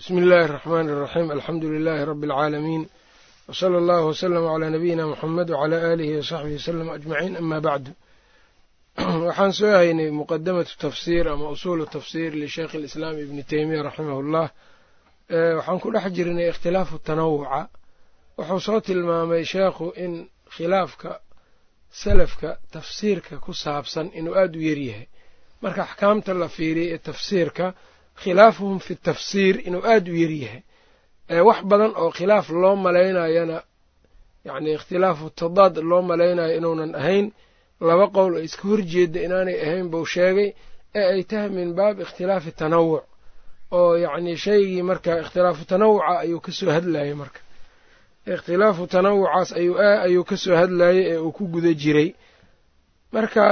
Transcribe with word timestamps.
bsmi 0.00 0.19
illaahi 0.23 0.45
الraxmaan 0.49 0.87
الraxiim 0.93 1.27
alxamdu 1.35 1.65
lilaahi 1.75 2.03
rabi 2.11 2.25
اlcaalamiin 2.27 2.83
wsala 3.49 3.75
allahu 3.81 4.05
wslama 4.13 4.47
calaa 4.53 4.69
nabiyina 4.75 5.03
muxamed 5.11 5.47
wcalaa 5.55 5.81
aalihi 5.89 6.13
wasaxbihi 6.19 6.57
wslm 6.61 6.89
ajmaciin 6.97 7.33
ama 7.41 7.57
bacdu 7.67 7.91
waxaan 9.27 9.51
soo 9.59 9.71
haynay 9.81 10.09
muqadamatu 10.21 10.73
tafsiir 10.85 11.25
ama 11.33 11.45
usuulu 11.55 11.83
tafsiir 11.95 12.31
lisheikh 12.43 12.71
اlislaam 12.79 13.15
ibni 13.25 13.43
teymiya 13.51 13.81
raximah 13.87 14.17
اllah 14.23 14.47
waxaan 15.57 15.79
ku 15.83 15.87
dhex 15.95 16.05
jirnay 16.17 16.47
ikhtilaafu 16.51 16.95
tanawuca 17.09 17.61
wuxuu 18.37 18.59
soo 18.67 18.79
tilmaamay 18.87 19.43
sheekhu 19.53 19.85
in 20.03 20.11
khilaafka 20.55 21.11
salafka 22.03 22.49
tafsiirka 22.75 23.33
ku 23.45 23.51
saabsan 23.63 24.07
inuu 24.19 24.35
aada 24.41 24.55
u 24.59 24.61
yaryahay 24.69 25.07
marka 25.63 25.81
axkaamta 25.87 26.31
la 26.41 26.47
fiiriya 26.55 26.87
ee 26.95 27.01
tafsiirka 27.09 27.65
khilaafuhum 28.23 28.79
fi 28.85 28.93
tafsiir 29.05 29.55
inuu 29.67 29.83
aada 29.91 30.09
u 30.11 30.15
yaryahay 30.23 30.61
wax 31.47 31.59
badan 31.69 31.91
oo 32.01 32.09
khilaaf 32.17 32.47
loo 32.61 32.75
malaynayana 32.85 33.57
yacni 34.47 34.69
ikhtilaafu 34.77 35.25
tadaad 35.39 35.75
loo 35.89 36.01
malaynayo 36.09 36.53
inuunan 36.57 36.91
ahayn 37.01 37.27
laba 37.87 38.05
qowl 38.15 38.33
oo 38.37 38.43
iska 38.47 38.63
horjeeda 38.69 39.19
inaanay 39.25 39.57
ahayn 39.65 39.87
buu 39.91 40.05
sheegay 40.13 40.49
ee 40.99 41.05
ay 41.13 41.23
tahay 41.29 41.49
min 41.57 41.69
baab 41.77 41.95
ikhtilaafi 42.05 42.51
tanawuc 42.59 43.03
oo 43.77 43.91
yacni 44.03 44.33
shaygii 44.43 44.81
marka 44.89 45.11
ikhtilaafu 45.23 45.63
tanawuca 45.71 46.19
ayuu 46.23 46.39
ka 46.45 46.51
soo 46.59 46.71
hadlayay 46.75 47.13
marka. 47.21 47.39
Ikhtilaafu 48.33 48.83
tanawucaas 48.93 49.49
ayuu 50.05 50.23
ka 50.29 50.35
soo 50.43 50.55
hadlayay 50.61 50.99
ee 51.11 51.17
uu 51.25 51.31
ku 51.37 51.43
guda 51.53 51.71
jiray. 51.81 52.09
Marka 53.13 53.43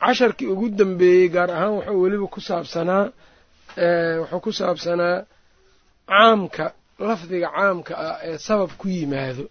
casharkii 0.00 0.46
ugu 0.52 0.68
dambeeyey 0.78 1.28
gaar 1.34 1.50
ahaan 1.50 1.72
wuxuu 1.76 2.00
weliba 2.02 2.26
ku 2.34 2.40
saabsanaa 2.40 3.04
wuxuu 4.20 4.40
ku 4.44 4.50
saabsanaa 4.58 5.24
caamka 6.08 6.66
lafdiga 7.08 7.48
caamka 7.56 7.92
ah 8.06 8.16
ee 8.28 8.38
sabab 8.46 8.70
ku 8.80 8.86
yimaado. 8.88 9.44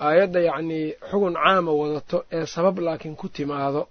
Aayadda 0.00 0.40
yacnii 0.48 0.86
xugun 1.10 1.34
caama 1.34 1.72
wadato 1.80 2.18
ee 2.36 2.46
sabab 2.54 2.76
laakiin 2.86 3.16
ku 3.20 3.26
timaado. 3.28 3.82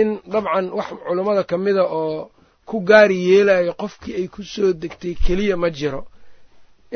In 0.00 0.08
dabcan 0.32 0.66
wax 0.78 0.88
culummada 1.06 1.42
ka 1.50 1.56
mida 1.58 1.84
oo 2.00 2.30
ku 2.68 2.76
gaari 2.88 3.16
yeelayo 3.28 3.72
qofkii 3.82 4.14
ay 4.20 4.26
ku 4.34 4.42
soo 4.42 4.72
degtay 4.72 5.14
keliya 5.24 5.56
ma 5.56 5.70
jiro. 5.70 6.02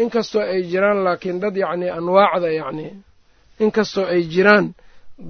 Inkastoo 0.01 0.43
ay 0.53 0.63
jiraan 0.71 0.99
laakiin 1.07 1.39
dad 1.43 1.57
yacnii 1.63 1.91
anwaacda 1.99 2.49
yacnii 2.61 2.93
inkastoo 3.65 4.07
ay 4.15 4.23
jiraan 4.33 4.67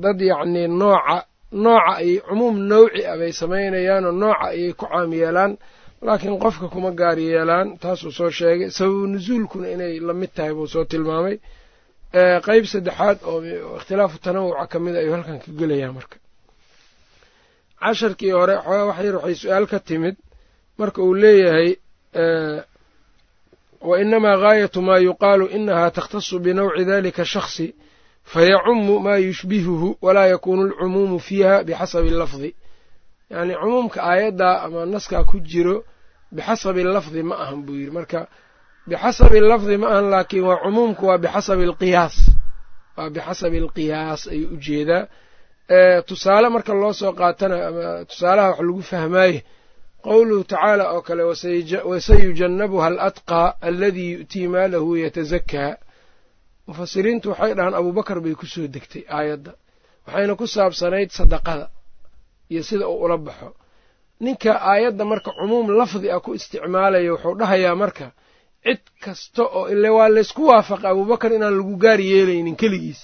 dad 0.02 0.20
yacnii 0.30 0.69
nooca 0.80 1.17
nooca 1.64 1.92
ay 2.02 2.11
cumuum 2.27 2.56
nawci 2.70 3.00
ah 3.11 3.17
bay 3.20 3.33
samaynayaanoo 3.41 4.12
nooca 4.22 4.44
ayay 4.50 4.72
ku 4.72 4.86
caam 4.92 5.11
yeelaan 5.20 5.52
laakiin 6.06 6.39
qofka 6.45 6.67
kuma 6.72 6.91
gaar 7.00 7.19
yeelaan 7.19 7.69
taasuu 7.83 8.12
soo 8.19 8.31
sheegay. 8.39 8.70
Sababu 8.77 9.06
nusuulkuna 9.12 9.69
inay 9.75 9.95
la 10.06 10.12
mid 10.20 10.31
tahay 10.36 10.55
buu 10.56 10.67
soo 10.75 10.84
tilmaamay. 10.91 11.36
Qeyb 12.47 12.64
saddexaad 12.72 13.19
oo 13.31 13.39
ikhtilaafu 13.78 14.17
tanawuca 14.25 14.67
ka 14.73 14.78
mid 14.84 14.95
ayuu 15.00 15.12
halkan 15.17 15.39
ka 15.42 15.48
gelayaa 15.58 15.92
marka. 15.97 16.17
Casharkii 17.83 18.30
hore 18.39 18.55
xoogaa 18.64 18.84
wax 18.89 18.98
yar 19.06 19.14
waxay 19.17 19.34
su'aal 19.42 19.67
ka 19.73 19.78
timid. 19.89 20.17
Marka 20.78 20.98
uu 21.06 21.14
leeyahay 21.23 21.70
wa 23.89 23.95
inamaa 24.03 24.36
gaayatu 24.42 24.78
maa 24.86 24.98
yuqaalu 25.06 25.47
inahaa 25.56 25.91
takhtasu 25.97 26.34
binawci 26.45 26.84
dalika 26.91 27.25
shakhsi 27.33 27.67
fayacumu 28.33 28.95
maa 29.06 29.17
yushbihuhu 29.27 29.89
walaa 30.05 30.27
yakuunu 30.33 30.62
alcumuumu 30.67 31.19
fiiha 31.27 31.55
bixasabi 31.67 32.11
lafdi 32.11 32.50
yacnii 33.33 33.56
cumuumka 33.62 33.98
aayaddaa 34.11 34.55
ama 34.64 34.80
naskaa 34.94 35.25
ku 35.30 35.36
jiro 35.50 35.77
bixasabi 36.34 36.83
lafdi 36.94 37.20
ma 37.28 37.34
ahan 37.44 37.61
buu 37.66 37.77
yidhi. 37.80 37.92
Marka 37.98 38.20
bixasabi 38.89 39.39
lafdi 39.50 39.77
ma 39.83 39.86
ahan 39.92 40.06
laakiin 40.14 40.44
waa 40.48 40.58
cumuumku 40.64 41.02
waa 41.08 41.19
bixasabi 41.24 41.64
alqiyaas 41.70 42.16
waa 42.97 43.08
bixasabi 43.14 43.56
alqiyaas 43.64 44.22
ayuu 44.34 44.48
u 44.55 44.56
jeedaa 44.66 45.05
tusaale 46.08 46.48
marka 46.55 46.73
loo 46.80 46.92
soo 47.01 47.12
qaatana 47.20 47.56
ama 47.68 47.84
tusaalaha 48.11 48.48
wax 48.51 48.61
lagu 48.67 48.83
fahmaaye 48.92 49.39
qowluhu 50.06 50.42
tacaala 50.51 50.85
oo 50.95 51.01
kale 51.06 51.23
wasayujannabuha 51.90 52.86
alatqaa 52.92 53.48
aladii 53.68 54.11
yu'tii 54.17 54.46
maalahu 54.55 54.90
yatazakaa 55.05 55.70
mufasiriintu 56.67 57.27
waxay 57.33 57.52
dhahaan 57.56 57.74
abuubakar 57.80 58.18
bay 58.24 58.35
ku 58.40 58.46
soo 58.55 58.67
degtay 58.74 59.02
aayadda 59.17 59.52
waxayna 60.06 60.35
ku 60.40 60.46
saabsanayd 60.55 61.11
sadaqada 61.18 61.67
iyo 62.52 62.63
sida 62.68 62.86
uu 62.89 62.98
ula 63.05 63.17
baxo. 63.27 63.48
Ninka 64.24 64.52
aayadda 64.70 65.05
marka 65.11 65.30
cumuum 65.39 65.67
lafdi 65.80 66.07
ah 66.14 66.20
ku 66.24 66.30
isticmaalaya 66.39 67.11
wuxuu 67.14 67.35
dhahayaa 67.40 67.74
marka 67.83 68.07
cid 68.64 68.83
kasta 69.05 69.42
oo 69.58 69.64
ile 69.74 69.89
waa 69.96 70.08
laysku 70.17 70.42
waafaqa 70.51 70.86
abuubakar 70.92 71.30
inaan 71.36 71.57
lagu 71.58 71.74
gaar 71.85 72.01
yeelaynin 72.11 72.57
keligiis. 72.61 73.01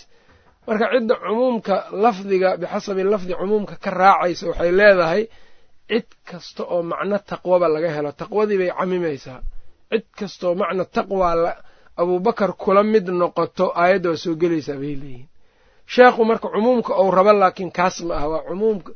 Marka 0.67 0.87
cidda 0.93 1.15
cumuumka 1.25 1.75
lafdiga 2.05 2.49
bixasabi 2.61 3.03
lafdi 3.13 3.33
cumuumka 3.41 3.75
ka 3.85 3.91
raacaysa 4.01 4.45
waxay 4.51 4.71
leedahay 4.79 5.23
cid 5.91 6.07
kasta 6.29 6.63
oo 6.73 6.83
macno 6.91 7.17
taqwaba 7.31 7.67
laga 7.75 7.91
helo. 7.97 8.11
Taqwadii 8.21 8.59
bay 8.61 8.71
camimaysaa. 8.79 9.41
Cid 9.91 10.05
kastaoo 10.19 10.55
macno 10.61 10.85
taqwa 10.97 11.29
abuubakar 12.01 12.51
kula 12.63 12.83
mid 12.93 13.07
noqoto 13.21 13.67
aayadda 13.81 14.09
waa 14.13 14.17
soo 14.25 14.35
gelaysaa 14.41 14.79
bay 14.83 14.95
leeyihiin 15.03 15.27
sheekhu 15.93 16.23
marka 16.31 16.47
cumuumka 16.55 16.93
ou 17.01 17.09
rabo 17.17 17.33
laakiin 17.41 17.71
kaas 17.79 17.97
ma 18.07 18.15
ah 18.23 18.29
waa 18.33 18.43
cumuumka 18.49 18.91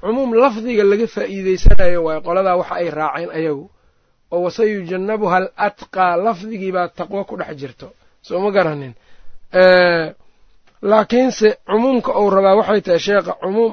cumuum 0.00 0.30
lafdiga 0.42 0.82
laga 0.90 1.06
faa'iideysanayo 1.14 1.98
waayo 2.06 2.20
qoladaa 2.26 2.56
waxa 2.60 2.74
ay 2.80 2.88
raaceen 2.98 3.30
ayagu. 3.38 3.64
Oo 4.32 4.40
wasayujannabuha 4.46 5.36
al 5.42 5.48
atqaa 5.66 6.16
lafdigiibaa 6.26 6.88
taqwo 6.98 7.20
ku 7.28 7.34
dhex 7.40 7.56
jirto. 7.60 7.88
Soo 8.26 8.38
ma 8.44 8.50
garanin. 8.56 8.94
Laakiinse 10.90 11.48
cumuumka 11.68 12.10
ou 12.20 12.26
rabaa 12.30 12.54
waxay 12.60 12.80
tahay 12.86 13.00
sheekha 13.06 13.32
cumuum 13.42 13.72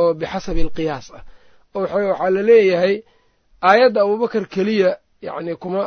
oo 0.00 0.14
bixasabi 0.20 0.60
alqiyaas 0.66 1.06
ah. 1.18 1.22
Waxaa 1.74 2.30
la 2.36 2.42
leeyahay 2.48 2.94
aayadda 3.68 4.00
abuubakar 4.04 4.44
keliya 4.54 4.90
yacni 5.26 5.52
kuma 5.62 5.82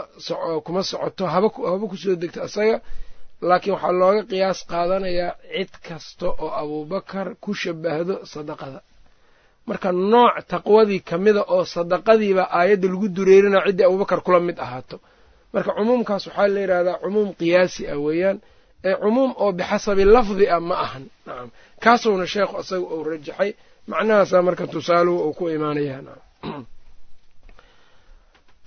kuma 0.65 0.81
socoto 0.89 1.23
haba 1.33 1.47
haba 1.71 1.85
ku 1.91 1.95
soo 2.03 2.15
degto 2.21 2.39
isaga. 2.49 2.77
Laakiin 3.49 3.73
waxaa 3.75 3.91
looga 4.01 4.21
qiyaas 4.31 4.59
qaadanayaa 4.71 5.31
cid 5.53 5.71
kasta 5.87 6.27
oo 6.43 6.49
abuubakar 6.61 7.27
ku 7.43 7.51
shabahdo 7.61 8.15
sadaqada 8.33 8.79
marka 9.69 9.89
nooc 10.13 10.35
taqwadii 10.51 11.01
ka 11.09 11.15
mida 11.23 11.41
oo 11.53 11.63
sadaqadiiba 11.75 12.43
aayadda 12.57 12.87
lagu 12.93 13.07
dureerinaya 13.15 13.65
ciddii 13.67 13.85
abuubakar 13.87 14.19
kula 14.25 14.39
mid 14.47 14.57
ahaato. 14.65 14.97
Marka 15.53 15.71
cumuumkaas 15.77 16.23
waxaa 16.27 16.47
la 16.53 16.59
yidhahdaa 16.63 16.97
cumuum 17.03 17.29
qiyaasi 17.39 17.81
ah 17.93 17.99
weeyaan. 18.05 18.37
Ee 18.87 18.95
cumuum 19.03 19.31
oo 19.43 19.51
bixasabi 19.57 20.03
lafdi 20.15 20.45
ah 20.55 20.59
ma 20.69 20.75
ahan. 20.85 21.03
Nacam 21.27 21.49
kaasuuna 21.83 22.25
sheekhu 22.33 22.55
isaga 22.63 22.85
uu 22.95 23.03
rajaxay. 23.09 23.51
Macnahaasaa 23.91 24.41
marka 24.47 24.65
tusaaluhu 24.73 25.19
uu 25.27 25.33
ku 25.37 25.43
imaanayaa. 25.49 26.15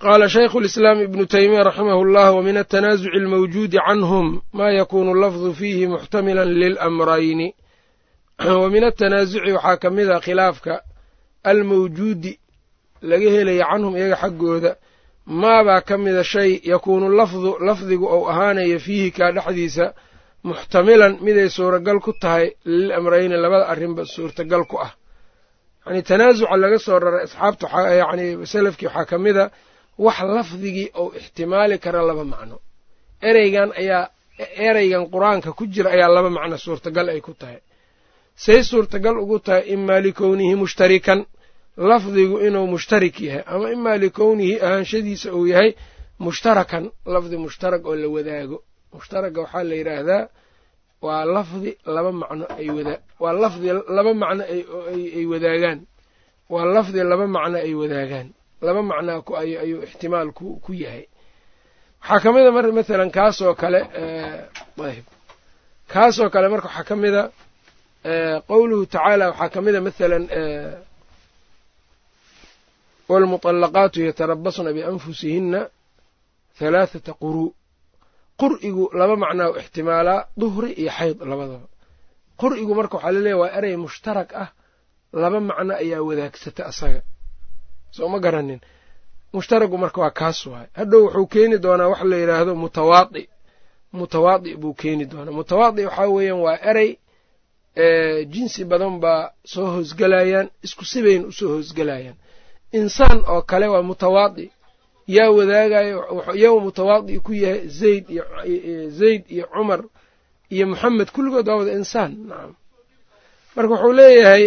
Qaala 0.03 0.25
shaykhu 0.35 0.57
lislaam 0.65 0.99
ibnu 1.07 1.23
teymiya 1.33 1.63
raximah 1.67 1.97
llah 2.13 2.29
wa 2.35 2.41
min 2.47 2.57
atanaasuci 2.63 3.09
almawjuudi 3.19 3.77
canhum 3.87 4.27
ma 4.57 4.65
yakunu 4.79 5.11
lafdu 5.21 5.49
fiihi 5.59 5.85
muxtamilan 5.93 6.49
lilamrayni 6.61 7.47
wa 8.61 8.69
min 8.69 8.83
atanaasuci 8.83 9.51
waxaa 9.51 9.77
ka 9.77 9.89
mid 9.89 10.09
a 10.09 10.19
khilaafka 10.19 10.81
almawjuudi 11.43 12.39
laga 13.01 13.29
helaya 13.35 13.65
canhum 13.71 13.95
iyaga 13.97 14.15
xaggooda 14.15 14.75
maabaa 15.25 15.81
ka 15.81 15.97
mida 15.97 16.23
shay 16.23 16.59
yakuunu 16.63 17.09
lafdu 17.09 17.57
lafdigu 17.59 18.05
ou 18.05 18.29
ahaanaya 18.29 18.79
fiihi 18.79 19.11
kaa 19.11 19.31
dhexdiisa 19.31 19.93
muxtamilan 20.43 21.17
miday 21.21 21.49
suuragal 21.49 21.99
ku 21.99 22.11
tahay 22.21 22.55
lil 22.65 22.91
amrayni 22.91 23.35
labada 23.37 23.65
arrinba 23.71 24.05
suurtagal 24.05 24.63
ku 24.67 24.77
ah. 24.77 24.91
Yacni 25.85 26.03
tanaasuca 26.03 26.57
laga 26.57 26.79
soo 26.79 26.99
raray 26.99 27.23
asxaabta 27.23 27.65
yacni 28.01 28.45
salafkii 28.45 28.87
waxaa 28.87 29.05
ka 29.05 29.17
mida 29.17 29.51
wax 29.97 30.17
lafdigii 30.37 30.91
ou 30.93 31.13
ixtimaali 31.19 31.79
kara 31.79 32.01
laba 32.09 32.23
macno. 32.23 32.59
Ereygan 33.21 33.71
ayaa 33.79 34.09
ereygan 34.67 35.03
qur'aanka 35.13 35.49
ku 35.57 35.63
jira 35.73 35.89
ayaa 35.95 36.09
laba 36.09 36.29
macno 36.29 36.57
suurtagal 36.57 37.09
ay 37.09 37.21
ku 37.21 37.33
tahay 37.33 37.61
say 38.43 38.59
suurtagal 38.69 39.15
ugu 39.23 39.37
tahay 39.45 39.63
imaa 39.75 39.99
likownihi 40.05 40.55
mushtarikan 40.61 41.19
lafdigu 41.89 42.37
inuu 42.47 42.67
mushtarik 42.73 43.15
yahay 43.27 43.43
ama 43.53 43.67
imaa 43.75 43.97
likownihi 44.03 44.53
ahaanshadiisa 44.65 45.27
uu 45.37 45.47
yahay 45.51 45.69
mushtarakan 46.25 46.83
lafdi 47.13 47.37
mushtarak 47.45 47.81
oo 47.89 47.95
la 48.01 48.07
wadaago. 48.15 48.57
Mushtaraga 48.95 49.39
waxaa 49.43 49.63
la 49.69 49.75
yidhaahdaa 49.79 50.23
waa 51.05 51.25
lafdi 51.35 51.71
laba 51.95 52.11
macno 52.21 52.45
waa 53.23 53.33
lafdi 53.43 53.67
laba 53.97 54.11
macno 54.21 54.43
ay 55.17 55.25
wadaagaan. 55.31 55.79
Waa 56.53 56.65
lafdi 56.75 56.99
laba 57.11 57.25
macno 57.35 57.57
ay 57.67 57.73
wadaagaan. 57.81 58.27
Laba 58.65 58.81
macnaa 58.89 59.19
ku 59.27 59.31
ayuu 59.41 59.79
ixtimaal 59.87 60.29
ku 60.37 60.71
yahay. 60.83 61.03
Waxaa 62.01 62.19
ka 62.23 62.29
mid 62.35 62.45
a 62.47 62.51
mar 62.55 62.65
mathalan 62.77 63.11
kaasoo 63.17 63.53
kale 63.61 63.79
kaasoo 65.93 66.29
kale 66.33 66.47
marka 66.53 66.67
waxaa 66.69 66.83
ka 66.89 66.95
mid 67.03 67.13
a 67.21 67.23
qowluhu 68.49 68.83
tacaala 68.93 69.25
waxaa 69.31 69.49
ka 69.53 69.59
mid 69.65 69.75
a 69.75 69.81
mathalan 69.87 70.23
waalmuطallaqaatu 73.09 73.97
yatarabasna 74.07 74.69
bianfusihinna 74.77 75.61
halaathata 76.59 77.11
quruu 77.21 77.49
qur'igu 78.41 78.83
laba 78.99 79.15
macnaa 79.23 79.49
u 79.51 79.55
ixtimaalaa 79.61 80.19
duhri 80.41 80.69
iyo 80.81 80.91
xayd 80.97 81.17
labadaba 81.31 81.67
qur'igu 82.41 82.73
marka 82.79 82.95
waxaa 82.97 83.11
laleeyahy 83.15 83.39
waa 83.41 83.51
erey 83.57 83.75
mushtarak 83.83 84.29
ah 84.43 84.49
laba 85.21 85.39
macno 85.49 85.73
ayaa 85.83 86.01
wadaagsata 86.07 86.61
asaga 86.71 87.01
soo 87.95 88.07
ma 88.13 88.17
garanin 88.25 88.59
mushtaragu 89.33 89.77
marka 89.83 89.99
waa 90.03 90.09
kaas 90.19 90.39
waay 90.51 90.67
hadhow 90.79 91.01
wuxuu 91.05 91.27
keeni 91.33 91.57
doonaa 91.65 91.87
wax 91.91 92.01
la 92.11 92.17
yidhaahdo 92.21 92.53
mutawaadi 92.63 93.23
mutawaadi 93.97 94.51
buu 94.61 94.73
keeni 94.81 95.03
doonaa 95.11 95.31
mutawaadi 95.39 95.81
waxaa 95.87 96.07
weeyaan 96.15 96.39
waa 96.45 96.57
erey 96.69 96.89
jinsi 98.33 98.61
badan 98.71 98.99
baa 99.03 99.31
soo 99.53 99.65
hoosgelayaan 99.75 100.47
isku 100.65 100.83
sibayna 100.91 101.27
u 101.27 101.31
soo 101.31 101.49
hoosgelayaan 101.55 102.15
insaan 102.79 103.19
oo 103.27 103.41
kale 103.41 103.67
waa 103.73 103.81
mutawaadi. 103.89 104.51
Yaa 105.07 105.29
wadaagayo 105.37 105.97
yaa 106.43 106.59
mutawaadi 106.65 107.19
ku 107.25 107.31
yahay 107.33 107.67
zayd 107.79 108.05
iyo 108.09 108.23
zayd 108.99 109.23
iyo 109.35 109.45
cumar 109.53 109.81
iyo 110.53 110.65
moxamed 110.67 111.09
kulligood 111.15 111.47
waa 111.47 111.55
wada 111.59 111.71
insaan 111.79 112.11
nacam 112.29 112.51
marka 113.55 113.71
wuxuu 113.73 113.93
leeyahay 113.99 114.43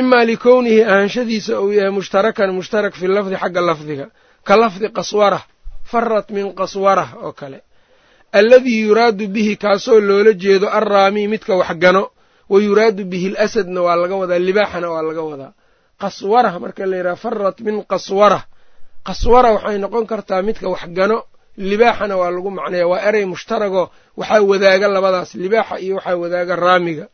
imaa 0.00 0.24
likownihi 0.24 0.82
ahaanshadiisa 0.84 1.60
uu 1.60 1.72
yahay 1.78 1.90
mushtarakan 1.98 2.50
mushtarak 2.58 2.94
fi 3.00 3.06
lafdi 3.06 3.36
xagga 3.42 3.60
lafdiga. 3.68 4.06
Ka 4.46 4.54
lafdi 4.62 4.86
qaswara 4.98 5.40
farat 5.90 6.26
min 6.36 6.46
qaswarah 6.60 7.08
oo 7.24 7.32
kale 7.40 7.58
alladii 8.38 8.80
yuraadu 8.86 9.24
bihi 9.34 9.54
kaasoo 9.62 10.00
loola 10.08 10.32
jeedo 10.42 10.66
arraami 10.78 11.22
midka 11.32 11.52
wax 11.60 11.72
gano 11.82 12.02
wa 12.52 12.58
yuraadu 12.66 13.04
bihi 13.10 13.26
alasadna 13.28 13.80
waa 13.86 13.96
laga 14.02 14.16
wadaa 14.22 14.38
libaaxana 14.48 14.88
waa 14.94 15.02
laga 15.08 15.22
wadaa. 15.30 15.52
Qaswarah 16.02 16.54
marka 16.60 16.86
la 16.90 16.96
yidhaha 16.98 17.16
farat 17.24 17.58
min 17.66 17.76
qaswarah 17.92 18.42
qaswara 19.06 19.48
waxay 19.54 19.78
noqon 19.84 20.04
kartaa 20.10 20.42
midka 20.48 20.66
wax 20.74 20.84
gano 20.98 21.18
libaaxana 21.70 22.14
waa 22.20 22.30
lagu 22.34 22.50
macnaya 22.58 22.86
waa 22.90 23.00
erey 23.08 23.24
mushtaragoo 23.32 23.86
waxaa 24.20 24.40
wadaaga 24.50 24.86
labadaas 24.94 25.30
libaaxa 25.42 25.76
iyo 25.84 25.94
waxaa 25.96 26.16
wadaaga 26.22 26.54
raamiga. 26.64 27.06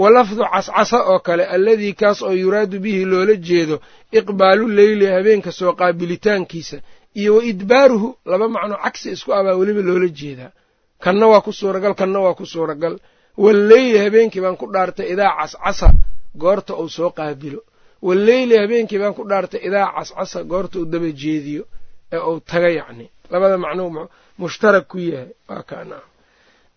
Wa 0.00 0.10
lafdu 0.10 0.42
cascasa 0.52 0.98
oo 1.10 1.18
kale 1.26 1.44
alladii 1.54 1.92
kaas 2.00 2.18
oo 2.22 2.32
yuraadu 2.42 2.76
bihi 2.84 3.04
loola 3.10 3.34
jeedo 3.48 3.76
iqbaalu 4.18 4.64
leyli 4.76 5.06
habeenka 5.14 5.50
soo 5.58 5.72
qaabilitaankiisa 5.80 6.78
iyo 7.16 7.36
wa 7.36 7.44
idbaaruhu 7.44 8.08
laba 8.26 8.48
macno 8.48 8.76
cagsi 8.76 9.10
isku 9.16 9.32
abaa 9.32 9.56
weliba 9.56 9.82
loola 9.82 10.08
jeedaa. 10.08 10.52
Kanna 11.00 11.26
waa 11.26 11.40
ku 11.40 11.52
suuragal 11.52 11.94
kanna 11.94 12.20
waa 12.20 12.34
ku 12.34 12.44
suuragal. 12.46 13.00
Walleyli 13.36 13.98
habeenkii 13.98 14.40
baan 14.40 14.56
ku 14.56 14.68
dhaartay 14.68 15.12
idaa 15.12 15.32
cascasa 15.36 15.92
goorta 16.36 16.76
uu 16.76 16.88
soo 16.88 17.10
qaabilo. 17.10 17.60
Walleyli 18.02 18.56
habeenkii 18.56 18.98
baan 18.98 19.14
ku 19.14 19.24
dhaartay 19.24 19.60
idaa 19.64 19.92
cascasa 19.96 20.44
goorta 20.44 20.78
uu 20.78 20.84
daba 20.84 21.08
jeediyo 21.08 21.64
ee 22.12 22.20
uu 22.20 22.40
taga 22.40 22.68
yacni 22.68 23.10
labada 23.30 23.56
macnou 23.58 24.08
mushtarak 24.38 24.88
ku 24.88 24.98
yahay. 24.98 25.32
Waa 25.48 25.62
kaana 25.62 25.96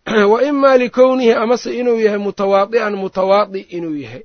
wa 0.32 0.44
imaa 0.44 0.78
likownihi 0.78 1.34
amase 1.34 1.76
inuu 1.76 2.00
yahay 2.00 2.20
mutawaadi'an 2.20 2.96
mutawaadi 2.96 3.60
inuu 3.76 3.96
yahay. 3.96 4.24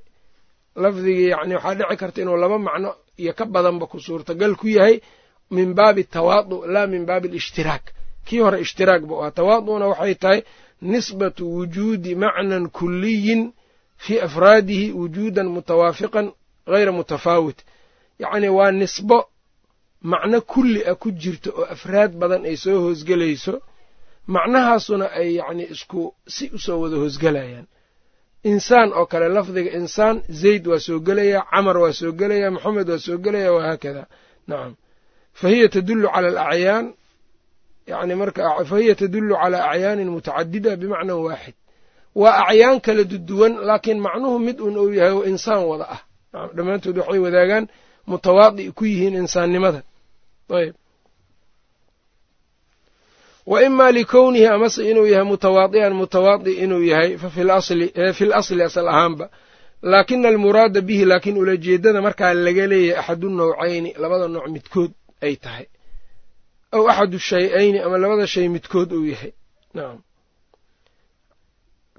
Lafdigii 0.75 1.29
yacni 1.35 1.55
waxaa 1.55 1.75
dhici 1.75 1.97
karta 1.97 2.21
inuu 2.21 2.37
laba 2.37 2.57
macno 2.59 2.95
iyo 3.17 3.33
ka 3.33 3.45
badanba 3.45 3.87
ku 3.87 3.99
suurtagal 3.99 4.55
ku 4.55 4.67
yahay 4.67 4.99
min 5.51 5.73
baabi 5.73 6.03
tawaadu 6.03 6.65
laa 6.73 6.87
min 6.87 7.05
baabi 7.05 7.27
alishtiraak. 7.29 7.83
Kii 8.25 8.39
hore 8.39 8.61
ishtiraak 8.61 9.01
bu 9.07 9.13
ahaa. 9.21 9.31
Tawaadu'na 9.31 9.87
waxay 9.91 10.15
tahay 10.15 10.41
nisbatu 10.81 11.43
wujuudi 11.55 12.15
macnan 12.15 12.69
kuliyin 12.69 13.41
fii 14.03 14.19
afraadihi 14.27 14.91
wujuudan 14.91 15.47
mutawaafiqan 15.55 16.27
hayra 16.65 16.91
mutafaawit. 16.91 17.59
Yacni 18.19 18.49
waa 18.49 18.71
nisbo 18.71 19.17
macno 20.11 20.41
kulli 20.41 20.81
ah 20.91 20.95
ku 20.95 21.11
jirto 21.21 21.49
oo 21.59 21.65
afraad 21.75 22.11
badan 22.19 22.43
ay 22.49 22.55
soo 22.63 22.79
hoosgelayso 22.83 23.53
macnahaasuna 24.27 25.05
ay 25.19 25.29
yacni 25.39 25.63
isku 25.73 26.01
si 26.35 26.45
u 26.53 26.57
soo 26.65 26.81
wada 26.81 26.95
hoosgelayaan. 27.01 27.67
Insaan 28.51 28.89
oo 28.93 29.05
kale 29.05 29.27
lafdiga 29.29 29.71
insaan 29.79 30.15
zayd 30.41 30.67
waa 30.67 30.79
soo 30.79 30.99
gelayaa 31.07 31.43
camar 31.51 31.77
waa 31.83 31.93
soo 31.99 32.11
gelayaa 32.19 32.51
moxamed 32.55 32.89
waa 32.89 32.99
soo 33.05 33.17
gelayaa 33.25 33.51
wahaakada 33.57 34.03
nacam 34.47 34.73
fa 35.39 35.45
hiya 35.51 35.67
tadullu 35.75 36.07
cala 36.13 36.27
alacyaan 36.31 36.85
yani 37.91 38.13
marka 38.21 38.41
fa 38.69 38.75
hiya 38.81 38.95
tadullu 39.01 39.33
calaa 39.41 39.63
acyaanin 39.73 40.09
mutacadida 40.15 40.71
bimacnan 40.81 41.17
waaxid 41.27 41.55
waa 42.21 42.35
acyaan 42.49 42.77
kala 42.85 43.03
duduwan 43.11 43.53
laakiin 43.67 43.99
macnuhu 44.05 44.37
mid 44.47 44.57
un 44.67 44.75
uu 44.83 44.91
yahay 44.99 45.13
oo 45.17 45.23
insaan 45.31 45.63
wada 45.71 45.85
ah 45.95 46.01
dhammaantood 46.55 46.97
waxay 47.01 47.19
wadaagaan 47.25 47.65
mutawaadi 48.11 48.63
ku 48.77 48.83
yihiin 48.91 49.15
insaannimada 49.23 49.79
ayb 50.59 50.73
wa 53.51 53.57
imaa 53.67 53.91
likownihi 53.97 54.47
amase 54.55 54.81
inuu 54.91 55.05
yahay 55.13 55.27
mutawaadi'an 55.31 55.93
mutawaadi 56.01 56.51
inuu 56.63 56.83
yahay 56.91 57.09
fi 57.35 57.43
lasli 57.43 58.63
asal 58.69 58.87
ahaanba 58.93 59.25
laakina 59.91 60.27
almuraada 60.31 60.81
bihi 60.87 61.05
laakiin 61.11 61.37
ulajeedada 61.43 61.99
markaa 62.07 62.33
laga 62.45 62.65
leeyahay 62.71 62.99
axadu 63.01 63.27
nawcayni 63.39 63.89
labada 64.01 64.27
nooc 64.33 64.47
midkood 64.55 64.91
ay 65.25 65.35
tahay. 65.43 65.65
Aw 66.75 66.83
axadu 66.91 67.19
shay-ayni 67.19 67.79
ama 67.85 67.97
labada 67.97 68.27
shay 68.33 68.47
midkood 68.55 68.89
uu 68.97 69.05
yahay. 69.13 69.31
Nacam 69.75 69.99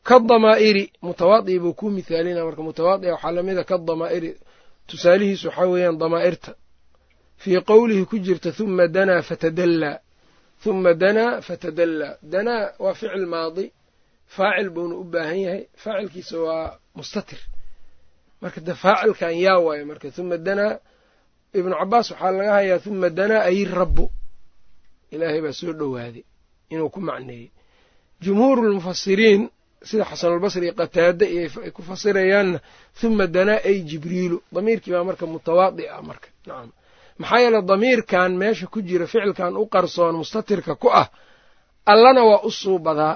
kadamaa'iri 0.08 0.84
mutawaadi 1.02 1.58
buu 1.62 1.74
ku 1.74 1.86
mithaalina 1.90 2.44
marka 2.46 2.62
mutawaadi'a 2.68 3.12
waxaa 3.14 3.32
lamida 3.36 3.62
kadamaa'iri 3.70 4.30
tusaalihiisu 4.88 5.46
waxaa 5.48 5.66
weeyaan 5.72 5.98
damaa'irta. 6.02 6.52
Fii 7.42 7.60
qowlihi 7.70 8.04
ku 8.10 8.16
jirta 8.26 8.50
huma 8.58 8.84
danaa 8.96 9.22
fatadallaa. 9.28 9.98
Huma 10.64 10.92
danaa 11.02 11.40
fatadallaa. 11.48 12.14
Danaa 12.32 12.64
waa 12.84 12.94
ficil 12.94 13.26
maadi. 13.34 13.66
Faacil 14.34 14.68
buuna 14.74 14.94
u 14.94 15.04
baahan 15.12 15.38
yahay. 15.46 15.62
Faacilkiisa 15.82 16.36
waa 16.46 16.78
mustatir. 16.96 17.40
Marka 18.40 18.60
de 18.66 18.74
faacilkan 18.82 19.34
yaa 19.44 19.58
waayo 19.64 19.84
marka 19.90 20.08
huma 20.16 20.36
danaa 20.46 20.78
ibnu 21.58 21.74
cabaas 21.80 22.06
waxaa 22.12 22.30
laga 22.38 22.52
hayaa 22.58 22.78
huma 22.84 23.08
danaa 23.18 23.42
ay 23.50 23.58
rabbu. 23.78 24.04
Ilaahay 25.14 25.40
baa 25.44 25.52
soo 25.60 25.72
dhowaaday 25.78 26.24
inuu 26.72 26.90
ku 26.94 27.00
macneeyey. 27.08 27.48
Jumhuuru 28.22 28.60
lmufasiriin 28.70 29.42
sida 29.88 30.04
xasanulbasri 30.10 30.66
qataade 30.80 31.24
ay 31.64 31.70
ku 31.76 31.82
fasirayaanna 31.88 32.58
huma 33.02 33.24
danaa 33.36 33.60
ay 33.68 33.76
jibriilu. 33.88 34.38
Damiirkii 34.54 34.92
baa 34.94 35.04
marka 35.08 35.24
mutawaadi 35.32 35.84
ah 35.94 36.02
marka. 36.08 36.28
Nacam 36.46 36.70
maxaa 37.20 37.40
yeele 37.42 37.60
damiirkan 37.70 38.30
meesha 38.40 38.66
ku 38.72 38.78
jira 38.88 39.06
ficilkan 39.12 39.52
u 39.56 39.64
qarsoon 39.74 40.14
mustatirka 40.20 40.72
ku 40.82 40.88
ah 41.02 41.08
allana 41.92 42.22
waa 42.30 42.40
u 42.44 42.50
suubadaa 42.60 43.14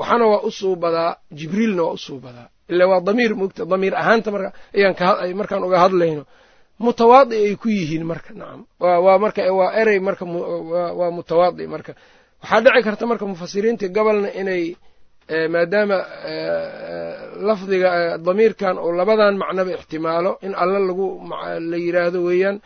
waxana 0.00 0.24
waa 0.32 0.42
u 0.48 0.50
suubadaa 0.58 1.12
jibriilna 1.38 1.82
waa 1.86 1.92
u 1.92 1.98
suubadaa 2.06 2.48
ila 2.72 2.84
waa 2.90 3.00
damiir 3.08 3.32
mogta 3.40 3.62
damiir 3.72 3.94
ahaanta 4.00 4.28
marka 4.34 4.50
ayaan 4.76 5.36
markaan 5.40 5.64
uga 5.66 5.78
hadlayno 5.84 6.22
mutawaadi 6.84 7.34
ay 7.46 7.54
ku 7.62 7.68
yihiin 7.76 8.04
marka 8.10 8.30
nacam 8.40 8.60
waa 8.80 9.18
marka 9.24 9.40
waa 9.58 9.70
erey 9.80 9.98
marka 10.08 10.24
waa 10.98 11.10
mutawaadi 11.16 11.64
marka. 11.74 11.92
Waxaa 12.42 12.60
dhici 12.64 12.82
karta 12.86 13.04
marka 13.10 13.24
mufasiriinta 13.32 13.86
gobolna 13.96 14.28
inay 14.40 14.64
maadaama 15.52 15.98
lafdiga 17.48 17.90
damiirkan 18.26 18.76
oo 18.84 18.90
labadan 18.98 19.34
macnoba 19.42 19.70
ixtimaalo 19.78 20.32
in 20.46 20.52
alla 20.62 20.78
lagu 20.88 21.06
la 21.70 21.76
yiraahdo 21.84 22.18
weeyaan 22.28 22.56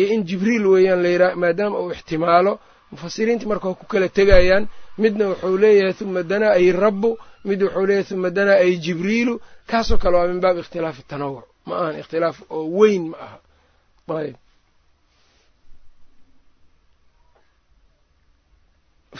iyo 0.00 0.06
in 0.14 0.20
jibriil 0.28 0.64
weeyaan 0.72 1.02
maadaama 1.42 1.76
uu 1.82 1.90
ixtimaalo 1.96 2.52
mufasiriinta 2.92 3.44
marka 3.50 3.66
waa 3.68 3.78
ku 3.80 3.86
kala 3.92 4.08
tegayaan 4.18 4.64
midna 5.02 5.24
wuxuu 5.30 5.56
leeyahay 5.62 5.94
huma 6.00 6.22
danaa 6.30 6.52
ay 6.60 6.66
rabbu 6.84 7.10
mid 7.48 7.60
wuxuu 7.62 7.86
leeyahay 7.88 8.10
huma 8.14 8.30
danaa 8.36 8.58
ay 8.64 8.72
jibriilu 8.84 9.34
kaasoo 9.70 9.98
kale 10.02 10.16
waa 10.18 10.26
min 10.30 10.40
baabi 10.44 10.60
ikhtilaafi 10.64 11.02
tanawuc 11.10 11.44
ma 11.66 11.74
ahan 11.82 11.94
ikhtilaaf 12.02 12.36
oo 12.56 12.64
weyn 12.78 13.04
ma 13.12 13.16
aha 13.26 13.36
ayb 14.22 14.36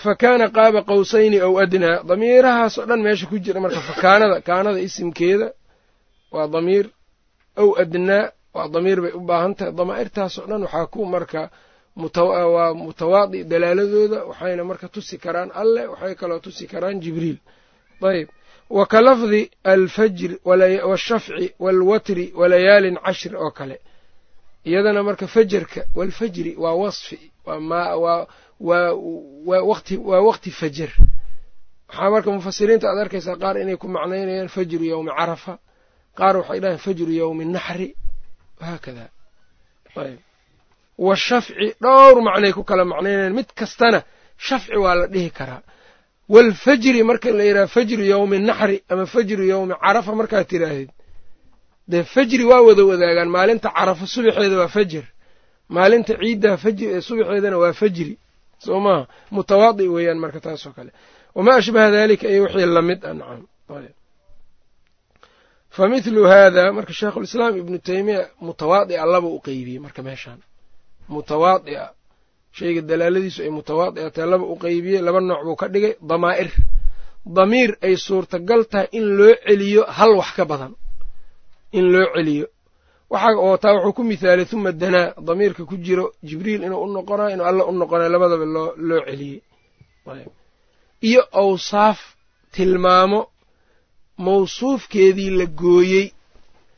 fa 0.03 0.13
kaana 0.23 0.47
qaaba 0.57 0.81
qowsayni 0.91 1.39
ow 1.47 1.55
adnaa 1.65 1.97
damiirahaas 2.11 2.75
oo 2.81 2.87
dhan 2.91 3.01
meesha 3.07 3.27
ku 3.31 3.37
jira 3.45 3.61
marka 3.65 3.81
fakaanada 3.91 4.37
kaanada 4.49 4.81
isimkeeda 4.89 5.49
waa 6.35 6.47
damiir 6.55 6.87
ow 7.63 7.71
adnaa 7.83 8.25
waa 8.57 8.69
damiir 8.75 8.99
bay 9.05 9.13
u 9.19 9.21
baahan 9.29 9.53
tahay. 9.59 9.73
Damaa'irtaas 9.79 10.35
oo 10.41 10.47
dhan 10.51 10.63
waxaa 10.67 10.87
ku 10.93 11.01
marka 11.15 11.43
waa 12.55 12.75
mutawaadi 12.85 13.39
dalaaladooda 13.51 14.19
waxayna 14.31 14.63
marka 14.71 14.87
tusi 14.95 15.17
karaan 15.25 15.51
alleh 15.63 15.85
waxay 15.93 16.15
kaloo 16.21 16.39
tusi 16.45 16.65
karaan 16.73 16.97
jibriil. 17.05 17.39
Ayb 18.11 18.29
wa 18.77 18.85
ka 18.93 18.99
lafdi 19.07 19.43
alfajri 19.73 20.37
washafci 20.91 21.47
waalwatri 21.65 22.25
walayaalin 22.41 22.97
cashri 23.07 23.37
oo 23.45 23.51
kale 23.59 23.77
iyadana 24.69 25.03
marka 25.09 25.27
fajarka 25.35 25.81
waalfajri 25.97 26.53
waa 26.63 26.75
wasfi 26.83 27.19
waa 28.61 30.21
waqti 30.29 30.51
fajar. 30.61 30.91
Waxaa 31.89 32.11
marka 32.15 32.31
mufasiriinta 32.37 32.87
aad 32.91 32.99
arkaysaa 33.05 33.37
qaar 33.43 33.57
inay 33.63 33.77
ku 33.77 33.87
macnaynayaan 33.89 34.49
fajru 34.57 34.85
yowmi 34.93 35.11
carafa 35.19 35.53
qaar 36.19 36.35
waxay 36.41 36.61
dhahayn 36.63 36.79
fajru 36.87 37.13
yowmi 37.21 37.45
naxri 37.45 37.89
wahaakada 38.61 39.05
ayb. 39.97 40.19
Wa 41.07 41.15
shafci 41.17 41.67
dhowr 41.83 42.17
macnay 42.29 42.53
ku 42.53 42.63
kala 42.65 42.85
macnaynayaan 42.93 43.35
mid 43.39 43.49
kastana 43.61 43.99
shafci 44.47 44.77
waa 44.85 44.95
la 45.01 45.07
dhihi 45.07 45.31
karaa. 45.39 45.63
Waalfajri 46.29 47.03
marka 47.03 47.29
la 47.39 47.45
yidhaha 47.49 47.67
fajru 47.75 48.03
yowmi 48.13 48.39
naxri 48.39 48.77
ama 48.93 49.05
fajru 49.15 49.45
yowmi 49.53 49.75
carafa 49.85 50.13
markaad 50.21 50.47
tidhaahdid 50.53 50.91
dee 51.89 52.05
fajri 52.05 52.45
waa 52.45 52.63
wada 52.63 52.85
wadaagaan. 52.85 53.29
Maalinta 53.29 53.69
carafa 53.77 54.07
subaxeeda 54.07 54.57
waa 54.59 54.69
fajr. 54.69 55.05
Maalinta 55.69 56.13
ciidda 56.21 56.59
subaxeedana 57.09 57.59
waa 57.59 57.73
fajri. 57.73 58.19
Soo 58.59 58.81
maaha 58.81 59.07
mutawaadi 59.31 59.89
weeyaan 59.89 60.19
marka 60.19 60.41
taasoo 60.41 60.73
kale. 60.73 60.91
Wamaa 61.35 61.57
ashbaha 61.61 61.91
dalika 61.91 62.29
iyo 62.29 62.43
wixii 62.43 62.67
la 62.67 62.83
mid 62.83 63.05
a 63.05 63.15
nacam 63.15 63.47
fa 65.71 65.89
mithlu 65.89 66.25
haada 66.27 66.73
marka 66.73 66.93
sheikhulislaam 66.93 67.57
ibnu 67.63 67.79
teymiya 67.79 68.23
mutawaadi'a 68.41 69.07
laba 69.07 69.29
u 69.29 69.39
qeybiyey 69.47 69.79
marka 69.79 70.03
meeshaan. 70.03 70.41
Mutawaadi'a 71.09 71.85
shayga 72.59 72.81
dalaaladiisu 72.91 73.43
ay 73.43 73.51
mutawaadi'a 73.59 74.11
tahay 74.15 74.29
laba 74.31 74.45
u 74.45 74.57
qeybiyey 74.65 75.01
laba 75.07 75.21
nooc 75.21 75.43
buu 75.47 75.57
ka 75.57 75.67
dhigay. 75.69 75.95
Damaa'ir. 76.11 76.51
Damiir 77.37 77.71
ay 77.87 77.95
suurtagal 77.97 78.65
tahay 78.73 78.89
in 78.99 79.05
loo 79.19 79.35
celiyo 79.47 79.83
hal 79.97 80.11
wax 80.21 80.31
ka 80.37 80.45
badan 80.45 80.73
in 81.79 81.85
loo 81.93 82.07
celiyo. 82.15 82.47
Waxa 83.13 83.31
oo 83.45 83.57
taa 83.63 83.73
wuxuu 83.75 83.93
ku 83.97 84.03
mithaalay 84.11 84.47
huma 84.53 84.73
danaa 84.73 85.15
damiirka 85.27 85.63
ku 85.71 85.77
jiro 85.85 86.05
jibriil 86.29 86.63
inuu 86.67 86.83
u 86.85 86.87
noqonayo 86.95 87.31
inuu 87.35 87.47
alla 87.51 87.63
u 87.65 87.73
noqonayo 87.81 88.09
labadaba 88.15 88.45
loo 88.55 88.69
loo 88.89 89.01
celiyey. 89.09 89.41
Iyo 91.09 91.23
awsaaf 91.43 91.99
tilmaamo 92.55 93.21
mawsuufkeedii 94.25 95.31
la 95.39 95.47
gooyey. 95.47 96.07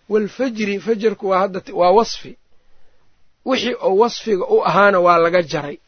Waalfajri 0.09 0.81
fajarku 0.81 1.25
waa 1.29 1.39
hadda 1.43 1.61
waa 1.81 1.91
wasfi. 1.99 2.33
Wixii 3.47 3.75
oo 3.87 3.97
wasfiga 4.03 4.45
u 4.55 4.65
ahaana 4.69 4.99
waa 5.01 5.19
laga 5.25 5.43
jaray. 5.43 5.79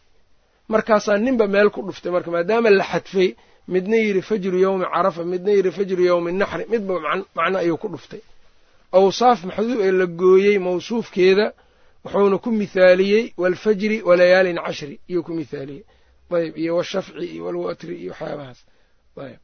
Markaasaa 0.68 1.18
ninba 1.18 1.46
meel 1.46 1.70
ku 1.70 1.80
dhuftay 1.86 2.12
marka 2.12 2.30
maadaama 2.30 2.70
la 2.70 2.84
xadfay 2.92 3.28
midna 3.68 3.96
yidhi 3.96 4.22
fajru 4.22 4.58
yowmi 4.64 4.84
carafa 4.94 5.24
midna 5.24 5.50
yidhi 5.56 5.70
fajru 5.78 6.02
yowmi 6.10 6.30
naxri 6.40 6.64
midba 6.72 6.94
macno 7.36 7.58
ayuu 7.62 7.76
ku 7.82 7.88
dhuftay 7.92 8.20
awsaaf 8.98 9.38
maxduub 9.48 9.80
ee 9.86 9.92
la 10.00 10.06
gooyey 10.22 10.56
mawsuufkeeda 10.66 11.46
wuxuuna 12.04 12.36
ku 12.44 12.50
mithaaliyey 12.60 13.24
waalfajri 13.42 13.96
walayaalin 14.08 14.58
cashri 14.66 14.94
iyuu 15.10 15.22
ku 15.26 15.32
mithaaliyey. 15.40 15.82
Ayb 16.38 16.54
iyo 16.62 16.72
washafci 16.78 17.24
iyo 17.34 17.42
walwatri 17.46 17.94
iyo 18.02 18.10
waxyaabahaas. 18.12 18.60
Ayb 19.26 19.40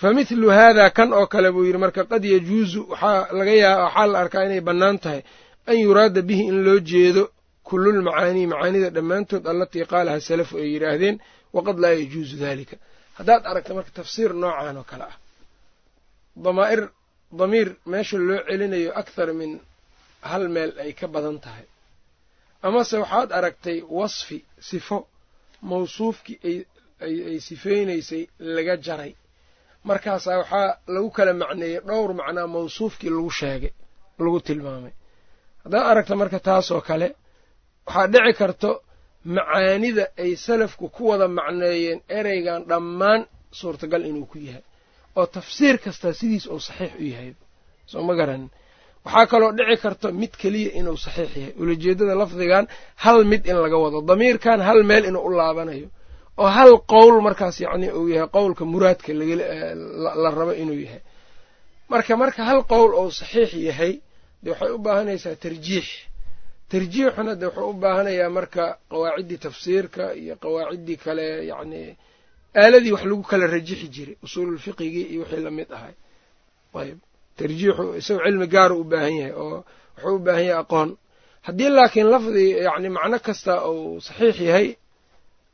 fa 0.00 0.08
mithlu 0.16 0.48
haada 0.56 0.84
kan 0.96 1.10
oo 1.18 1.26
kale 1.32 1.48
buu 1.54 1.64
yidhi 1.66 1.78
marka 1.84 2.02
qad 2.10 2.24
yajuusu 2.34 2.80
waxaa 2.90 3.28
laga 3.38 3.54
yaa 3.64 3.78
waxaa 3.84 4.06
la 4.12 4.18
arkaa 4.22 4.44
inay 4.46 4.60
bannaan 4.68 4.98
tahay 5.04 5.20
an 5.70 5.76
yuraada 5.84 6.20
bihi 6.28 6.42
in 6.50 6.58
loo 6.66 6.78
jeedo 6.90 7.22
kullulmacaanii 7.68 8.46
macaanida 8.52 8.88
dhammaantood 8.96 9.44
allatii 9.52 9.84
qaalaha 9.92 10.18
salafu 10.28 10.54
ay 10.62 10.68
yidhaahdeen 10.74 11.16
waqad 11.56 11.76
laa 11.82 11.94
yajuusu 12.00 12.34
dalika 12.44 12.76
haddaad 13.18 13.42
aragta 13.50 13.72
marka 13.78 13.90
tafsiir 13.98 14.30
noocan 14.42 14.76
oo 14.80 14.86
kale 14.90 15.04
ah 15.10 15.16
damaa'ir 16.44 16.82
damiir 17.40 17.68
meesha 17.92 18.18
loo 18.28 18.40
celinayo 18.48 18.90
akhar 19.00 19.28
min 19.40 19.52
hal 20.30 20.44
meel 20.54 20.72
ay 20.84 20.92
ka 20.92 21.06
badan 21.14 21.38
tahay. 21.44 21.66
Amase 22.66 22.96
waxaad 23.02 23.30
aragtay 23.38 23.78
wasfi 23.98 24.38
sifo 24.68 24.98
mawsuufkii 25.70 26.58
ay 27.04 27.40
sifeynaysay 27.48 28.22
laga 28.56 28.76
jaray. 28.86 29.12
Markaasaa 29.88 30.38
waxaa 30.42 30.78
lagu 30.94 31.10
kala 31.16 31.32
macneeyey 31.42 31.80
dhowr 31.88 32.10
macnaa 32.20 32.46
mawsuufkii 32.56 33.10
lagu 33.16 33.30
sheegay 33.40 33.72
lagu 34.24 34.40
tilmaamay. 34.46 34.92
Haddaad 35.64 35.86
aragta 35.90 36.14
marka 36.20 36.38
taasoo 36.48 36.80
kale 36.88 37.08
waxaa 37.86 38.06
dhici 38.12 38.32
karto 38.40 38.70
macaanida 39.36 40.04
ay 40.22 40.32
salafku 40.46 40.84
ku 40.94 41.02
wada 41.10 41.28
macneeyeen 41.38 42.00
ereygan 42.18 42.60
dhammaan 42.70 43.20
suurtagal 43.58 44.02
inuu 44.10 44.26
ku 44.32 44.38
yahay 44.48 44.64
oo 45.18 45.26
tafsiir 45.36 45.76
kastaa 45.84 46.12
sidiis 46.20 46.46
uu 46.46 46.60
saxiix 46.68 46.92
u 47.00 47.04
yahay. 47.12 47.30
Soo 47.90 48.02
ma 48.08 48.14
garanin 48.18 48.48
waxaa 49.04 49.26
kaloo 49.32 49.52
dhici 49.58 49.76
karto 49.84 50.06
mid 50.20 50.32
keliya 50.40 50.70
inuu 50.78 50.96
saxiix 51.06 51.30
yahay. 51.36 51.52
Ulajeeddada 51.60 52.14
lafdigan 52.20 52.64
hal 53.04 53.18
mid 53.30 53.42
in 53.50 53.56
laga 53.64 53.76
wado. 53.84 53.98
Damiirkan 54.10 54.60
hal 54.68 54.80
meel 54.90 55.04
inuu 55.10 55.22
u 55.28 55.30
laabanayo. 55.38 55.88
Oo 56.40 56.46
hal 56.56 56.72
qowl 56.92 57.16
markaas 57.26 57.56
yacni 57.64 57.88
uu 57.98 58.08
yahay 58.14 58.28
qowlka 58.36 58.64
muraadka 58.72 59.10
la 60.22 60.30
rabo 60.38 60.52
inuu 60.62 60.78
yahay. 60.86 61.02
Marka 61.92 62.12
marka 62.22 62.40
hal 62.48 62.60
qowl 62.72 62.90
ou 63.00 63.06
saxiix 63.20 63.50
yahay 63.68 63.92
dee 64.42 64.50
waxay 64.52 64.70
u 64.76 64.78
baahanaysaa 64.86 65.36
tarjiix. 65.44 65.86
Tarjiixuna 66.70 67.32
dee 67.40 67.46
wuxuu 67.48 67.70
u 67.70 67.72
baahanayaa 67.82 68.30
marka 68.38 68.64
qawaaciddii 68.90 69.38
tafsiirka 69.46 70.04
iyo 70.22 70.34
qawaaciddii 70.44 70.96
kale 71.04 71.26
yacni 71.50 71.82
aaladii 72.62 72.92
wax 72.94 73.04
lagu 73.10 73.22
kala 73.30 73.46
rajixi 73.54 73.86
jiray 73.94 74.16
usuululfiqigii 74.24 75.06
iyo 75.12 75.20
wixii 75.22 75.42
la 75.46 75.50
mid 75.58 75.68
ahay. 75.76 75.94
Ayb 76.80 76.98
tarjiixu 77.38 77.84
isagu 78.00 78.20
cilmi 78.24 78.46
gaaru 78.54 78.74
u 78.80 78.84
baahan 78.90 79.14
yahay 79.20 79.32
oo 79.42 79.58
wuxuu 79.96 80.16
u 80.16 80.18
baahan 80.26 80.44
yahay 80.48 80.60
aqoon. 80.62 80.90
Haddii 81.46 81.68
laakiin 81.76 82.08
lafdi 82.14 82.44
yacni 82.66 82.88
macno 82.96 83.18
kasta 83.26 83.52
uu 83.70 84.00
saxiix 84.06 84.36
yahay 84.48 84.68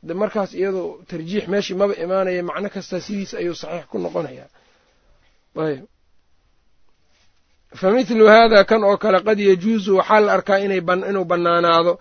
de 0.07 0.13
markaas 0.21 0.51
iyadu 0.59 0.83
tarjiix 1.09 1.43
meeshii 1.51 1.75
maba 1.81 1.93
imaanaya 2.03 2.43
macno 2.49 2.67
kasta 2.75 2.95
sidiis 3.05 3.31
ayuu 3.39 3.55
saxiix 3.61 3.85
ku 3.91 3.97
noqonayaa. 4.05 4.49
Ayb 5.65 5.83
fa 7.79 7.87
mithlu 7.95 8.25
haada 8.33 8.59
kan 8.69 8.81
oo 8.89 8.97
kale 9.03 9.19
qad 9.27 9.39
yajuusu 9.49 9.91
waxaa 9.99 10.19
la 10.25 10.31
arkaa 10.37 10.57
inuu 10.65 11.25
bannaanaado 11.31 11.93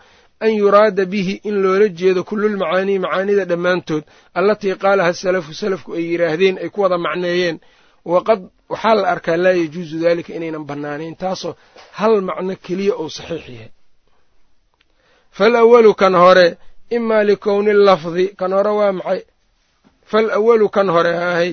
an 0.45 0.51
yuraada 0.61 1.05
bihi 1.13 1.35
in 1.49 1.57
loola 1.63 1.89
jeedo 2.01 2.21
kullulmacaanii 2.29 2.99
macaanida 3.05 3.45
dhammaantood 3.51 4.05
allatii 4.39 4.75
qaalaha 4.83 5.13
salafu 5.23 5.53
salafku 5.63 5.91
ay 5.99 6.05
yidhaahdeen 6.13 6.57
ay 6.63 6.69
ku 6.75 6.79
wada 6.85 6.99
macneeyeen. 7.07 7.57
Waqad 8.13 8.41
waxaa 8.73 8.95
la 9.01 9.07
arkaa 9.15 9.37
laa 9.45 9.53
yajuusu 9.61 9.97
daalika 10.03 10.31
inaynan 10.39 10.65
bannaanayn 10.71 11.15
taasoo 11.23 11.55
hal 11.99 12.15
macno 12.29 12.55
keliya 12.65 12.95
uu 13.03 13.11
saxiix 13.17 13.45
yahay. 13.57 13.71
Faalawalu 15.37 15.95
kan 15.95 16.15
hore 16.23 16.47
imaa 16.97 17.23
likowni 17.29 17.73
lafdi 17.73 18.25
kan 18.39 18.53
hore 18.57 18.71
waa 18.81 18.93
maxay? 18.99 19.21
Faalawalu 20.11 20.67
kan 20.77 20.89
hore 20.95 21.13
haahay 21.23 21.53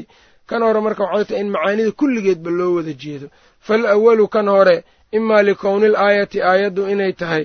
kan 0.49 0.61
hore 0.65 0.79
marka 0.85 1.03
waxay 1.03 1.25
tahay 1.27 1.41
in 1.43 1.49
macaanida 1.55 1.91
kulligeedba 1.99 2.49
loo 2.59 2.71
wada 2.77 2.93
jeedo. 3.01 3.27
Faalawalu 3.67 4.25
kan 4.35 4.47
hore 4.55 4.75
imaa 5.17 5.41
likowni 5.47 5.85
l 5.85 5.95
aayati 6.05 6.37
aayaddu 6.49 6.81
inay 6.93 7.13
tahay 7.21 7.43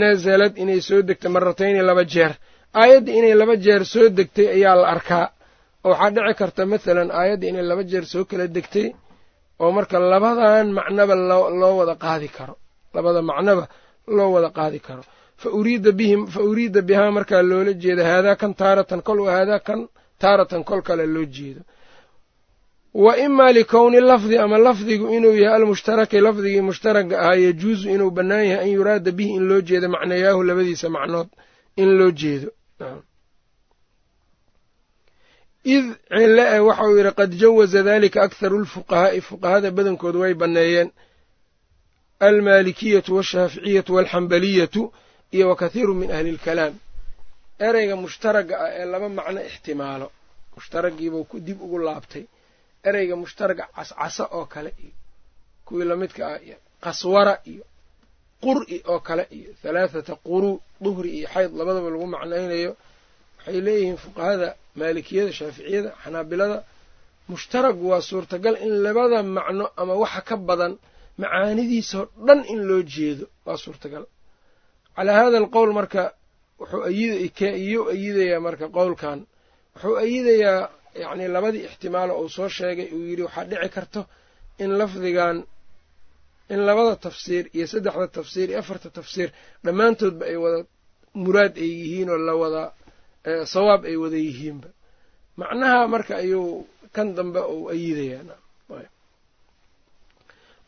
nasalad 0.00 0.54
inay 0.62 0.80
soo 0.88 1.00
degtay 1.08 1.30
maratayni 1.36 1.80
laba 1.88 2.04
jeer. 2.12 2.32
Aayadda 2.80 3.10
inay 3.18 3.34
laba 3.40 3.54
jeer 3.64 3.82
soo 3.92 4.06
degtay 4.18 4.46
ayaa 4.56 4.74
la 4.80 4.86
arkaa. 4.94 5.26
Oo 5.84 5.90
waxaa 5.92 6.10
dhici 6.14 6.34
karta 6.40 6.62
masalan 6.72 7.08
aayadda 7.20 7.46
inay 7.50 7.64
laba 7.70 7.82
jeer 7.90 8.04
soo 8.12 8.24
kala 8.30 8.46
degtay 8.56 8.86
oo 9.62 9.70
marka 9.76 9.96
labadan 10.12 10.66
macnoba 10.78 11.14
loo 11.60 11.74
wada 11.80 11.94
qaadi 12.04 12.28
karo. 12.36 12.54
Labada 12.94 13.20
macnoba 13.30 13.64
loo 14.16 14.30
wada 14.34 14.50
qaadi 14.58 14.78
karo. 14.86 15.02
Fa 15.42 15.48
uriida 16.48 16.80
bihaa 16.88 17.10
markaa 17.16 17.42
loola 17.50 17.72
jeeda 17.82 18.02
haadaa 18.10 18.36
kan 18.40 18.52
taaratan 18.60 19.00
kol 19.06 19.18
wa 19.26 19.30
haadaa 19.36 19.60
kan 19.68 19.80
taaratan 20.22 20.62
kol 20.68 20.80
kale 20.88 21.04
loo 21.14 21.26
jeedo 21.36 21.62
wa 22.94 23.16
imaa 23.18 23.52
likowni 23.52 24.00
lafdi 24.00 24.38
ama 24.38 24.58
lafdigu 24.58 25.06
inuu 25.16 25.32
yahay 25.36 25.56
almushtaraki 25.56 26.20
lafdigii 26.20 26.60
mushtaraga 26.60 27.20
ahaa 27.20 27.34
yajuusu 27.34 27.88
inuu 27.90 28.10
bannaan 28.10 28.46
yahay 28.46 28.64
an 28.64 28.70
yuraada 28.76 29.10
bihi 29.10 29.30
in 29.36 29.44
loo 29.48 29.60
jeedo 29.60 29.88
macnayaahu 29.88 30.42
labadiisa 30.42 30.88
macnood 30.96 31.28
in 31.76 31.88
loo 31.98 32.10
jeedo. 32.10 32.50
Id 35.64 35.84
cille 36.10 36.44
e 36.56 36.58
waxa 36.58 36.84
uu 36.88 36.96
yidhi 36.98 37.12
qad 37.18 37.30
jawaza 37.40 37.82
dalika 37.82 38.22
akharu 38.26 38.58
lfuqahaa'i. 38.64 39.20
Fuqahada 39.20 39.70
badankood 39.70 40.16
way 40.22 40.34
banneeyeen. 40.34 40.90
Almaalikiyatu 42.20 43.14
waalshaaficiyatu 43.16 43.94
waalxambaliyatu 43.94 44.82
iyo 45.32 45.48
wa 45.48 45.56
kathiiru 45.56 45.94
min 45.94 46.10
ahli 46.16 46.28
ilkalaam 46.28 46.74
ereyga 47.68 47.96
mushtaraga 47.96 48.54
ah 48.64 48.70
ee 48.80 48.84
laba 48.92 49.08
macno 49.08 49.40
ixtimaalo. 49.50 50.06
Mushtaragiibuu 50.56 51.26
dib 51.46 51.62
ugu 51.62 51.78
laabtay 51.78 52.24
ereyga 52.88 53.14
mushtaraga 53.22 53.64
cascasa 53.76 54.24
oo 54.36 54.44
kale 54.54 54.70
iyo 54.84 54.92
kuwii 55.66 55.84
lamidka 55.90 56.22
ah 56.34 56.38
iyo 56.46 56.56
qaswara 56.84 57.34
iyo 57.52 57.64
qur'i 58.44 58.76
oo 58.92 59.00
kale 59.08 59.24
iyo 59.38 59.50
halaathata 59.62 60.14
quru 60.26 60.50
duhri 60.84 61.10
iyo 61.18 61.26
xayd 61.34 61.50
labadaba 61.58 61.88
lagu 61.94 62.06
macnaynayo. 62.14 62.72
Waxay 63.38 63.60
leeyihiin 63.66 63.96
fuqahada 64.04 64.48
maalikiyada 64.80 65.32
shaaficiyada 65.38 65.90
xanaabilada 66.02 66.58
mushtaragu 67.30 67.84
waa 67.92 68.00
suurtagal 68.10 68.54
in 68.66 68.72
labada 68.86 69.18
macno 69.36 69.64
ama 69.80 69.94
waxa 70.02 70.20
ka 70.28 70.36
badan 70.48 70.72
macaanidiisao 71.22 72.04
dhan 72.26 72.40
in 72.52 72.60
loo 72.68 72.82
jeedo 72.94 73.24
waa 73.46 73.56
suurtagal. 73.64 74.04
Calaa 74.96 75.16
hada 75.20 75.36
alqowl 75.42 75.70
marka 75.78 76.02
wuxuu 76.60 76.82
ayiyuu 76.90 77.84
ayidayaa 77.94 78.40
marka 78.46 78.66
qowlkan 78.76 79.18
wuxuu 79.74 79.94
ayidayaa 80.04 80.60
yacni 81.02 81.24
labadii 81.36 81.64
ixtimaalo 81.68 82.12
uu 82.22 82.28
soo 82.36 82.48
sheegay 82.56 82.88
uu 82.96 83.04
yidhi 83.10 83.22
waxaa 83.26 83.44
dhici 83.50 83.68
karto 83.76 84.00
in 84.62 84.70
lafdigan 84.80 85.36
in 86.52 86.60
labada 86.68 86.94
tafsiir 87.06 87.44
iyo 87.56 87.66
saddexda 87.72 88.06
tafsiir 88.18 88.48
iyo 88.50 88.58
afarta 88.62 88.88
tafsiir 88.98 89.28
dhammaantoodba 89.64 90.24
ay 90.30 90.36
wada 90.44 90.58
muraad 91.24 91.54
ay 91.64 91.70
yihiin 91.80 92.08
oo 92.14 92.18
la 92.28 92.34
wada 92.42 92.62
sawaab 93.54 93.82
ay 93.90 93.96
wada 94.02 94.16
yihiinba. 94.26 94.68
Macnaha 95.40 95.78
marka 95.94 96.12
ayuu 96.22 96.66
kan 96.94 97.08
dambe 97.16 97.40
uu 97.54 97.64
ayidayaa 97.74 98.36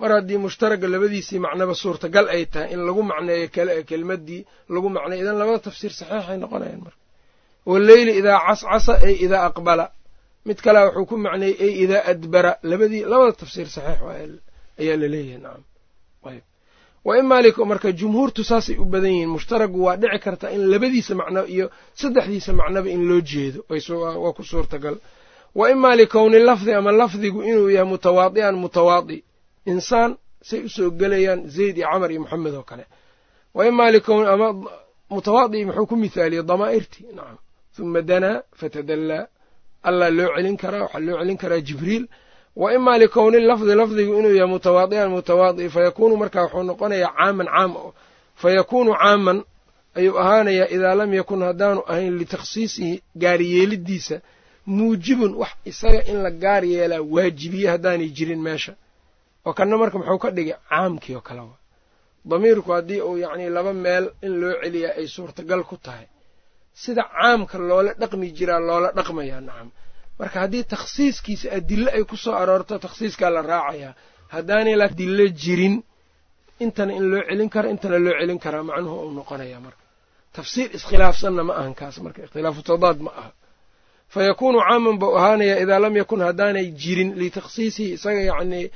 mar 0.01 0.11
haddii 0.17 0.39
mushtaraga 0.45 0.87
labadiisii 0.95 1.39
macnaba 1.47 1.75
suurtagal 1.83 2.27
ay 2.35 2.43
tahay 2.53 2.71
in 2.75 2.81
lagu 2.89 3.03
macneeyo 3.13 3.47
kelimadii 3.89 4.41
lagu 4.75 4.89
macneeyo 4.97 5.23
idan 5.25 5.37
labada 5.41 5.59
tafsiir 5.67 5.93
saxiixay 6.01 6.37
noqonayaan 6.43 6.81
marka. 6.87 7.01
Waleyli 7.71 8.13
idaa 8.21 8.39
cascasa 8.47 8.93
ay 9.07 9.15
idaa 9.27 9.43
aqbala 9.51 9.85
mid 10.45 10.59
kalea 10.65 10.87
wuxuu 10.87 11.07
ku 11.07 11.17
macneeyey 11.17 11.57
ay 11.67 11.73
idaa 11.85 12.03
adbara. 12.13 12.53
Labadii 12.63 13.05
labada 13.13 13.33
tafsiir 13.33 13.69
saxiix 13.77 14.01
ayaa 14.81 14.97
la 15.03 15.09
leeyahay 15.15 15.41
nacam 15.45 15.65
ayb 16.31 16.45
wa 17.05 17.43
lik 17.43 17.59
marka 17.59 17.93
jumhuurtu 17.93 18.45
saasay 18.45 18.77
u 18.79 18.85
badan 18.85 19.11
yihiin 19.11 19.29
mushtaragu 19.29 19.85
waa 19.85 19.97
dhici 19.97 20.19
karta 20.19 20.51
in 20.51 20.71
labadiisa 20.73 21.15
macno 21.15 21.47
iyo 21.47 21.71
saddexdiisa 21.95 22.53
macnoba 22.53 22.89
in 22.91 23.09
loo 23.09 23.21
jeedo. 23.21 23.65
Waa 23.69 24.33
ku 24.33 24.43
suurtagal. 24.43 24.97
Wa 25.55 25.71
imaa 25.71 25.95
likowni 25.97 26.39
lafdi 26.39 26.73
ama 26.73 26.93
lafdigu 26.93 27.43
inuu 27.43 27.69
yahay 27.71 27.89
mutawaadi'an 27.91 28.57
mutawaadi. 28.57 29.25
Insaan 29.67 30.17
say 30.43 30.61
u 30.65 30.69
soo 30.69 30.91
gelayaan 30.91 31.49
zayd 31.49 31.77
iyo 31.79 31.87
camar 31.93 32.11
iyo 32.11 32.21
moxamed 32.21 32.55
oo 32.55 32.63
kale. 32.63 32.85
Wa 33.55 33.67
imaa 33.67 33.91
likowni 33.91 34.29
ama 34.29 34.49
mutawaadi 35.11 35.65
muxuu 35.65 35.87
ku 35.87 35.97
mithaaliyey 35.97 36.43
damaa'irti 36.43 37.01
nacam 37.17 37.39
huma 37.79 38.03
danaa 38.03 38.43
fatadallaa 38.61 39.27
allah 39.89 40.09
loo 40.19 40.29
celin 40.37 40.57
karaa 40.63 40.83
waxaa 40.85 41.01
loo 41.07 41.17
celin 41.21 41.37
karaa 41.43 41.61
jibriil. 41.69 42.05
Wa 42.61 42.69
imaa 42.77 42.99
likowni 43.03 43.39
lafdi 43.49 43.75
lafdigu 43.81 44.13
inuu 44.19 44.35
yahay 44.39 44.51
mutawaadi'an 44.55 45.11
mutawaadi 45.15 45.65
fayakuunu 45.75 46.15
markaa 46.23 46.43
wuxuu 46.45 46.63
noqonayaa 46.71 47.13
caaman 47.19 47.47
caam 47.55 47.73
fayakuunu 48.43 48.93
caaman 49.01 49.39
ayuu 49.99 50.19
ahaanayaa 50.23 50.69
idaa 50.77 50.95
lam 51.01 51.11
yakun 51.19 51.41
haddaanu 51.49 51.81
ahayn 51.93 52.15
litakhsiisihi 52.21 52.95
gaariyeelidiisa 53.23 54.17
muujibun 54.67 55.33
wax 55.41 55.51
isaga 55.71 56.01
in 56.11 56.19
la 56.25 56.31
gaar 56.43 56.63
yeelaa 56.75 57.01
waajibiye 57.15 57.67
haddaanay 57.73 58.09
jirin 58.17 58.41
meesha. 58.47 58.73
Oo 59.47 59.53
kanna 59.59 59.77
marka 59.81 59.97
muxuu 59.99 60.19
ka 60.25 60.31
dhigay 60.37 60.55
caamkii 60.71 61.15
oo 61.15 61.21
kale 61.29 61.41
wa. 61.41 61.57
Damiirku 62.31 62.71
haddii 62.77 63.01
uu 63.09 63.19
yacnii 63.25 63.49
laba 63.57 63.73
meel 63.85 64.05
in 64.27 64.33
loo 64.41 64.53
celiyaa 64.63 64.95
ay 65.01 65.07
suurtagal 65.15 65.63
ku 65.71 65.77
tahay 65.85 66.07
sida 66.83 67.03
caamka 67.15 67.57
loola 67.69 67.91
dhaqmi 68.01 68.27
jiraa 68.39 68.61
loola 68.69 68.89
dhaqmayaa 68.99 69.41
nacam. 69.49 69.69
Marka 70.19 70.37
haddii 70.43 70.65
takhsiiskiisa 70.75 71.47
adille 71.59 71.91
ay 71.97 72.05
ku 72.11 72.17
soo 72.25 72.35
aroorto 72.43 72.75
takhsiiskaa 72.85 73.31
la 73.37 73.43
raacayaa. 73.53 73.93
Haddaanay 74.35 74.77
la 74.81 74.85
adille 74.91 75.25
jirin 75.43 75.75
intana 76.65 76.93
in 76.99 77.05
loo 77.11 77.23
celin 77.29 77.49
kara 77.55 77.69
intana 77.75 77.99
loo 78.05 78.15
celin 78.21 78.39
karaa 78.45 78.63
macnuhu 78.69 78.97
uu 79.07 79.13
noqonayaa 79.19 79.61
marka. 79.67 79.83
Tafsiir 80.37 80.69
iskhilaafsanna 80.77 81.43
ma 81.49 81.53
ahan 81.61 81.75
kaas 81.81 81.97
marka 82.05 82.21
ikhtilaafu 82.27 82.61
tadaad 82.71 82.99
ma 83.07 83.11
aha. 83.21 83.31
Fa 84.13 84.21
yakuunu 84.29 84.59
caaman 84.69 84.97
buu 85.01 85.13
ahaanayaa 85.19 85.59
idaa 85.65 85.79
lam 85.85 85.95
yakun 86.01 86.21
haddaanay 86.29 86.67
jirin 86.83 87.11
litakhsiisihi 87.21 87.91
isaga 87.97 88.21
yacnii 88.31 88.67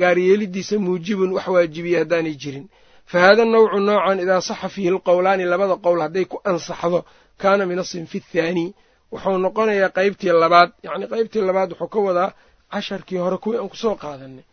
gaaryeelidiisa 0.00 0.74
muujibun 0.84 1.30
wax 1.36 1.46
waajibiya 1.54 1.98
haddaanay 2.02 2.34
jirin 2.42 2.66
fa 3.12 3.18
haada 3.24 3.44
nawcu 3.54 3.78
noocan 3.88 4.18
idaa 4.24 4.40
saxa 4.48 4.68
fiihi 4.74 4.90
lqowlaani 4.96 5.44
labada 5.52 5.74
qowl 5.84 6.00
hadday 6.06 6.24
ku 6.32 6.36
ansaxdo 6.50 6.98
kaana 7.42 7.62
min 7.70 7.78
asinfi 7.84 8.18
athaani 8.24 8.66
wuxuu 9.12 9.36
noqonayaa 9.46 9.90
qeybtii 9.98 10.32
labaad 10.44 10.70
yacnii 10.86 11.08
qeybtii 11.12 11.42
labaad 11.48 11.70
wuxuu 11.72 11.88
ka 11.94 11.98
wadaa 12.08 12.30
casharkii 12.72 13.18
hore 13.24 13.36
kuwii 13.42 13.58
aan 13.60 13.68
ku 13.72 13.76
soo 13.84 13.94
qaadanay 14.02 14.44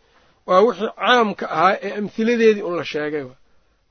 waa 0.48 0.60
wixii 0.66 0.90
caamka 1.00 1.44
ahaa 1.56 1.74
ee 1.86 1.92
amhiladeedii 2.00 2.64
un 2.68 2.74
la 2.80 2.84
sheegay 2.92 3.24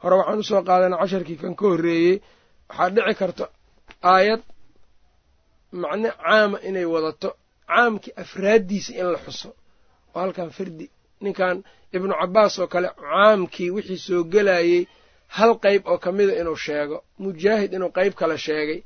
hore 0.03 0.15
waxaan 0.19 0.39
u 0.43 0.43
soo 0.51 0.61
qaadanay 0.69 0.99
casharkii 1.03 1.37
kan 1.41 1.53
ka 1.59 1.65
horreeyey 1.71 2.15
waxaa 2.69 2.89
dhici 2.95 3.13
karta 3.21 3.45
aayad 4.13 4.41
macne 5.81 6.09
caama 6.23 6.57
inay 6.69 6.85
wadato 6.93 7.29
caamkii 7.71 8.13
afraaddiisa 8.23 8.91
in 9.01 9.07
la 9.13 9.19
xuso. 9.25 9.49
Oo 10.15 10.19
halkan 10.23 10.49
fardi 10.57 10.85
ninkan 11.23 11.57
ibnu 11.95 12.13
cabbaas 12.21 12.53
oo 12.61 12.67
kale 12.73 12.89
caamkii 13.01 13.69
wixii 13.75 13.97
soo 14.07 14.23
gelayey 14.33 14.87
hal 15.37 15.51
qeyb 15.63 15.81
oo 15.91 15.97
ka 16.03 16.09
mida 16.17 16.33
inuu 16.41 16.55
sheego. 16.65 16.97
Mujaahid 17.23 17.71
inuu 17.73 17.91
qeyb 17.97 18.13
kale 18.19 18.37
sheegay. 18.45 18.79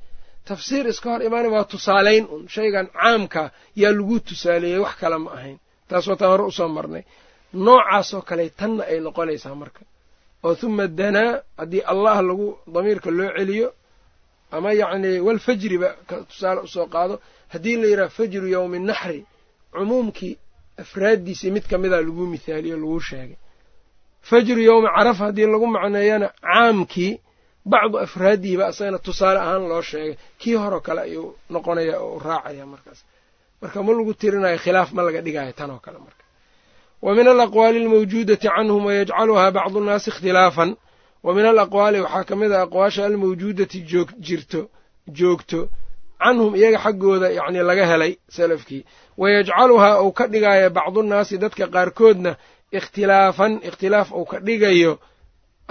Tafsiir 0.48 0.86
iska 0.92 1.08
hor 1.12 1.22
imaana 1.28 1.50
waa 1.56 1.63
tusaalayn 1.72 2.26
un. 2.36 2.42
Shaygan 2.56 2.88
caamka 2.96 3.44
yaa 3.82 3.92
lagu 3.98 4.16
tusaaleeyey 4.28 4.80
wax 4.86 4.96
kale 5.02 5.18
ma 5.24 5.30
ahayn. 5.38 5.58
Taas 5.89 6.06
wataan 6.08 6.32
hore 6.32 6.44
u 6.44 6.52
soo 6.52 6.68
marnay. 6.78 7.04
Noocaasoo 7.66 8.22
kale 8.30 8.50
tanna 8.60 8.84
ay 8.92 9.00
noqonaysaa 9.06 9.56
marka. 9.62 9.82
Oo 10.46 10.56
huma 10.62 10.88
danaa 11.00 11.32
haddii 11.60 11.84
allah 11.92 12.16
lagu 12.30 12.48
damiirka 12.74 13.10
loo 13.18 13.30
celiyo 13.38 13.68
ama 14.56 14.70
yacnii 14.82 15.20
walfajriba 15.28 15.89
tusaale 16.30 16.60
u 16.62 16.68
soo 16.68 16.86
qaado 16.94 17.16
haddii 17.54 17.76
la 17.82 17.88
yidhaha 17.92 18.10
fajru 18.18 18.48
yowmi 18.56 18.80
naxri 18.89 19.20
cumuumkii 19.74 20.34
afraaddiisii 20.81 21.51
mid 21.51 21.65
ka 21.71 21.77
mida 21.77 21.97
lagu 22.01 22.25
mithaaliyo 22.33 22.77
laguu 22.77 22.99
sheegay. 22.99 23.38
Fajru 24.21 24.62
yowmi 24.62 24.88
carafa 24.95 25.23
haddii 25.25 25.45
lagu 25.53 25.67
macneeyana 25.67 26.27
caamkii 26.41 27.19
bacdu 27.65 27.99
afraaddihiba 28.05 28.63
asagana 28.67 28.99
tusaale 28.99 29.39
ahaan 29.39 29.67
loo 29.71 29.81
sheegay. 29.81 30.15
Kii 30.39 30.55
horeo 30.62 30.79
kale 30.79 31.01
ayuu 31.01 31.36
noqonaya 31.49 31.95
oo 32.05 32.19
raacaya 32.19 32.65
markaas. 32.65 32.99
Marka 33.62 33.83
ma 33.83 33.91
lagu 33.97 34.13
tirinayo 34.13 34.57
khilaaf 34.63 34.89
ma 34.95 35.01
laga 35.03 35.21
dhigayo 35.25 35.51
tan 35.51 35.69
oo 35.71 35.79
kale 35.86 35.97
marka. 36.05 36.23
Wa 37.01 37.12
min 37.15 37.27
alaqwaali 37.27 37.77
almawjuudati 37.83 38.47
canhum 38.47 38.86
wayajcaluhaa 38.86 39.51
bacdu 39.57 39.79
nnaasi 39.83 40.09
ikhtilaafan. 40.12 40.75
Wa 41.23 41.33
min 41.36 41.45
alaqwaali 41.45 41.99
waxaa 42.05 42.23
ka 42.29 42.36
mid 42.36 42.51
a 42.51 42.62
aqwaasha 42.65 43.05
almawjuudati 43.05 43.77
joogto 45.17 45.59
canhum 46.23 46.55
iyaga 46.59 46.79
xaggooda 46.86 47.27
yacni 47.38 47.59
laga 47.69 47.86
helay 47.91 48.13
salafkii. 48.36 48.81
Wayajcaluhaa 49.21 50.01
uu 50.05 50.12
ka 50.17 50.23
dhigaya 50.33 50.69
bacdunnaasi 50.77 51.36
dadka 51.43 51.65
qaarkoodna 51.75 52.31
ikhtilaafan 52.77 53.53
ikhtilaaf 53.67 54.09
uu 54.19 54.25
ka 54.31 54.38
dhigayo 54.47 54.93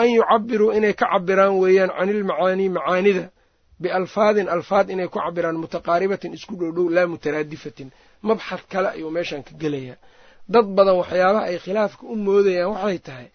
an 0.00 0.08
yucabiruu 0.16 0.70
inay 0.76 0.94
ka 1.00 1.06
cabiraan 1.12 1.54
weeyaan 1.62 1.90
cani 1.96 2.12
ilmacaanii 2.16 2.68
macaanida 2.76 3.24
bialfaadin 3.82 4.48
alfaad 4.54 4.86
inay 4.94 5.08
ku 5.12 5.18
cabiraan 5.24 5.56
mutaqaaribatin 5.62 6.32
isku 6.36 6.54
dhowdhow 6.60 6.86
laa 6.96 7.06
mutaraadifatin. 7.12 7.88
Mabxad 8.26 8.62
kale 8.72 8.88
ayuu 8.96 9.10
meeshan 9.16 9.42
ka 9.46 9.50
gelayaa. 9.62 9.96
Dad 10.52 10.66
badan 10.76 10.96
waxyaabaha 11.02 11.44
ay 11.50 11.58
khilaafka 11.64 12.02
u 12.06 12.14
moodayaan 12.26 12.70
waxay 12.74 12.98
tahay 13.06 13.28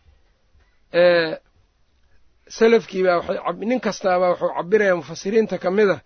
salafkiibaa 2.57 3.19
nin 3.69 3.79
kastaabaa 3.85 4.29
wuxuu 4.31 4.51
cabirayaa 4.57 4.95
mufasiriinta 4.99 5.57
ka 5.63 5.69
mid 5.77 5.89
a 5.89 5.97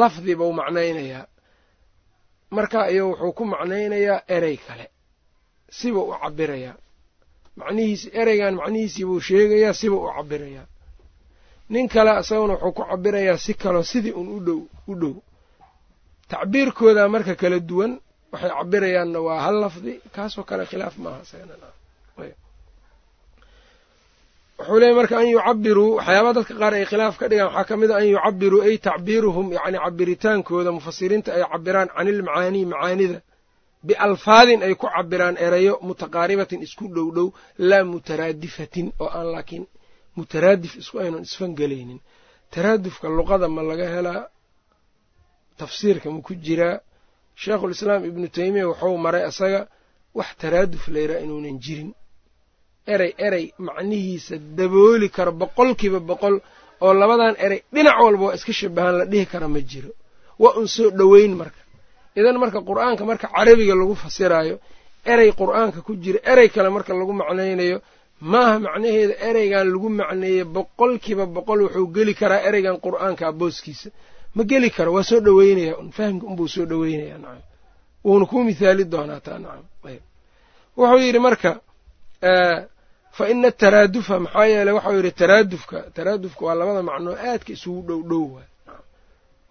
lafdi 0.00 0.32
buu 0.38 0.52
macnaynayaa. 0.60 1.26
Marka 2.56 2.78
ayuu 2.90 3.10
wuxuu 3.10 3.32
ku 3.38 3.44
macnaynayaa 3.52 4.20
erey 4.36 4.56
kale. 4.66 4.86
Sibuu 5.78 6.04
u 6.10 6.14
cabirayaa 6.22 6.74
macnihiisi 7.60 8.06
ereygan 8.20 8.54
macnihiisii 8.60 9.04
buu 9.08 9.20
sheegayaa 9.26 9.74
sibuu 9.80 10.02
u 10.06 10.12
cabirayaa 10.16 10.66
nin 11.72 11.86
kale 11.94 12.10
isaguna 12.20 12.54
wuxuu 12.54 12.72
ku 12.76 12.82
cabirayaa 12.90 13.36
si 13.44 13.52
kaloo 13.62 13.82
sidii 13.90 14.14
un 14.20 14.28
u 14.36 14.38
dhow 14.46 14.60
u 14.90 14.94
dhow. 15.00 15.14
Tacbiirkooda 16.30 17.02
marka 17.14 17.34
kala 17.40 17.58
duwan 17.68 17.92
waxay 18.32 18.50
cabirayaanna 18.58 19.18
waa 19.26 19.40
hal 19.44 19.56
lafdi 19.64 19.92
kaasoo 20.14 20.44
kale 20.48 20.64
khilaaf 20.70 20.94
maaha 21.04 21.22
wuxuu 24.58 24.78
leeyay 24.80 24.94
marka 25.00 25.14
an 25.22 25.28
yucabiruu 25.34 25.90
waxyaabaa 25.98 26.32
dadka 26.38 26.54
qaar 26.60 26.72
ay 26.78 26.84
khilaaf 26.90 27.14
ka 27.20 27.26
dhigaan 27.30 27.48
waxaa 27.54 27.64
ka 27.68 27.74
mid 27.80 27.90
a 27.90 27.96
an 28.00 28.06
yucabiruu 28.14 28.60
ay 28.66 28.74
tacbiiruhum 28.86 29.46
yacni 29.56 29.78
cabiritaankooda 29.84 30.70
mufasiriinta 30.76 31.30
ay 31.36 31.42
cabiraan 31.52 31.88
can 31.94 32.06
ilmacaanii 32.12 32.64
macaanida. 32.72 33.18
Bialfaadin 33.86 34.60
ay 34.66 34.74
ku 34.80 34.86
cabiraan 34.96 35.36
erayo 35.46 35.74
mutaqaaribatin 35.88 36.60
isku 36.66 36.84
dhow 36.94 37.08
dhow 37.16 37.28
laa 37.70 37.84
mutaraadifatin 37.92 38.86
oo 39.02 39.08
aan 39.18 39.28
laakiin 39.34 39.64
mutaraadif 40.18 40.72
isku 40.82 40.96
aynan 41.02 41.22
isfangelaynin 41.28 42.00
taraadufka 42.54 43.06
luqada 43.18 43.46
ma 43.56 43.62
laga 43.70 43.86
helaa 43.94 44.22
tafsiirka 45.60 46.06
ma 46.14 46.20
ku 46.26 46.32
jiraa 46.46 46.76
sheekhulislaam 47.42 48.02
ibnu 48.10 48.26
teymiya 48.36 48.64
wuxuu 48.70 48.96
maray 49.04 49.22
isaga 49.30 49.60
wax 50.18 50.28
taraaduf 50.42 50.82
layraa 50.94 51.20
inuunan 51.24 51.56
jirin 51.64 51.90
erey 52.94 53.12
erey 53.26 53.44
macnihiisa 53.66 54.34
dabooli 54.58 55.08
karo 55.16 55.32
boqolkiiba 55.40 56.00
boqol 56.10 56.36
oo 56.84 56.92
labadan 57.00 57.34
erey 57.44 57.60
dhinac 57.74 57.96
walba 58.04 58.24
waa 58.28 58.34
iska 58.38 58.52
shabahaan 58.60 58.94
la 59.00 59.04
dhihi 59.12 59.26
kara 59.32 59.48
ma 59.54 59.60
jiro. 59.70 59.90
Waa 60.42 60.54
un 60.60 60.66
soo 60.74 60.90
dhoweyn 60.98 61.32
marka. 61.40 61.60
Idan 62.18 62.36
marka 62.42 62.58
qur'aanka 62.68 63.02
marka 63.10 63.26
carabiga 63.34 63.74
lagu 63.80 63.94
fasiraayo 64.02 64.56
erey 65.12 65.30
qur'aanka 65.40 65.78
ku 65.86 65.92
jira 66.02 66.18
erey 66.32 66.48
kale 66.54 66.68
marka 66.76 66.92
lagu 67.00 67.12
macnaynayo 67.20 67.78
maaha 68.32 68.56
macnaheeda 68.66 69.14
ereygan 69.28 69.66
lagu 69.74 69.88
macneeyey 70.00 70.44
boqolkiiba 70.56 71.24
boqol 71.36 71.58
wuxuu 71.64 71.86
geli 71.96 72.14
karaa 72.20 72.40
ereygan 72.48 72.76
qur'aanka 72.84 73.24
booskiisa. 73.40 73.88
Ma 74.36 74.42
geli 74.50 74.68
karo 74.76 74.90
waa 74.96 75.02
soo 75.10 75.20
dhoweynaya 75.26 75.72
un 75.82 75.90
fahamka 75.96 76.24
unbuu 76.30 76.48
soo 76.54 76.66
dhoweynaya 76.70 77.16
nacam 77.24 77.42
wuuna 78.04 78.24
kuu 78.30 78.42
mithaali 78.48 78.84
doonaa 78.92 79.20
taa 79.26 79.38
nacam 79.44 79.64
wuxuu 80.78 80.98
yidhi 81.04 81.18
marka 81.26 81.50
fa 83.18 83.24
ina 83.32 83.48
ataraadufa 83.52 84.14
maxaa 84.24 84.46
yeeley 84.52 84.74
waxau 84.78 84.94
yidhi 84.98 85.12
taraadufka 85.22 85.78
taraadufka 85.96 86.42
waa 86.46 86.54
labada 86.60 86.82
macnoo 86.90 87.16
aadka 87.30 87.50
isugu 87.56 87.80
dhow 87.88 88.00
dhow 88.10 88.24
waay. 88.34 88.48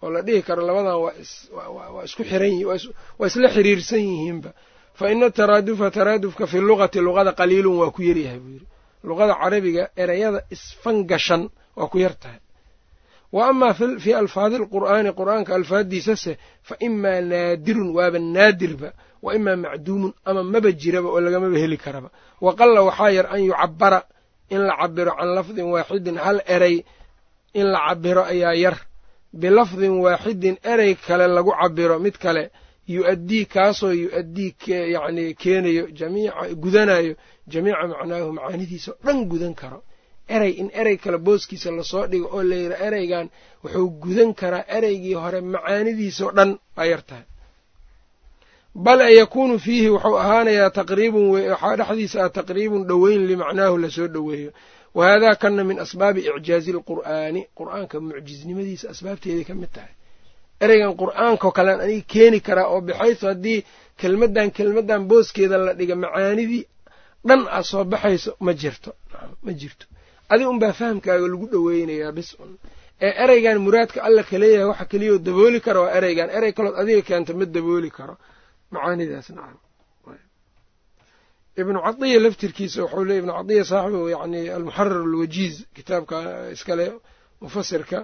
Oo 0.02 0.10
la 0.14 0.20
dhihi 0.26 0.40
karo 0.48 0.62
labadan 0.68 0.96
waa 1.02 2.02
isku 2.08 2.22
xiran 2.30 2.54
waa 3.18 3.26
isla 3.30 3.48
xiriirsan 3.54 4.00
yihiinba. 4.10 4.50
Fa 4.98 5.04
ina 5.12 5.26
ataraadufa 5.30 5.86
taraadufka 5.96 6.44
fi 6.50 6.58
lugati 6.68 6.98
luqada 7.06 7.32
qaliilun 7.40 7.76
waa 7.80 7.90
ku 7.96 8.00
yaryahay 8.08 8.38
buu 8.42 8.52
yidhi. 8.56 8.66
Luqada 9.08 9.34
carabiga 9.42 9.84
ereyada 10.02 10.40
isfangashan 10.54 11.42
waa 11.78 11.88
ku 11.92 11.96
yar 12.04 12.14
tahay. 12.22 12.40
Wa 13.34 13.42
amaa 13.50 13.72
fii 14.04 14.14
alfaadi 14.22 14.54
alqur'aani 14.62 15.10
qur'aanka 15.20 15.50
alfaaddiisase 15.58 16.32
fa 16.68 16.74
imaa 16.88 17.20
naadirun 17.30 17.88
waaba 17.96 18.18
naadirba 18.36 18.88
wa 19.24 19.30
imaa 19.38 19.56
macduumun 19.64 20.12
ama 20.28 20.42
maba 20.52 20.70
jiraba 20.80 21.08
oo 21.14 21.20
lagamaba 21.24 21.58
heli 21.62 21.76
karaba. 21.84 22.08
Wa 22.44 22.50
qalla 22.58 22.80
waxaa 22.88 23.10
yar 23.16 23.26
an 23.34 23.40
yucabbara 23.48 24.00
in 24.54 24.60
la 24.68 24.74
cabiro 24.80 25.12
can 25.18 25.28
lafdin 25.36 25.66
waaxidin 25.74 26.16
hal 26.24 26.38
erey 26.54 26.76
in 27.54 27.66
la 27.72 27.78
cabiro 27.88 28.22
ayaa 28.32 28.54
yar. 28.64 28.76
Bilafdin 29.40 29.94
waaxidin 30.04 30.56
erey 30.72 30.94
kale 31.06 31.26
lagu 31.36 31.52
cabiro 31.60 31.98
mid 31.98 32.16
kale 32.24 32.50
yu-addii 32.94 33.44
kaasoo 33.54 33.92
yu-addii 34.02 34.54
yacni 34.94 35.34
keenayo 35.42 35.84
jamiica 35.98 36.48
gudanayo 36.62 37.14
jamiica 37.52 37.84
macnaahu 37.92 38.32
macaanidiisa 38.38 38.92
dhan 39.04 39.18
gudan 39.30 39.54
karo. 39.54 39.80
Erey 40.34 40.52
in 40.60 40.68
erey 40.80 40.96
kale 40.96 41.18
booskiisa 41.26 41.70
la 41.76 41.82
soo 41.90 42.06
dhigo 42.10 42.28
oo 42.36 42.42
layidha 42.50 42.76
ereygan 42.86 43.26
wuxuu 43.64 43.88
gudan 44.02 44.30
karaa 44.40 44.64
ereygii 44.76 45.14
hore 45.22 45.40
macaanidiisao 45.54 46.30
dhan 46.36 46.50
waa 46.76 46.86
yar 46.92 47.02
tahay 47.08 47.24
bal 48.84 49.00
e 49.00 49.14
yakuunu 49.20 49.56
fiihi 49.64 49.88
wuxuu 49.94 50.16
ahaanayaa 50.22 50.70
taqriibun 50.78 51.24
waxaa 51.34 51.76
dhexdiisa 51.80 52.18
ah 52.24 52.30
taqriibun 52.38 52.82
dhoweyn 52.90 53.22
limacnaahu 53.30 53.76
la 53.82 53.88
soo 53.96 54.08
dhoweeyo. 54.14 54.50
Wa 54.96 55.02
haadaa 55.08 55.34
kana 55.42 55.62
min 55.68 55.78
asbaabi 55.84 56.20
icjaazi 56.30 56.70
alqur'aani 56.76 57.40
qur'aanka 57.58 57.96
mucjiznimadiisa 58.06 58.84
asbaabteeday 58.92 59.44
ka 59.48 59.54
mid 59.60 59.70
tahay. 59.76 59.92
Ereygan 60.64 60.92
qur'aankao 61.00 61.50
kalean 61.58 61.80
aniga 61.84 62.04
keeni 62.12 62.38
karaa 62.46 62.66
oo 62.74 62.80
baxayso 62.88 63.24
haddii 63.32 63.58
kelmaddan 64.00 64.48
kelmaddan 64.56 65.02
booskeeda 65.10 65.56
la 65.66 65.72
dhiga 65.78 65.94
macaanidii 66.02 66.64
dhan 67.28 67.40
a 67.50 67.60
soo 67.70 67.84
baxayso 67.92 68.30
ma 68.44 68.52
jirto. 68.60 68.90
Ma 69.44 69.52
jirto. 69.60 69.84
Adi 70.32 70.44
unbaa 70.52 70.72
fahamkaaga 70.78 71.26
lagu 71.32 71.46
dhoweynayaa 71.52 72.12
bis 72.18 72.30
un. 72.42 72.50
Ee 73.06 73.12
ereygan 73.24 73.58
muraadka 73.64 73.98
alla 74.06 74.22
kaleeyahay 74.30 74.68
waxa 74.70 74.84
keliyao 74.92 75.18
dabooli 75.26 75.60
kara 75.66 75.80
waa 75.84 75.92
ereygan. 75.98 76.28
Erey 76.36 76.52
kalood 76.56 76.74
adiga 76.80 77.02
keenta 77.08 77.32
ma 77.40 77.44
dabooli 77.56 77.90
karo 77.98 78.14
macaanidaas 78.70 79.28
nacam. 79.36 79.58
Ibnu 81.60 81.78
cadiya 81.86 82.18
laftirkiisa 82.24 82.78
wuxuu 82.84 83.04
leey 83.08 83.18
ibnu 83.22 83.32
cadiya 83.38 83.64
saaxibu 83.70 84.08
yani 84.14 84.40
almuxarar 84.56 85.00
alwajiiz 85.02 85.54
kitaabka 85.76 86.16
iskale 86.54 86.86
mufasirka 87.40 87.98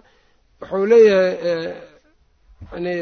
wuxuu 0.60 0.86
leeyahay 0.86 1.74
yani 2.72 2.94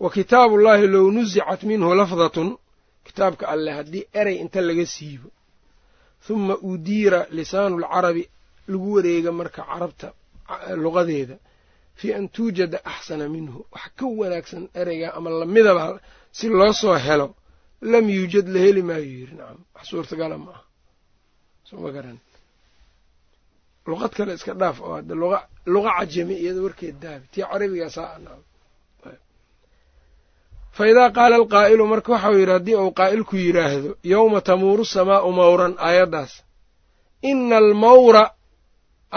wa 0.00 0.10
kitaabu 0.10 0.58
llahi 0.58 0.86
low 0.86 1.10
nuzicat 1.10 1.62
minhu 1.62 1.94
lafdatun 1.94 2.48
kitaabka 3.04 3.48
alleh 3.48 3.74
haddii 3.78 4.04
erey 4.20 4.36
inta 4.42 4.60
laga 4.60 4.86
siibo 4.86 5.28
huma 6.28 6.56
udiira 6.70 7.26
lisaanu 7.30 7.76
alcarabi 7.78 8.28
lagu 8.68 8.94
wareega 8.94 9.32
marka 9.32 9.62
carabta 9.62 10.12
luqadeeda 10.76 11.36
fii 11.98 12.12
an 12.18 12.28
tuujada 12.34 12.78
axsana 12.92 13.26
minhu. 13.34 13.58
Wax 13.74 13.84
ka 13.98 14.04
wanaagsan 14.20 14.64
ereyga 14.80 15.08
ama 15.16 15.30
lamidaba 15.40 15.84
si 16.36 16.46
loo 16.48 16.72
soo 16.80 16.96
helo 17.06 17.28
lam 17.92 18.04
yuujad 18.16 18.46
la 18.54 18.58
heli 18.64 18.82
maayo. 18.88 19.04
Yiri 19.16 19.34
nacam 19.38 19.58
wax 19.74 19.84
suurtagala 19.90 20.36
ma 20.44 20.50
aha 20.54 20.62
soma 21.68 21.90
garan. 21.96 22.18
Luqad 23.86 24.12
kale 24.16 24.32
iska 24.38 24.52
dhaaf 24.60 24.76
oo 24.86 24.94
hadda 24.98 25.14
luqa 25.22 25.38
luqa 25.72 25.90
cajami 25.98 26.34
iyada 26.42 26.60
warkeed 26.66 26.96
daabi. 27.02 27.26
Tii 27.32 27.44
carabigaasaa 27.50 28.18
nacam 28.24 28.42
fa 30.76 30.82
idaa 30.90 31.10
qaala 31.16 31.34
alqaa'ilu 31.40 31.84
marka 31.92 32.12
waxau 32.14 32.34
yidhi 32.40 32.52
haddii 32.56 32.76
uu 32.82 32.92
qaa'ilku 33.00 33.34
yidhaahdo 33.44 33.90
yowma 34.12 34.40
tamuuru 34.48 34.84
samaa'u 34.96 35.30
mawran 35.40 35.74
aayaddaas. 35.88 36.32
Ina 37.30 37.56
almawra 37.62 38.24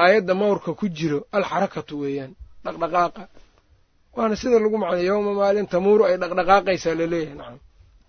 aayadda 0.04 0.34
mawrka 0.42 0.72
ku 0.80 0.86
jiro 0.98 1.20
alxarakatu 1.38 1.94
weeyaan 2.02 2.34
dhaqdhaqaaqa. 2.66 3.24
Waana 4.18 4.36
sida 4.42 4.58
lagu 4.64 4.78
macnay 4.84 5.06
yowma 5.10 5.32
maalin 5.40 5.68
tamuuru 5.74 6.04
ay 6.10 6.16
dhaqdhaqaaqaysaa 6.22 6.96
la 7.00 7.06
leeyahay 7.14 7.36
nacam 7.40 7.60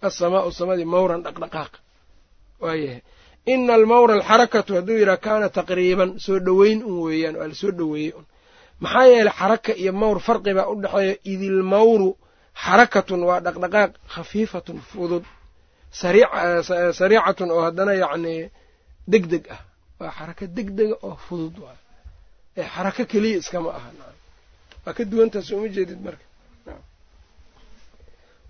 alsamaa'u 0.06 0.50
samadii 0.60 0.88
mawran 0.94 1.20
dhaqdhaqaaq 1.26 1.72
waayahay. 2.64 3.00
Ina 3.52 3.72
almawra 3.78 4.12
alxarakatu 4.18 4.70
hadduu 4.78 4.96
yidhaha 5.00 5.16
kaana 5.26 5.46
taqriiban 5.58 6.10
soo 6.24 6.38
dhoweyn 6.46 6.78
un 6.90 6.96
weeyaan 7.06 7.34
waa 7.40 7.48
la 7.50 7.54
soo 7.62 7.72
dhoweeyey 7.78 8.12
un. 8.18 8.24
Maxaa 8.82 9.06
yeeley 9.12 9.32
xaraka 9.40 9.72
iyo 9.82 9.92
mawr 10.02 10.18
farqi 10.26 10.52
baa 10.58 10.66
u 10.72 10.74
dhexeeya 10.82 11.14
idilmawru 11.32 12.08
xarakatun 12.64 13.20
waa 13.28 13.40
dhaqdhaqaaq 13.46 13.90
khafiifatun 14.14 14.78
fudud 14.90 15.24
sariicatun 16.98 17.48
oo 17.54 17.62
haddana 17.66 17.92
yacnii 18.02 18.42
deg 19.12 19.24
deg 19.32 19.44
ah. 19.54 19.60
Waa 20.00 20.12
xaraka 20.18 20.44
deg 20.56 20.68
dega 20.78 20.96
oo 21.06 21.16
fudud 21.26 21.54
waay 21.64 21.78
ee 22.60 22.66
xarako 22.74 23.02
keliya 23.12 23.36
iskama 23.42 23.70
aha 23.78 23.90
waa 24.86 24.92
ka 24.96 25.04
duwantaas 25.10 25.50
uma 25.56 25.68
jeedid 25.68 26.00
marka. 26.06 26.24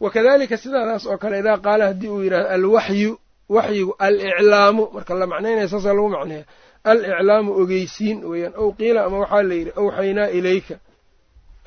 Wa 0.01 0.11
kadalika 0.15 0.57
sidaadaas 0.63 1.05
oo 1.11 1.19
kale 1.23 1.37
idaa 1.43 1.59
qaala 1.67 1.85
haddii 1.91 2.09
uu 2.15 2.23
yidhahdo 2.25 2.49
alwaxyu 2.57 3.13
waxyigu 3.57 3.93
aliclaamu. 4.07 4.83
Marka 4.95 5.15
la 5.21 5.27
macnaynaya 5.33 5.69
saasaa 5.73 5.93
lagu 5.97 6.09
macneeya 6.17 6.45
aliclaamu 6.91 7.51
ogeysiin 7.61 8.19
weeyaan. 8.31 8.55
Ow 8.63 8.69
qiila 8.79 9.01
ama 9.07 9.19
waxaa 9.23 9.43
la 9.49 9.55
yidhi 9.59 9.73
awxaynaa 9.81 10.29
ilayka 10.39 10.77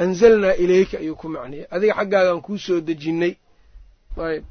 anzalnaa 0.04 0.54
ilayka 0.64 0.96
ayuu 1.04 1.16
ku 1.22 1.28
macneeyay 1.36 1.68
adiga 1.76 1.94
xaggaagaan 2.00 2.42
kuu 2.46 2.58
soo 2.66 2.80
dejinnay 2.88 3.34
ayb 4.28 4.44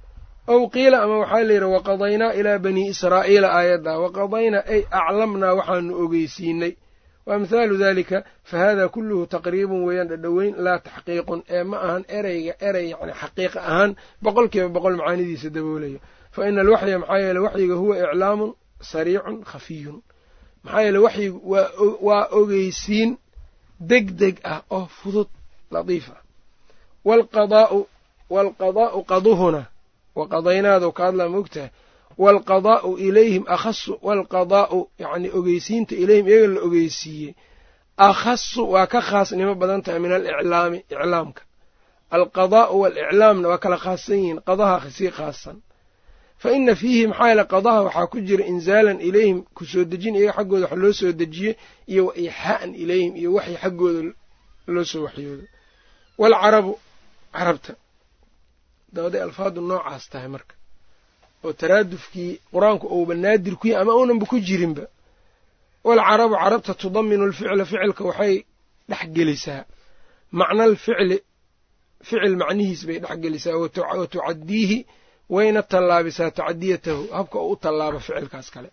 ow 0.52 0.60
qiila 0.74 0.96
ama 1.04 1.16
waxaa 1.22 1.42
la 1.48 1.52
yidhi 1.54 1.64
waqadaynaa 1.76 2.32
ilaa 2.40 2.58
banii 2.64 2.86
israa'iila 2.94 3.48
aayaddaa 3.58 3.98
waqadaynaa 4.04 4.64
ay 4.74 4.80
aclamnaa 5.00 5.54
waxaanu 5.58 5.92
ogeysiinay 6.04 6.72
wa 7.30 7.36
amhaalu 7.36 7.78
dalika 7.78 8.24
fa 8.42 8.58
hada 8.58 8.88
kulluhu 8.88 9.26
taqriibun 9.26 9.84
weeyaan 9.86 10.08
dhadhoweyn 10.12 10.54
laa 10.64 10.78
taxqiiqun 10.86 11.40
ee 11.56 11.62
ma 11.70 11.76
ahan 11.86 12.02
ereyga 12.18 12.54
erey 12.68 12.86
yani 12.90 13.12
xaqiiqa 13.22 13.58
ahaan 13.70 13.90
boqol 14.24 14.48
kiiba 14.52 14.68
boqol 14.76 14.96
macaanidiisa 15.00 15.48
daboolayo 15.56 15.98
fa 16.34 16.48
ina 16.48 16.60
alwaxya 16.64 16.98
maxaa 16.98 17.18
yeele 17.24 17.40
waxyiga 17.46 17.74
huwa 17.82 17.94
iclaamun 18.04 18.50
sariicun 18.92 19.36
khafiyun 19.50 19.98
maxaa 20.64 20.82
yeele 20.84 20.98
waxyigu 21.06 21.38
waa 22.08 22.24
ogeysiin 22.38 23.10
deg 23.90 24.06
deg 24.20 24.34
ah 24.52 24.60
oo 24.76 24.86
fudud 24.98 25.28
latiif 25.74 26.06
ah 26.10 26.22
waalqadaa'u 28.34 29.00
qaduhuna 29.10 29.62
waqadaynaadu 30.18 30.88
ka 30.96 31.02
hadlaa 31.06 31.28
waalqadaa'u 32.18 32.98
ilayhim 32.98 33.44
akhasu 33.48 33.98
waalqadaa'u 34.02 34.78
yacni 34.98 35.28
ogeysiinta 35.38 35.94
ilayhim 35.94 36.26
iyaga 36.28 36.46
la 36.54 36.60
ogeysiiyey 36.66 37.34
akhasu 37.96 38.70
waa 38.72 38.86
ka 38.86 39.00
khaasnimo 39.00 39.54
badan 39.54 39.82
tahay 39.82 40.00
min 40.00 40.12
aliclaami 40.12 40.78
iclaamka 40.90 41.42
alqadaa'u 42.10 42.74
waaliclaamna 42.82 43.48
waa 43.48 43.58
kala 43.64 43.76
khaassan 43.84 44.16
yihiin 44.18 44.40
qadaha 44.48 44.90
sii 44.90 45.10
khaasan 45.10 45.56
fa 46.42 46.48
ina 46.56 46.74
fiihi 46.80 47.06
maxaa 47.06 47.28
yeele 47.28 47.44
qadaha 47.54 47.80
waxaa 47.86 48.06
ku 48.12 48.18
jira 48.20 48.44
inzaalan 48.52 48.98
ilayhim 49.08 49.38
ku 49.56 49.64
soo 49.64 49.84
dejin 49.84 50.14
iyaga 50.16 50.32
xaggooda 50.38 50.66
wax 50.66 50.76
loo 50.82 50.92
soo 51.00 51.12
dejiyey 51.20 51.54
iyo 51.92 52.02
wa 52.06 52.12
iixaa'an 52.16 52.70
ilayhim 52.82 53.12
iyo 53.20 53.30
waxay 53.36 53.56
xaggooda 53.62 54.00
loo 54.74 54.84
soo 54.84 55.02
waxyoodo 55.06 55.44
waalcarabu 56.20 56.72
carabta 57.36 57.72
dabaday 58.94 59.22
alfaadu 59.26 59.60
noocaas 59.60 60.04
tahay 60.12 60.28
marka 60.34 60.54
oo 61.46 61.52
taraadufkii 61.60 62.32
qur'aanku 62.54 62.86
ouba 62.96 63.14
naadir 63.24 63.54
ku 63.60 63.66
yahy 63.70 63.80
ama 63.82 63.92
unanba 64.02 64.24
ku 64.30 64.36
jirinba 64.48 64.84
waalcarabu 65.86 66.34
carabta 66.42 66.72
tudaminu 66.82 67.22
alficla 67.28 67.64
ficilka 67.70 68.02
waxay 68.10 68.34
dhex 68.90 69.02
gelisaa. 69.16 69.62
Macna 70.38 70.62
alficli 70.68 71.16
ficil 72.08 72.34
macnihiis 72.42 72.82
bay 72.88 72.98
dhex 73.04 73.16
gelisaa. 73.24 73.56
Wa 73.62 73.68
tucadiihi 74.12 74.78
wayna 75.34 75.62
tallaabisaa 75.72 76.30
tacdiyatahu 76.38 77.02
habka 77.16 77.36
uu 77.44 77.52
u 77.52 77.56
tallaabo 77.64 77.98
ficilkaas 78.06 78.48
kale. 78.54 78.70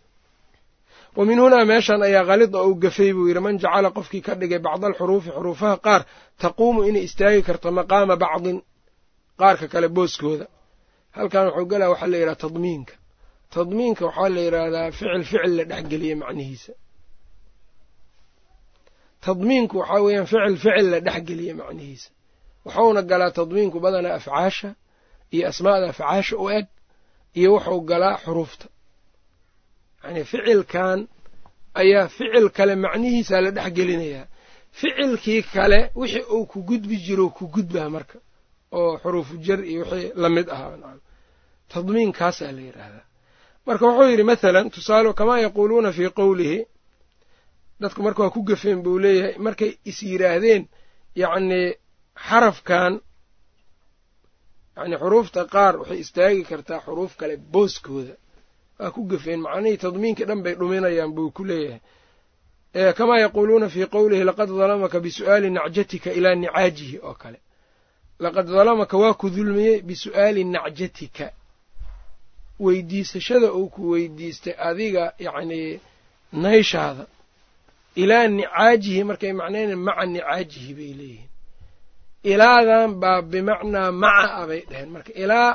Wa 1.17 1.23
min 1.29 1.39
hunaa 1.43 1.65
meeshan 1.71 2.01
ayaa 2.07 2.25
kalida 2.29 2.57
ou 2.65 2.71
gafay 2.83 3.11
buu 3.15 3.27
yidhi 3.29 3.39
man 3.45 3.55
jacala 3.63 3.89
qofkii 3.97 4.21
ka 4.27 4.33
dhigay 4.39 4.59
bacda 4.65 4.85
alxuruufi 4.89 5.29
xuruufaha 5.35 5.75
qaar 5.85 6.01
taquumu 6.41 6.79
inay 6.89 7.03
istaagi 7.07 7.41
karto 7.47 7.67
maqaama 7.79 8.15
bacdin 8.23 8.57
qaarka 9.39 9.65
kale 9.73 9.87
booskooda 9.95 10.45
halkan 11.15 11.45
wuxuu 11.47 11.65
galaa 11.71 11.89
waxaa 11.93 12.07
la 12.11 12.17
yidhaha 12.17 12.35
tadmiinka. 12.43 12.93
Tadmiinka 13.53 14.03
waxaa 14.09 14.29
la 14.35 14.41
yidhaahdaa 14.45 14.91
ficil 14.91 15.23
ficil 15.29 15.51
la 15.57 15.63
dhexgeliya 15.71 16.15
macnihiisa. 16.21 16.73
Tadmiinku 19.25 19.75
waxaa 19.81 20.01
weeyaan 20.05 20.27
ficil 20.31 20.55
ficil 20.63 20.85
la 20.91 20.99
dhexgeliya 21.07 21.53
macnihiisa. 21.61 22.09
Wuxuuna 22.65 23.01
galaa 23.11 23.31
tadmiinku 23.39 23.77
badanaa 23.83 24.15
afcaasha 24.19 24.69
iyo 25.33 25.43
asmaada 25.51 25.85
afcaasha 25.93 26.35
u 26.37 26.45
eg 26.57 26.65
iyo 27.39 27.49
wuxuu 27.55 27.81
galaa 27.89 28.15
xuruufta. 28.23 28.67
Yacnii 30.03 30.23
ficilkan 30.31 30.99
ayaa 31.81 32.07
ficil 32.15 32.45
kale 32.57 32.73
macnihiisaa 32.85 33.41
la 33.45 33.51
dhex 33.57 33.69
gelinayaa 33.77 34.25
ficilkii 34.79 35.41
kale 35.55 35.79
wixii 35.99 36.25
uu 36.35 36.45
ku 36.51 36.57
gudbi 36.69 36.95
jiro 37.05 37.25
ku 37.37 37.43
gudbaa 37.55 37.89
marka 37.95 38.17
oo 38.71 38.97
xuruufu 39.01 39.33
jar 39.45 39.59
iyo 39.71 39.81
wixii 39.83 40.11
la 40.21 40.29
mid 40.29 40.47
ahaa 40.49 40.75
nacam 40.81 40.99
tadmiinkaasaa 41.73 42.51
la 42.57 42.61
yidhaahdaa 42.67 43.05
marka 43.67 43.85
wuxuu 43.87 44.09
yidhi 44.11 44.23
mathalan 44.31 44.69
tusaale 44.73 45.13
kamaa 45.19 45.39
yaquuluuna 45.45 45.91
fii 45.97 46.09
qowlihi 46.19 46.59
dadku 47.81 47.99
marka 48.05 48.21
waa 48.23 48.29
ku 48.35 48.41
gafeen 48.49 48.79
buu 48.85 48.99
leeyahay 49.03 49.35
markay 49.45 49.71
is 49.89 49.99
yidhaahdeen 50.09 50.63
yacnii 51.21 51.67
xarafkan 52.27 52.93
yacnii 54.77 54.97
xuruufta 55.01 55.41
qaar 55.53 55.73
waxay 55.79 55.99
istaagi 56.03 56.43
kartaa 56.49 56.79
xuruuf 56.85 57.13
kale 57.19 57.35
booskooda. 57.53 58.15
Waa 58.79 58.91
ku 58.95 59.01
gafeen 59.11 59.39
macnihii 59.45 59.77
tadmiinkii 59.83 60.25
dhan 60.29 60.41
bay 60.45 60.53
dhuminayaan 60.59 61.11
buu 61.15 61.31
ku 61.37 61.43
leeyahay. 61.49 61.81
Kamaa 62.97 63.19
yaquuluuna 63.25 63.67
fii 63.73 63.85
qowlihi 63.95 64.23
laqad 64.29 64.49
dalamaka 64.59 64.97
bisu'aali 65.05 65.49
nacjatika 65.57 66.09
ilaa 66.17 66.35
nicaajihi 66.41 66.97
oo 67.07 67.13
kale 67.21 67.39
laqad 68.23 68.45
dalamaka 68.57 68.95
waa 69.01 69.13
ku 69.21 69.27
dulmiyey 69.35 69.77
bisu'aali 69.87 70.41
nacjatika 70.55 71.27
weydiisashada 72.65 73.47
uu 73.59 73.69
ku 73.73 73.81
weydiistay 73.91 74.53
adiga 74.69 75.03
yacnii 75.25 75.79
nayshaada 76.43 77.05
ilaa 78.01 78.27
nicaajihi 78.37 79.03
markay 79.09 79.33
macnaynaen 79.39 79.79
maca 79.87 80.05
nicaajihi 80.13 80.71
bay 80.77 80.91
leeyihiin 80.99 81.29
ilaadan 82.31 82.91
baa 83.01 83.21
bimacnaa 83.31 83.91
maca 84.03 84.29
a 84.41 84.47
bay 84.49 84.61
dheheen 84.69 84.89
marka 84.95 85.11
ilaa 85.23 85.51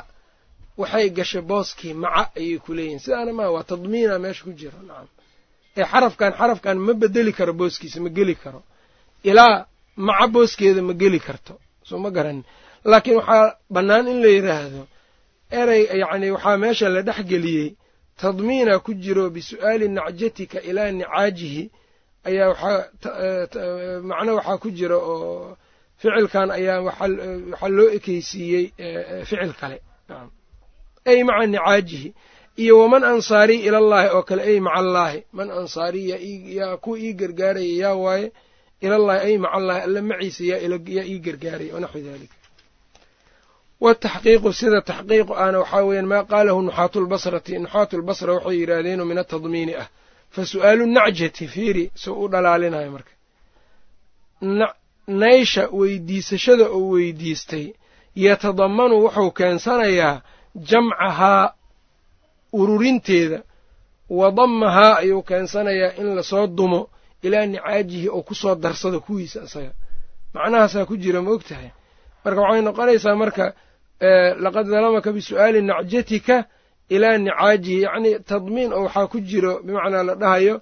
waxay 0.80 1.06
gashay 1.16 1.42
booskii 1.50 1.94
maca 2.04 2.22
ayay 2.38 2.58
ku 2.64 2.70
leeyihiin 2.76 3.00
sidaana 3.04 3.32
maa 3.38 3.50
waa 3.54 3.64
tadmiina 3.70 4.14
meesha 4.24 4.42
ku 4.46 4.52
jira 4.60 4.78
nacam 4.88 5.08
ee 5.78 5.84
xarafkan 5.92 6.30
xarafkan 6.38 6.76
ma 6.86 6.92
bedeli 7.02 7.32
karo 7.38 7.52
booskiisa 7.60 7.98
ma 8.04 8.08
geli 8.16 8.34
karo 8.42 8.60
ilaa 9.30 9.56
maca 10.06 10.26
booskeeda 10.34 10.82
ma 10.88 10.92
geli 11.02 11.20
karto 11.26 11.54
soo 11.88 11.98
ma 12.04 12.10
garanin 12.16 12.44
laakiin 12.90 13.16
waxaa 13.20 13.56
bannaan 13.74 14.08
in 14.12 14.18
la 14.22 14.28
yidhaahdo 14.36 14.82
erey 15.60 15.82
yacni 16.02 16.28
waxaa 16.36 16.56
meesha 16.62 16.88
la 16.94 17.00
dhex 17.08 17.18
geliyey 17.30 17.68
tadmiina 18.20 18.78
ku 18.84 18.92
jiro 18.94 19.24
bisu'aali 19.34 19.86
nacjatika 19.96 20.58
ilaa 20.70 20.90
nicaajihi 20.98 21.64
ayaa 22.28 22.48
waxaa 22.52 22.78
macno 24.10 24.32
waxaa 24.38 24.58
ku 24.62 24.68
jira 24.78 24.96
oo 24.96 25.56
ficilkan 26.00 26.48
ayaa 26.58 26.80
waxaa 26.88 27.68
loo 27.76 27.88
ekeysiiyey 27.96 28.64
ficil 29.28 29.52
kale. 29.60 29.78
Ay 31.10 31.18
maca 31.28 31.46
nicaajihi 31.46 32.08
iyo 32.62 32.74
waman 32.82 33.04
ansaarii 33.10 33.60
ilallaahi 33.68 34.08
oo 34.16 34.22
kale 34.28 34.42
ay 34.50 34.58
maca 34.66 34.76
allaahi. 34.82 35.20
Man 35.32 35.50
ansaarii 35.50 36.06
yaa 36.58 36.76
kuwa 36.82 36.98
ii 36.98 37.12
gargaaraya 37.20 37.74
yaa 37.82 37.94
waaye 38.04 38.32
ilallaahi 38.86 39.20
ay 39.26 39.38
maca 39.38 39.54
allaahi 39.58 39.82
alla 39.86 40.00
maciisa 40.02 40.44
yaa 40.44 41.04
ii 41.12 41.18
gargaaraya 41.26 41.74
wanaxwi 41.74 42.02
dalika 42.08 42.36
wataxqiiqu 43.84 44.52
sida 44.52 44.80
taxqiiqu 44.90 45.32
ahna 45.42 45.58
waxaa 45.62 45.84
weeyaan 45.88 46.08
maa 46.12 46.24
qaalahu 46.32 46.62
nuxaatu 46.68 47.00
lbasrati 47.04 47.58
nuxaatu 47.58 47.98
lbasra 48.02 48.32
waxay 48.36 48.56
yidhaahdeenoo 48.60 49.06
min 49.10 49.18
atadmiini 49.18 49.74
ah. 49.82 49.88
Fa 50.34 50.46
su'aalu 50.46 50.86
nacjati 50.86 51.46
fiiri 51.54 51.90
soo 51.94 52.16
u 52.24 52.28
dhalaalinayo 52.28 52.90
marka. 52.90 53.12
Naysha 55.06 55.68
weydiisashada 55.78 56.70
uu 56.70 56.90
weydiistay 56.90 57.66
yatadamanu 58.14 58.94
wuxuu 59.04 59.30
keensanayaa 59.30 60.22
jamcahaa 60.70 61.54
ururinteeda 62.52 63.42
wa 64.10 64.30
dammahaa 64.30 64.96
ayuu 64.96 65.22
keensanayaa 65.22 65.92
in 66.00 66.14
la 66.16 66.22
soo 66.22 66.46
dumo 66.46 66.88
ilaa 67.26 67.46
nicaajihi 67.46 68.08
oo 68.08 68.22
ku 68.22 68.34
soo 68.34 68.54
darsado 68.54 69.00
kuwiisa 69.00 69.38
isaga 69.48 69.72
macnahaasaa 70.34 70.84
ku 70.88 70.94
jira 71.02 71.20
ma 71.22 71.30
og 71.36 71.44
tahay? 71.48 71.70
Marka 72.24 72.40
waxay 72.40 72.62
noqonaysaa 72.68 73.14
marka 73.22 73.44
laqad 74.44 74.66
dalamaka 74.72 75.10
bisu'aali 75.16 75.60
nacjatika 75.70 76.36
ilaa 76.94 77.16
nicaajihi 77.24 77.80
yacnii 77.86 78.14
tadmiin 78.30 78.72
oo 78.72 78.82
waxaa 78.86 79.06
ku 79.12 79.18
jiro 79.20 79.52
bimacnaa 79.66 80.02
la 80.08 80.14
dhahayo 80.22 80.54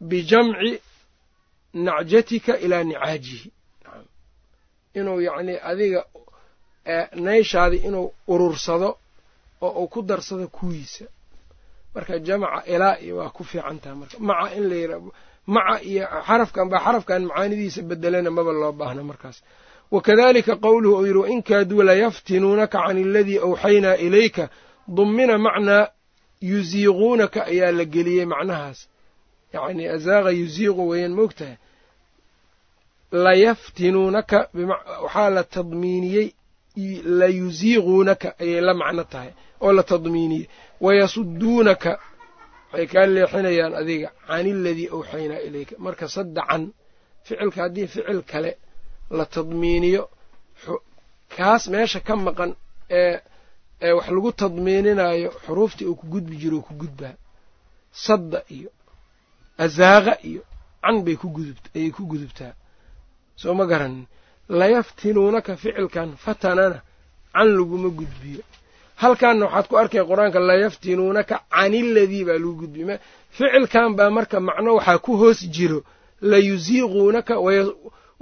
bijamci 0.00 0.70
nacjatika 1.86 2.52
ilaa 2.64 2.82
nicaajihi 2.90 3.48
inuu 4.98 5.20
yacnii 5.20 5.58
adiga 5.70 6.00
nayshaadii 7.14 7.82
inuu 7.88 8.12
urursado 8.28 8.98
oo 9.62 9.70
uu 9.82 9.88
ku 9.88 10.02
darsado 10.02 10.48
kuwiisa 10.48 11.04
marka 11.94 12.14
jamaca 12.26 12.60
ilaa 12.74 12.96
iyo 13.04 13.14
waa 13.20 13.28
ku 13.36 13.42
fiican 13.50 13.78
taha 13.82 13.94
marka. 14.00 14.16
Maca 14.28 14.48
in 14.56 14.64
la 14.70 14.74
yidha 14.82 14.96
maca 15.54 15.76
iyo 15.90 16.04
xarafkan 16.26 16.66
baa 16.72 16.80
xarafkan 16.86 17.20
macaanidiisa 17.28 17.80
bedelana 17.88 18.30
maba 18.36 18.52
loo 18.60 18.72
baahna 18.80 19.02
markaas. 19.10 19.38
Wakadalika 19.94 20.52
qowluhu 20.64 20.94
uu 20.98 21.06
yidhi 21.06 21.18
wain 21.22 21.40
kaaduu 21.48 21.82
layaftinuunaka 21.88 22.78
can 22.86 22.96
aladii 23.04 23.38
awxaynaa 23.46 23.94
ilayka 24.06 24.44
dummina 24.96 25.34
macnaa 25.46 25.84
yusiiquunaka 26.50 27.40
ayaa 27.52 27.72
la 27.78 27.84
geliyey 27.94 28.24
macnahaas. 28.32 28.78
Yacnii 29.54 29.88
azaaqa 29.96 30.30
yusiiqu 30.40 30.82
weeyaan 30.90 31.14
moogtahay 31.18 31.56
layaftinuunaka 33.24 34.38
waxaa 35.04 35.30
la 35.36 35.42
tadmiiniyey 35.54 36.26
layusiiquunaka 37.20 38.28
ayay 38.42 38.60
la 38.68 38.74
macno 38.74 39.04
tahay 39.12 39.30
oo 39.64 39.72
la 39.72 39.82
tadmiiniyey 39.90 40.46
wayasuduunaka 40.84 41.92
waxay 42.72 42.86
kaa 42.92 43.06
leexinayaan 43.14 43.74
adiga 43.80 44.08
can 44.26 44.46
iladii 44.52 44.88
awxaynaa 44.96 45.40
ilayka. 45.46 45.74
Marka 45.84 46.06
sadda 46.14 46.42
can 46.48 46.62
ficilka 47.26 47.58
haddii 47.62 47.86
ficil 47.92 48.20
kale 48.30 48.50
la 49.18 49.24
tadmiiniyo 49.34 50.02
kaas 51.36 51.62
meesha 51.72 52.00
ka 52.06 52.14
maqan 52.26 52.52
ee 53.00 53.16
ee 53.86 53.92
wax 53.98 54.08
lagu 54.14 54.30
tadmiininayo 54.42 55.30
xuruuftii 55.46 55.86
uu 55.90 55.94
ku 56.00 56.06
gudbi 56.12 56.36
jiro 56.42 56.58
ku 56.66 56.72
gudbaa. 56.80 57.14
Sadda 58.04 58.38
iyo 58.56 58.70
azaaqa 59.64 60.14
iyo 60.30 60.42
can 60.82 60.96
bay 61.04 61.16
ayay 61.76 61.90
ku 61.96 62.02
gudubtaa. 62.10 62.52
Soo 63.40 63.54
ma 63.58 63.64
garanin 63.70 64.06
layaftinuunaka 64.48 65.56
ficilkan 65.56 66.16
fatanana 66.24 66.80
can 67.34 67.48
laguma 67.56 67.88
gudbiyo. 67.98 68.42
Halkaanna 69.02 69.46
waxaad 69.46 69.66
ku 69.68 69.76
arkay 69.82 70.02
qur'aanka 70.10 70.38
layaftinuunaka 70.50 71.36
caniladii 71.54 72.24
baa 72.28 72.38
lagu 72.38 72.54
gudbiye 72.60 72.96
ficilkan 73.36 73.88
baa 73.98 74.10
marka 74.10 74.40
macno 74.40 74.70
waxaa 74.78 74.98
ku 74.98 75.12
hoos 75.20 75.40
jiro. 75.56 75.80
Layusiiquunaka 76.30 77.34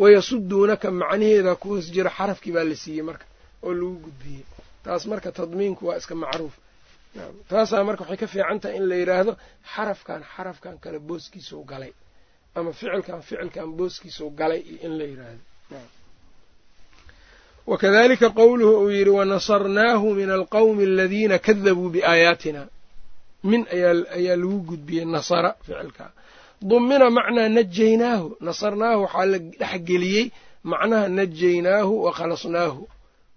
wayasuduunaka 0.02 0.88
macnaheedaa 1.00 1.54
ku 1.62 1.66
hoos 1.72 1.86
jiro 1.94 2.10
xarafkii 2.18 2.52
baa 2.56 2.64
la 2.70 2.76
siiyey 2.82 3.02
marka 3.08 3.24
oo 3.66 3.72
lagu 3.78 3.96
gudbiyey 4.04 4.44
taas 4.84 5.02
marka 5.06 5.28
tadmiinku 5.38 5.82
waa 5.88 5.96
iska 6.00 6.14
macruuf. 6.14 6.54
Taasaa 7.50 7.84
marka 7.88 8.02
waxay 8.04 8.16
ka 8.22 8.26
fiican 8.32 8.58
tahay 8.62 8.76
in 8.78 8.84
la 8.90 8.96
yidhaahdo 9.00 9.32
xarafkan 9.74 10.20
xarafkan 10.34 10.74
kale 10.82 10.98
booskiisau 11.08 11.60
galay. 11.70 11.92
Ama 12.56 12.70
ficilkan 12.72 13.20
ficilkan 13.22 13.68
booskiisau 13.78 14.28
galay 14.40 14.60
iyo 14.70 14.78
in 14.86 14.92
la 14.98 15.04
yidhaahdo 15.10 15.42
wakadalika 17.66 18.30
qowluhu 18.30 18.84
uu 18.84 18.90
yidhi 18.90 19.10
wanasarnaahu 19.10 20.14
min 20.14 20.30
alqowmi 20.30 20.84
aladiina 20.84 21.38
kadabuu 21.38 21.88
biaayaatina 21.88 22.66
min 23.44 23.66
ayaa 23.70 24.36
lagu 24.36 24.58
gudbiyey 24.68 25.04
nasara 25.04 25.54
ficilka. 25.62 26.12
dumina 26.62 27.10
macnaa 27.10 27.48
najaynaahu 27.48 28.36
nasarnaahu 28.40 29.02
waxaa 29.02 29.26
la 29.26 29.38
dhexgeliyey 29.38 30.30
macnaha 30.64 31.08
najaynaahu 31.08 32.04
wa 32.04 32.12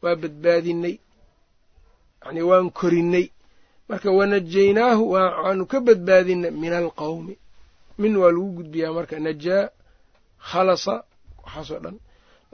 waa 0.02 0.16
badbaadinay 0.16 1.00
yani 2.26 2.42
waan 2.42 2.70
korinay 2.70 3.30
marka 3.90 4.12
wanajaynaahu 4.12 5.12
waanu 5.12 5.66
ka 5.66 5.82
badbaadinay 5.82 6.52
min 6.52 6.74
alqowmi 6.74 7.38
min 7.98 8.18
waa 8.18 8.32
lagu 8.32 8.52
gudbiyaa 8.58 8.94
marka 8.94 9.20
najaa 9.20 9.70
khalasa 10.38 11.04
waxaasoo 11.44 11.80
dhan 11.80 11.98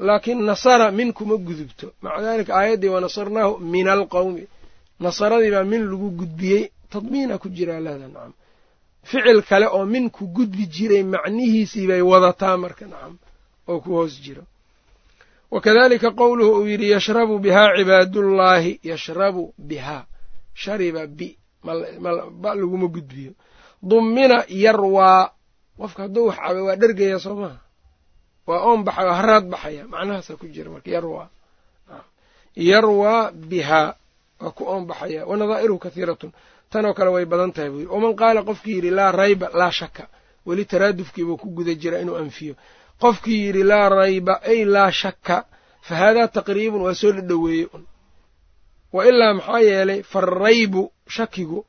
laakiin 0.08 0.40
nasara 0.50 0.86
min 0.98 1.10
kuma 1.18 1.36
gudubto. 1.48 1.88
Maca 2.04 2.22
daalika 2.26 2.52
aayaddii 2.60 2.92
wanasarnaahu 2.96 3.54
min 3.74 3.88
alqowmi 3.96 4.44
nasaradii 5.06 5.52
baa 5.56 5.64
min 5.72 5.82
lagu 5.92 6.10
gudbiyey. 6.20 6.64
Tadmiina 6.92 7.36
ku 7.42 7.48
jiraa 7.56 7.80
lahda 7.86 8.08
nacam 8.14 8.34
ficil 9.10 9.40
kale 9.50 9.68
oo 9.76 9.86
min 9.94 10.06
ku 10.16 10.24
gudbi 10.36 10.64
jiray 10.76 11.04
macnihiisii 11.14 11.88
bay 11.90 12.02
wadataa 12.12 12.58
marka 12.64 12.86
nacam 12.92 13.14
oo 13.70 13.80
ku 13.84 13.90
hoos 13.98 14.14
jiro. 14.24 14.44
Wakadalika 15.54 16.10
qowluhu 16.20 16.52
uu 16.60 16.68
yidhi 16.72 16.88
yashrabu 16.96 17.40
bihaa 17.44 17.76
cibaadullaahi 17.78 18.80
yashrabu 18.90 19.44
bihaa. 19.70 20.04
Shariba 20.62 21.08
bi 21.18 21.28
ba 22.42 22.50
laguma 22.60 22.88
gudbiyo. 22.96 23.32
Dummina 23.90 24.38
yarwaa. 24.64 25.32
Qofka 25.78 26.02
hadduu 26.04 26.26
wax 26.28 26.38
caba 26.44 26.62
waa 26.68 26.76
dhergaya 26.82 27.20
soo 27.20 27.36
maha 27.42 27.58
waa 28.48 28.60
oon 28.68 28.80
baxay 28.88 29.06
waa 29.10 29.18
haraad 29.22 29.46
baxaya. 29.54 29.84
Macnahaasaa 29.94 30.36
ku 30.40 30.46
jira 30.54 30.70
marka 30.74 30.90
yarwaa 30.96 31.28
yarwaa 32.56 33.32
bihaa 33.32 33.94
waa 34.42 34.52
ku 34.58 34.64
oonbaxaya 34.72 35.22
wanadaa'iruhu 35.30 35.80
kathiiratun. 35.86 36.32
Tanoo 36.72 36.94
kale 36.98 37.10
way 37.16 37.26
badan 37.26 37.52
tahay 37.56 37.70
buu 37.70 37.80
yidhi. 37.80 37.92
Waman 37.94 38.14
qaala 38.22 38.40
qofkii 38.50 38.76
yidhi 38.78 38.90
laa 38.98 39.12
rayba 39.12 39.48
laa 39.60 39.72
shaka 39.80 40.04
weli 40.48 40.66
taraadufkiibuu 40.72 41.38
ku 41.42 41.48
guda 41.58 41.74
jira 41.82 41.98
inuu 42.04 42.16
anfiyo. 42.24 42.54
Qofkii 43.02 43.40
yidhi 43.46 43.64
laa 43.72 43.90
rayba 43.90 44.34
ay 44.52 44.66
laa 44.66 44.92
shaka 45.02 45.38
fa 45.86 45.94
haadaa 46.02 46.28
taqriibun 46.36 46.82
waa 46.86 46.94
soo 47.02 47.12
dhadhoweeye 47.18 47.66
un. 47.76 47.84
Wa 48.96 49.02
ilaa 49.10 49.34
maxaa 49.38 49.60
yeelay 49.70 50.00
faraybu 50.04 50.84
shakigu 51.16 51.60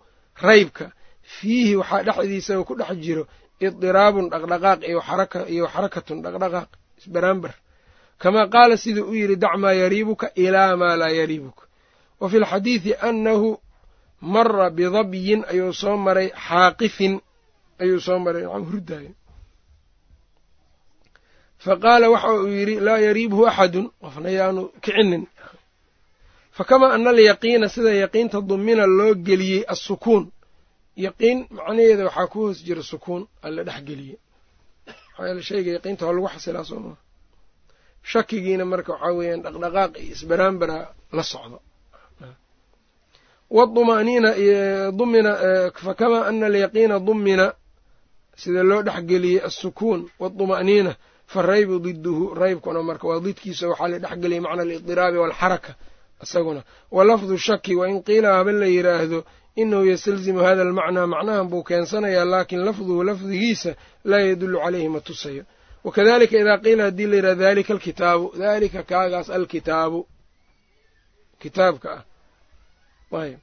raybka 0.47 0.87
fiihi 1.35 1.77
waxaa 1.81 2.03
dhexdiisa 2.07 2.53
ku 2.69 2.75
dhex 2.81 2.97
jiro 3.05 3.25
idiraabun 3.67 4.31
dhaqdhaqaaq 4.33 4.81
iyo 5.53 5.67
xarakatun 5.75 6.23
dhaqdhaqaaq 6.25 6.69
isbaraambar 7.01 7.53
kamaa 8.23 8.47
qaala 8.55 8.77
siduu 8.77 9.11
u 9.11 9.15
yidhi 9.15 9.37
dac 9.37 9.55
maa 9.63 9.73
yariibuka 9.73 10.27
ilaa 10.45 10.77
maa 10.77 10.97
laa 10.97 11.09
yariibuka 11.21 11.63
wa 12.21 12.27
fi 12.31 12.37
lxadiidi 12.39 12.95
annahu 13.09 13.59
mara 14.21 14.71
bidabyin 14.71 15.45
ayuu 15.51 15.73
soo 15.73 15.97
maray 15.97 16.29
xaaqifin 16.47 17.21
ayuu 17.83 18.01
soo 18.07 18.19
maray 18.19 18.43
nacam 18.43 18.65
hurdaayo 18.71 19.13
fa 21.65 21.77
qaala 21.77 22.11
waxa 22.11 22.31
uu 22.35 22.47
yidhi 22.59 22.81
laa 22.87 22.99
yariibhu 23.07 23.47
axadun 23.47 23.87
qofna 24.03 24.31
yaanu 24.39 24.63
kicinin. 24.83 25.25
Fa 26.53 26.65
kamaa 26.65 26.93
ana 26.95 27.11
alyaqiina 27.11 27.69
sida 27.69 27.93
yaqiinta 28.03 28.41
dumina 28.41 28.87
loo 28.87 29.15
geliyey 29.27 29.65
assukuun 29.73 30.25
yaqiin 30.97 31.39
macnaheeda 31.57 32.05
waxaa 32.09 32.27
ku 32.33 32.39
hoos 32.41 32.59
jira 32.67 32.83
sukuun 32.83 33.23
alla 33.43 33.63
dhex 33.65 33.81
geliyey 33.89 34.19
maxaa 34.87 35.27
yeele 35.29 35.43
shayga 35.43 35.71
yaqiinta 35.77 36.07
waa 36.07 36.13
lagu 36.17 36.29
xasilaa 36.35 36.65
soo 36.71 36.81
maa 36.87 36.97
shakigiina 38.11 38.65
marka 38.73 38.93
waxaa 38.93 39.13
weeyaan 39.19 39.43
dhaqdhaqaaq 39.45 39.93
iyo 40.03 40.13
isbaraambara 40.17 40.77
la 41.17 41.23
socdo. 41.23 41.59
Wdumaniina 43.51 44.31
dumina 44.99 45.33
fakamaa 45.85 46.27
ana 46.29 46.47
alyaqiina 46.47 46.99
dumina 46.99 47.47
sida 48.37 48.63
loo 48.63 48.83
dhexgeliyey 48.83 49.41
assukuun 49.49 50.01
wاduma'niina 50.21 50.93
faraybu 51.33 51.77
diduhu 51.85 52.35
raybkuna 52.35 52.83
marka 52.83 53.07
waa 53.09 53.21
didkiisa 53.21 53.69
waxaa 53.69 53.89
la 53.93 53.99
dhexgeliyay 53.99 54.41
macna 54.41 54.63
alidiraabi 54.63 55.19
waalxaraka 55.23 55.73
isaguna 56.23 56.63
wa 56.91 57.05
lafdu 57.05 57.39
shaki 57.39 57.75
wain 57.81 58.03
qiila 58.03 58.29
haba 58.37 58.53
la 58.53 58.67
yidhaahdo 58.67 59.19
inahu 59.55 59.85
yastalzimu 59.87 60.41
hada 60.41 60.63
almacnaa 60.63 61.07
macnahan 61.07 61.49
buu 61.49 61.63
keensanayaa 61.63 62.25
laakin 62.25 62.65
lafduhu 62.65 63.03
lafdigiisa 63.05 63.75
laa 64.05 64.21
yadulu 64.21 64.59
caleyhi 64.59 64.89
ma 64.89 65.01
tusayo. 65.01 65.45
Wakadalika 65.85 66.39
idaa 66.39 66.59
qiila 66.59 66.85
haddii 66.85 67.07
la 67.07 67.17
yidhahdo 67.17 67.43
dalika 67.43 67.73
alkitaabu 67.73 68.35
dalika 68.39 68.83
kaagaas 68.83 69.31
alkitaabu. 69.31 70.09
Kitaabka 71.39 71.93
ah. 71.93 72.03
Ayb 73.21 73.39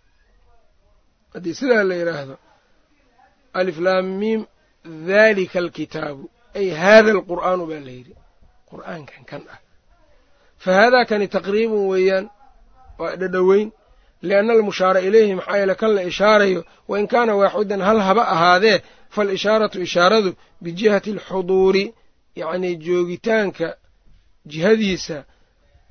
haddii 1.34 1.54
sidaa 1.54 1.84
la 1.84 1.96
yidhaahdo 1.96 2.38
aliflaamiim 3.54 4.46
dalika 5.08 5.60
alkitaabu 5.60 6.30
ay 6.56 6.70
hada 6.70 7.12
alqur'aanu 7.12 7.68
baa 7.68 7.80
la 7.80 7.92
yidhi. 7.92 8.16
Qur'aankan 8.72 9.26
kan 9.26 9.42
ah. 9.54 9.60
Fa 10.58 10.74
haadaa 10.74 11.06
kani 11.06 11.28
taqriibun 11.28 11.88
weeyaan 11.88 12.30
waa 13.00 13.16
dhadhoweyn 13.16 13.72
lianna 14.22 14.54
almushaara 14.54 15.00
ilayhi 15.02 15.36
maxaa 15.36 15.58
yeele 15.58 15.76
kan 15.76 15.92
la 15.96 16.04
ishaarayo 16.04 16.62
wain 16.88 17.08
kaana 17.08 17.36
waaxidan 17.36 17.82
hal 17.82 18.00
haba 18.08 18.24
ahaadee 18.28 18.82
faalishaaratu 19.10 19.82
ishaaradu 19.82 20.34
bijihati 20.62 21.10
alxuduuri 21.12 21.94
yacnii 22.36 22.76
joogitaanka 22.76 23.68
jihadiisa 24.46 25.24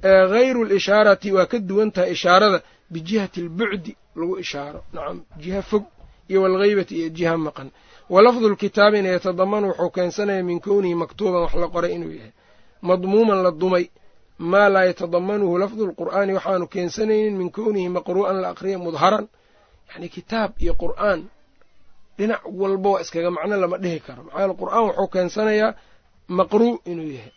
hayru 0.02 0.64
lishaarati 0.64 1.32
waa 1.32 1.46
ka 1.46 1.58
duwan 1.58 1.90
tahay 1.92 2.12
ishaarada 2.12 2.62
bijihati 2.90 3.40
albucdi 3.40 3.96
lagu 4.16 4.38
ishaaro 4.38 4.84
nacam 4.92 5.22
jiha 5.42 5.62
fog 5.62 5.84
iyo 6.28 6.42
walghaybati 6.42 6.94
iyo 7.00 7.08
jiha 7.08 7.36
maqan 7.36 7.70
wa 8.10 8.22
lafdu 8.22 8.48
lkitaabina 8.48 9.08
yatadamanu 9.08 9.66
wuxuu 9.68 9.90
keensanaya 9.90 10.42
min 10.42 10.60
kownihi 10.60 10.94
maktuuban 10.94 11.42
wax 11.42 11.54
la 11.54 11.68
qoray 11.68 11.92
inuu 11.94 12.10
yahay 12.12 12.32
madmuuman 12.82 13.42
la 13.42 13.50
dumay 13.50 13.84
maa 14.38 14.68
laa 14.68 14.85
yatadamanuhu 14.90 15.59
lafdu 15.59 15.83
lqur'aani 15.90 16.33
waxaanu 16.38 16.66
keensanaynin 16.66 17.37
min 17.40 17.51
kownihi 17.51 17.88
maqru'an 17.88 18.37
la 18.42 18.48
aqriya 18.55 18.79
mudharan. 18.79 19.27
Yacni 19.88 20.09
kitaab 20.09 20.51
iyo 20.62 20.74
qur'aan 20.83 21.20
dhinac 22.18 22.42
walba 22.61 22.88
waa 22.90 23.01
iskaga 23.05 23.31
macno 23.37 23.57
lama 23.62 23.77
dhihi 23.83 24.01
karo. 24.07 24.22
Maxaa 24.22 24.55
qur'aan 24.61 24.83
wuxuu 24.88 25.09
keensanayaa 25.14 25.74
maqru' 26.38 26.79
inuu 26.90 27.11
yahay. 27.16 27.33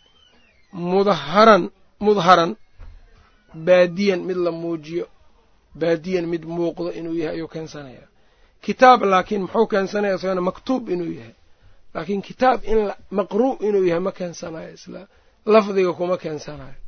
Mudaharan 0.72 1.62
mudharan 2.00 2.50
baadiyan 3.66 4.20
mid 4.28 4.36
la 4.36 4.50
muujiyo 4.50 5.06
baadiyan 5.80 6.26
mid 6.32 6.44
muuqdo 6.56 6.90
inuu 6.98 7.14
yahay 7.22 7.34
ayuu 7.36 7.48
keensanayaa. 7.54 8.08
Kitaab 8.64 9.00
laakiin 9.12 9.42
muxuu 9.44 9.66
keensanaya 9.72 10.14
isagana 10.18 10.40
maktuub 10.48 10.88
inuu 10.94 11.12
yahay. 11.18 11.34
Laakiin 11.94 12.22
kitaab 12.28 12.60
in 12.64 12.78
maqru' 13.18 13.56
inuu 13.66 13.84
yahay 13.90 14.00
ma 14.06 14.12
keensanayo 14.18 14.70
isla 14.78 15.00
lafdiga 15.54 15.92
kuma 15.98 16.16
keensanayo 16.16 16.81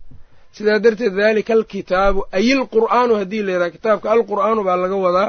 sidaa 0.57 0.79
darteed 0.85 1.15
daalika 1.21 1.53
alkitaabu 1.59 2.21
ayilqur'aanu 2.39 3.13
haddii 3.21 3.43
la 3.47 3.53
yidhaha 3.55 3.71
kitaabka 3.77 4.07
alqur'aanu 4.17 4.61
baa 4.69 4.77
laga 4.85 4.97
wadaa 5.07 5.29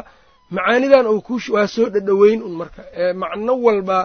macaanidan 0.55 1.05
uu 1.13 1.21
ku 1.27 1.35
waa 1.55 1.67
soo 1.75 1.87
dhadhoweyn 1.93 2.39
un 2.47 2.53
marka. 2.61 2.81
Macno 3.21 3.53
walba 3.65 3.97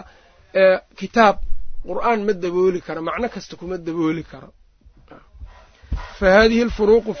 kitaab 0.99 1.35
qur'aan 1.89 2.19
ma 2.27 2.33
dabooli 2.43 2.79
karo 2.87 3.01
macno 3.09 3.27
kasta 3.35 3.53
kuma 3.59 3.75
dabooli 3.87 4.23
karo. 4.31 4.49
Fa 6.19 6.27
haadihi 6.35 6.61
alfuruuqu 6.67 7.11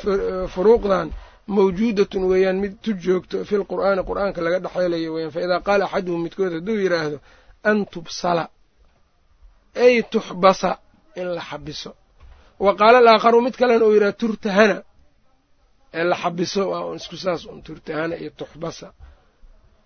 furuuqdan 0.53 1.07
mawjuudatun 1.55 2.23
weeyaan 2.31 2.57
mid 2.63 2.73
tu 2.83 2.91
joogto 3.03 3.35
fi 3.49 3.55
lqur'aani 3.61 4.01
qur'aanka 4.09 4.39
laga 4.45 4.57
dhexeelayo 4.65 5.09
weyaan 5.15 5.31
fa 5.35 5.39
idaa 5.45 5.59
qaala 5.67 5.83
axaduhum 5.87 6.21
midkood 6.25 6.51
hadduu 6.57 6.77
yidhaahdo 6.83 7.17
an 7.69 7.77
tubsala. 7.93 8.43
Ay 9.83 9.95
tuxbasa 10.11 10.71
in 11.19 11.27
la 11.35 11.41
xabiso 11.49 11.91
wa 12.65 12.71
qaala 12.79 12.97
alaakharu 13.03 13.39
mid 13.45 13.55
kalena 13.61 13.83
uu 13.87 13.93
yidhahdo 13.95 14.17
turtahana. 14.21 14.77
Ee 15.97 16.03
la 16.09 16.15
xabiso 16.23 16.61
isku 16.99 17.15
saas 17.23 17.41
un 17.51 17.59
turtahana 17.67 18.15
iyo 18.21 18.31
tuxbasa. 18.39 18.87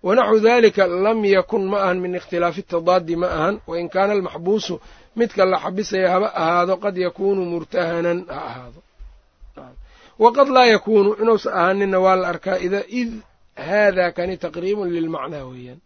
Wanaxwu 0.06 0.38
dalika 0.46 0.82
lam 1.04 1.18
yakun 1.36 1.62
ma 1.70 1.78
ahan 1.84 1.98
min 2.04 2.12
ikhtilaafi 2.20 2.62
tadaadi 2.72 3.14
ma 3.22 3.26
ahan. 3.38 3.54
Wain 3.70 3.88
kaana 3.94 4.12
almaxbuusu 4.16 4.74
midka 5.18 5.42
la 5.52 5.58
xabisaya 5.64 6.08
haba 6.14 6.28
ahaado 6.42 6.74
qad 6.84 6.96
yakuunu 7.06 7.42
murtahanan 7.52 8.18
ha 8.34 8.38
ahaado. 8.50 8.80
Waqad 10.24 10.48
laa 10.56 10.66
yakuunu 10.74 11.10
inuusa 11.22 11.48
ahaaninna 11.58 11.98
waa 12.04 12.16
la 12.20 12.26
arkaa 12.32 12.58
id 13.00 13.10
haadaa 13.68 14.10
kani 14.16 14.34
taqriibun 14.44 14.88
lilmacnaa 14.96 15.44
weeyaan 15.50 15.80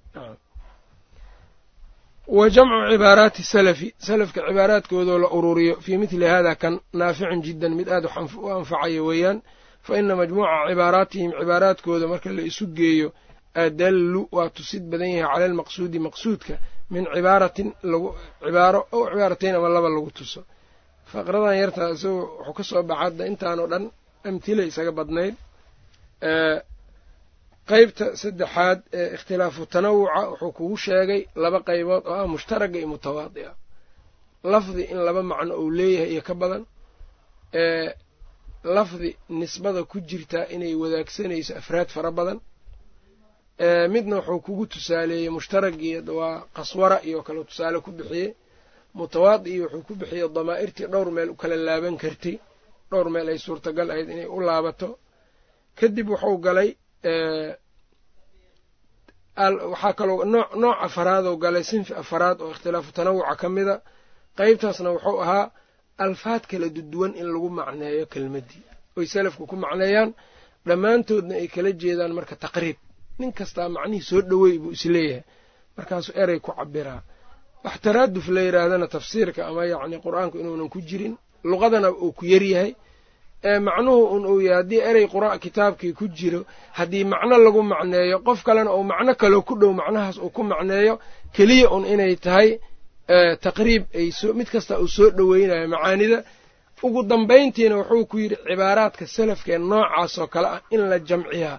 wa 2.26 2.48
jamcu 2.50 2.90
cibaaraati 2.90 3.42
salafi. 3.42 3.94
Salafka 3.98 4.40
cibaaraadkoodoo 4.48 5.18
la 5.18 5.28
ururiyo 5.30 5.74
fii 5.80 5.96
midli 5.96 6.24
hada 6.26 6.54
kan 6.54 6.80
naaficun 6.92 7.42
jiddan 7.42 7.74
mid 7.74 7.88
aad 7.88 8.04
u 8.36 8.48
anfacayo 8.50 9.04
weeyaan 9.06 9.42
fa 9.82 9.98
ina 9.98 10.16
majmuuca 10.16 10.68
cibaaraatihim 10.68 11.30
cibaaraadkooda 11.40 12.06
marka 12.12 12.30
la 12.36 12.42
isu 12.42 12.66
geeyo 12.66 13.08
adallu 13.54 14.28
waa 14.32 14.48
tusid 14.56 14.82
badan 14.90 15.08
yahay 15.10 15.32
cala 15.34 15.44
almaqsuudi 15.50 15.98
maqsuudka 16.06 16.54
min 16.90 17.04
cibaaratin 17.14 17.68
lagu 17.82 18.08
cibaaro 18.44 18.80
ow 18.92 19.02
cibaaratayn 19.10 19.54
ama 19.58 19.68
laba 19.68 19.88
lagu 19.88 20.10
tuso. 20.18 20.40
Faqradan 21.12 21.56
yartaa 21.62 21.90
isagoo 21.94 22.24
wuxuu 22.38 22.52
ka 22.58 22.62
soo 22.70 22.82
baxa 22.82 23.02
hadda 23.04 23.24
intaanoo 23.30 23.66
dhan 23.72 23.84
amhila 24.28 24.62
isaga 24.70 24.92
badnayd 24.98 25.34
qeybta 27.70 28.04
saddexaad 28.22 28.78
ee 29.00 29.06
ikhtilaafu 29.16 29.62
tanawuca 29.74 30.20
wuxuu 30.30 30.52
kugu 30.58 30.76
sheegay 30.84 31.20
laba 31.42 31.58
qaybood 31.68 32.02
oo 32.10 32.14
ah 32.22 32.26
mushtaraga 32.34 32.76
iyo 32.80 32.88
mutawaadica 32.94 33.52
lafdi 34.52 34.82
in 34.92 34.98
laba 35.06 35.22
macno 35.30 35.52
uu 35.62 35.70
leeyahay 35.78 36.10
iyo 36.14 36.22
ka 36.28 36.34
badan 36.40 36.62
lafdi 38.76 39.10
nisbada 39.40 39.80
ku 39.90 39.96
jirtaa 40.08 40.44
inay 40.54 40.74
wadaagsanayso 40.82 41.52
afraad 41.60 41.88
fara 41.94 42.10
badan 42.18 42.38
midna 43.94 44.16
wuxuu 44.18 44.40
kugu 44.46 44.64
tusaaleeyey 44.72 45.30
mushtaragii 45.36 45.96
waa 46.18 46.36
qaswara 46.56 46.96
iyo 47.08 47.18
kale 47.26 47.40
tusaale 47.50 47.78
ku 47.84 47.90
bixiyey. 47.98 48.30
Mutawaadi 48.98 49.52
wuxuu 49.62 49.82
ku 49.88 49.92
bixiyey 50.00 50.28
damaa'irtii 50.36 50.86
dhowr 50.92 51.08
meel 51.16 51.30
u 51.30 51.36
kala 51.40 51.56
laaban 51.68 51.96
kartay 52.02 52.36
dhowr 52.90 53.08
meel 53.14 53.28
ay 53.32 53.38
suurtagal 53.44 53.88
ahayd 53.92 54.08
inay 54.14 54.26
u 54.36 54.38
laabato. 54.48 54.88
Kadib 55.78 56.06
wuxuu 56.12 56.36
galay 56.46 56.70
waxaa 59.36 59.92
kaloo 59.98 60.24
nooc 60.24 60.50
nooc 60.62 60.76
afaraadoo 60.86 61.36
galay 61.36 61.64
sinfi 61.64 61.92
afaraad 61.94 62.40
oo 62.42 62.50
ikhtilaafu 62.50 62.92
tanawuca 62.92 63.34
ka 63.40 63.48
mida 63.48 63.74
qeybtaasna 64.38 64.90
wuxuu 64.94 65.20
ahaa 65.24 65.50
alfaad 66.04 66.42
kala 66.50 66.68
duduwan 66.68 67.12
in 67.20 67.26
lagu 67.32 67.48
macneeyo 67.58 68.06
kelmaddii 68.12 68.62
oy 68.98 69.06
salafku 69.06 69.46
ku 69.46 69.56
macneeyaan 69.56 70.10
dhammaantoodna 70.66 71.34
ay 71.40 71.48
kala 71.48 71.70
jeedaan 71.72 72.12
marka 72.18 72.36
taqriib. 72.36 72.76
Nin 73.18 73.32
kastaa 73.32 73.68
macnihii 73.68 74.02
soo 74.10 74.20
dhoweey 74.30 74.58
buu 74.58 74.70
is 74.76 74.84
leeyahay 74.84 75.22
markaasuu 75.76 76.12
erey 76.22 76.38
ku 76.40 76.52
cabiraa 76.58 77.00
wax 77.64 77.76
taraaduf 77.84 78.26
la 78.28 78.40
yidhaahdana 78.46 78.86
tafsiirka 78.94 79.40
ama 79.48 79.64
yacni 79.72 79.96
qur'aanku 80.04 80.36
inuunan 80.38 80.68
ku 80.68 80.80
jirin 80.88 81.14
luqadana 81.44 81.88
uu 81.90 82.12
ku 82.12 82.24
yaryahay 82.32 82.74
ee 83.44 83.58
macnuhu 83.58 84.02
un 84.16 84.24
uu 84.32 84.40
yahay 84.40 84.56
haddii 84.62 84.80
erey 84.90 85.06
qura 85.12 85.38
kitaabkii 85.44 85.92
ku 85.98 86.04
jiro 86.18 86.40
haddii 86.78 87.04
macno 87.12 87.36
lagu 87.44 87.62
macneeyo 87.72 88.18
qof 88.26 88.42
kalena 88.46 88.70
uu 88.74 88.84
macno 88.92 89.12
kaloo 89.14 89.42
ku 89.48 89.54
dhow 89.60 89.72
macnahaas 89.80 90.16
uu 90.18 90.30
ku 90.36 90.42
macneeyo 90.52 90.94
keliya 91.36 91.68
un 91.76 91.84
inay 91.92 92.16
tahay 92.16 92.48
taqriib 93.46 93.82
mid 94.38 94.48
kasta 94.54 94.78
uu 94.80 94.88
soo 94.88 95.10
dhoweynayo 95.10 95.68
macaanida. 95.68 96.18
Ugu 96.82 97.02
dambayntiina 97.02 97.76
wuxuu 97.76 98.06
ku 98.10 98.16
yidhi 98.18 98.36
cibaaraadka 98.48 99.04
salafkee 99.06 99.58
noocaas 99.58 100.18
oo 100.18 100.26
kale 100.26 100.48
ah 100.48 100.60
in 100.74 100.80
la 100.90 100.98
jamciyaa 100.98 101.56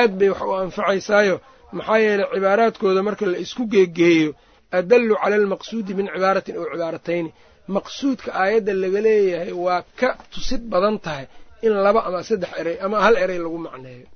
aad 0.00 0.12
bay 0.18 0.28
wax 0.28 0.40
u 0.42 0.52
anfacaysaayo. 0.64 1.36
Maxaa 1.72 1.98
yeeley 2.04 2.26
cibaaraadkooda 2.34 3.02
marka 3.02 3.26
la 3.32 3.38
isku 3.44 3.62
geegeeyo 3.72 4.30
adallu 4.78 5.14
cala 5.22 5.36
almaqsuudi 5.36 5.92
min 5.98 6.06
cibaaratin 6.14 6.54
ow 6.60 6.64
cibaaratayni 6.72 7.30
maqsuudka 7.76 8.30
aayadda 8.42 8.72
laga 8.82 9.00
leeyahay 9.06 9.52
waa 9.64 9.80
ka 10.00 10.08
tusid 10.32 10.62
badan 10.72 10.96
tahay 11.04 11.26
in 11.66 11.72
laba 11.86 12.00
ama 12.08 12.20
saddex 12.28 12.52
erey 12.60 12.76
ama 12.84 12.96
hal 13.04 13.14
erey 13.24 13.38
lagu 13.44 13.58
macneeyo. 13.66 14.06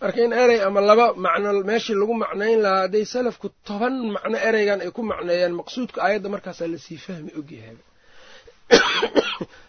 Marka 0.00 0.18
in 0.18 0.32
erey 0.32 0.60
ama 0.66 0.80
laba 0.80 1.14
macno 1.14 1.50
meeshii 1.70 1.94
lagu 2.00 2.14
macnayn 2.22 2.60
lahaa 2.64 2.82
hadday 2.86 3.04
salafku 3.14 3.48
toban 3.66 3.94
macno 4.14 4.36
ereygan 4.48 4.80
ay 4.84 4.90
ku 4.96 5.02
macneeyaan 5.10 5.54
maqsuudka 5.60 5.98
aayadda 6.06 6.28
markaasaa 6.34 6.66
la 6.72 6.78
sii 6.86 6.98
fahmi 7.06 7.30
ogyahay 7.40 7.76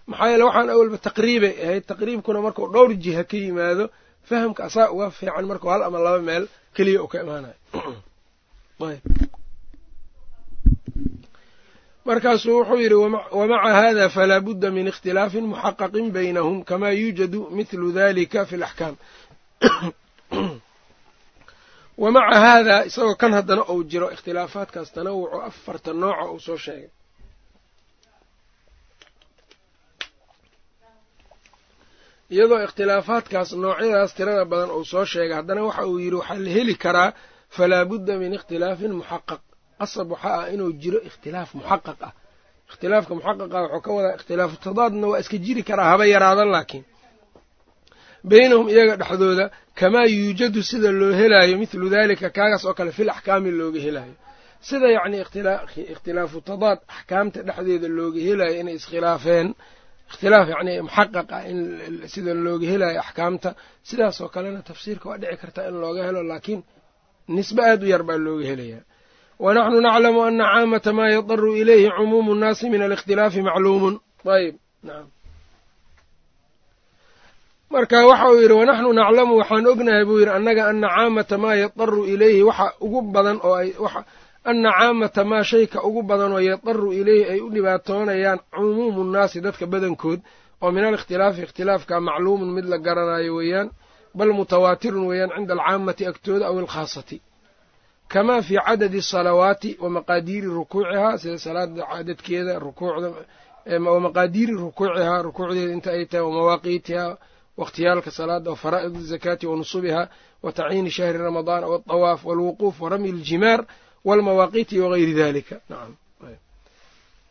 maxaa 0.09 0.29
yeele 0.31 0.43
waxaan 0.49 0.69
awalba 0.73 0.97
taqriibay 1.07 1.53
ahayd. 1.65 1.83
Taqriibkuna 1.91 2.39
markuu 2.45 2.67
dhowr 2.73 2.91
jiha 3.03 3.23
ka 3.29 3.37
yimaado 3.43 3.85
fahamka 4.29 4.63
asaa 4.63 4.91
uga 4.91 5.11
fiican 5.11 5.45
markuu 5.45 5.69
hal 5.69 5.83
ama 5.83 5.99
laba 5.99 6.19
meel 6.19 6.47
keliya 6.75 7.03
uu 7.03 7.07
ka 7.07 7.21
imaanayo 7.23 7.55
markaasuu 12.05 12.57
wuxuu 12.59 12.79
yidhi 12.83 12.95
wamaca 13.31 13.73
hada 13.73 14.09
falaa 14.09 14.39
budda 14.39 14.71
min 14.71 14.87
ikhtilaafin 14.87 15.45
muxaqaqin 15.47 16.11
baynahum 16.11 16.63
kamaa 16.63 16.91
yuujadu 16.91 17.49
mithlu 17.57 17.91
dalika 17.91 18.45
fi 18.45 18.57
laxkaam. 18.57 18.95
Wamaca 21.97 22.39
haadaa 22.39 22.81
isagoo 22.83 23.15
kan 23.15 23.33
haddana 23.33 23.63
uu 23.69 23.83
jiro 23.83 24.11
ikhtilaafaadkaas 24.11 24.91
tanawucu 24.91 25.41
afarta 25.41 25.93
nooca 25.93 26.25
uu 26.31 26.39
soo 26.39 26.57
sheegay 26.57 26.89
iyadoo 32.35 32.59
ikhtilaafaadkaas 32.67 33.49
noocyadaas 33.63 34.11
tirada 34.17 34.43
badan 34.51 34.69
uu 34.77 34.85
soo 34.91 35.05
sheegay 35.11 35.35
haddana 35.39 35.61
waxa 35.67 35.83
uu 35.91 35.99
yidhi 36.05 36.17
waxaa 36.21 36.39
la 36.45 36.51
heli 36.57 36.75
karaa 36.83 37.09
falaa 37.55 37.83
budda 37.91 38.13
min 38.23 38.31
ikhtilaafin 38.37 38.91
muxaqaq. 39.01 39.41
Qasab 39.79 40.07
waxaa 40.13 40.35
ah 40.41 40.45
inuu 40.53 40.71
jiro 40.81 40.99
ikhtilaaf 41.09 41.49
muxaqaq 41.59 41.99
ah. 42.07 42.13
Ikhtilaafka 42.69 43.11
muxaqaqa 43.19 43.57
wuxuu 43.63 43.81
ka 43.85 43.91
wadaa 43.97 44.13
ikhtilaafu 44.17 44.55
tadaadna 44.67 45.05
waa 45.11 45.19
iska 45.23 45.37
jiri 45.45 45.63
karaa 45.69 45.87
haba 45.93 46.05
yaraadan 46.13 46.49
laakiin 46.55 46.85
beynahum 48.29 48.67
iyaga 48.73 48.93
dhexdooda 49.01 49.45
kamaa 49.79 50.05
yuujadu 50.17 50.59
sida 50.69 50.89
loo 50.99 51.13
helaayo 51.21 51.55
mithlu 51.61 51.85
daalika 51.95 52.27
kaagaas 52.37 52.63
oo 52.65 52.73
kale 52.77 52.91
fil 52.97 53.09
axkaami 53.15 53.51
looga 53.59 53.79
helaayo. 53.87 54.15
Sida 54.67 54.87
yacni 54.97 55.17
ikhtilaafu 55.93 56.37
tadaad 56.49 56.79
axkaamta 56.95 57.39
dhexdeeda 57.47 57.87
looga 57.97 58.19
helaayo 58.27 58.55
inay 58.61 58.75
iskhilaafeen 58.79 59.47
ikhtilaaf 60.13 60.47
yacni 60.53 60.73
muxaqaq 60.87 61.29
ah 61.37 61.43
in 61.51 61.59
sida 62.13 62.31
looga 62.45 62.65
helaayo 62.73 62.99
axkaamta 63.05 63.49
sidaasoo 63.89 64.29
kalena 64.35 64.59
tafsiirka 64.69 65.05
waa 65.09 65.17
dhici 65.21 65.37
kartaa 65.41 65.65
in 65.69 65.75
looga 65.83 66.01
helo 66.07 66.21
laakiin 66.31 66.61
nisbe 67.35 67.61
aad 67.69 67.81
u 67.83 67.87
yar 67.93 68.03
baa 68.07 68.17
looga 68.25 68.45
helayaa 68.51 68.83
wanaxnu 69.45 69.77
naclamu 69.87 70.19
ana 70.27 70.43
caamata 70.53 70.91
maa 70.97 71.09
yadaru 71.15 71.49
ilayhi 71.61 71.89
cumuumu 71.97 72.31
nnaasi 72.37 72.65
min 72.73 72.81
alikhtilaafi 72.87 73.39
macluumun 73.47 73.95
ayb 74.35 74.55
naam 74.87 75.05
marka 77.73 77.97
waxa 78.09 78.25
uu 78.31 78.39
yidhi 78.43 78.53
wanaxnu 78.61 78.89
naclamu 78.99 79.33
waxaan 79.41 79.65
ognahay 79.71 80.03
buu 80.07 80.19
yidhi 80.21 80.33
annaga 80.37 80.63
ana 80.71 80.87
caamata 80.95 81.35
maa 81.43 81.55
yadaru 81.63 82.01
ilayhi 82.13 82.41
waxa 82.49 82.65
ugu 82.85 82.99
badan 83.15 83.37
oo 83.47 83.55
ay 83.61 83.69
ana 84.49 84.71
caamata 84.77 85.23
maa 85.31 85.43
shayka 85.43 85.77
ugu 85.87 86.01
badan 86.09 86.31
oo 86.33 86.39
yadaru 86.49 86.87
ilayhi 86.99 87.23
ay 87.33 87.39
u 87.41 87.49
dhibaatoonayaan 87.55 88.39
cumuumu 88.55 89.01
nnaasi 89.03 89.37
dadka 89.45 89.65
badankood 89.73 90.19
oo 90.63 90.71
min 90.75 90.83
alikhtilaafi 90.89 91.41
ikhtilaafka 91.45 91.93
macluumun 92.07 92.49
mid 92.55 92.65
la 92.71 92.77
garanayo 92.85 93.35
weeyaan 93.39 93.69
bal 94.17 94.31
mutawaatirun 94.39 95.05
weeyaan 95.09 95.31
cinda 95.35 95.53
alcaamati 95.53 96.03
agtooda 96.11 96.45
aw 96.49 96.57
alkhaasati. 96.63 97.17
Kamaa 98.11 98.41
fii 98.47 98.59
cadadi 98.67 98.97
asalawaati 99.05 99.71
wa 99.83 99.89
maqaadiiri 99.89 100.47
rukuucihaa 100.57 101.17
sida 101.21 101.37
salaada 101.45 101.83
cadadkeeda 101.91 102.53
rukuucda 102.65 103.09
wa 103.93 103.99
maqaadiiri 104.05 104.53
rukuucihaa 104.63 105.21
rukuucdeeda 105.27 105.71
inta 105.77 105.89
ay 105.97 106.05
tahay 106.11 106.25
wa 106.27 106.31
mawaaqiitihaa 106.37 107.11
wakhtiyaalka 107.61 108.11
salaada 108.19 108.49
wa 108.49 108.55
faraa'id 108.63 108.95
azakaati 109.03 109.45
wa 109.47 109.55
nusubihaa 109.61 110.07
wa 110.43 110.51
tacyiini 110.57 110.91
shahri 110.97 111.17
ramadaan 111.17 111.63
walطawaaf 111.71 112.21
walwuquuf 112.29 112.75
wa 112.83 112.87
ramyi 112.89 113.09
aljimaar 113.15 113.59
walmawaaqiiti 114.07 114.75
wagayri 114.83 115.13
dalika 115.19 115.55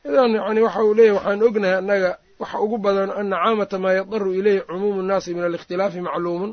idan 0.08 0.30
yani 0.38 0.60
waxa 0.66 0.80
uu 0.86 0.94
leeyahy 0.98 1.14
waxaan 1.16 1.42
ognahay 1.46 1.74
annaga 1.80 2.10
waxa 2.42 2.56
ugu 2.64 2.76
badan 2.84 3.10
ana 3.20 3.36
caamata 3.42 3.76
maa 3.82 3.92
yadaru 3.98 4.30
ileyhi 4.38 4.60
cumuumu 4.68 5.00
nnaasi 5.02 5.30
min 5.36 5.44
alikhtilaafi 5.48 6.00
macluumun 6.06 6.52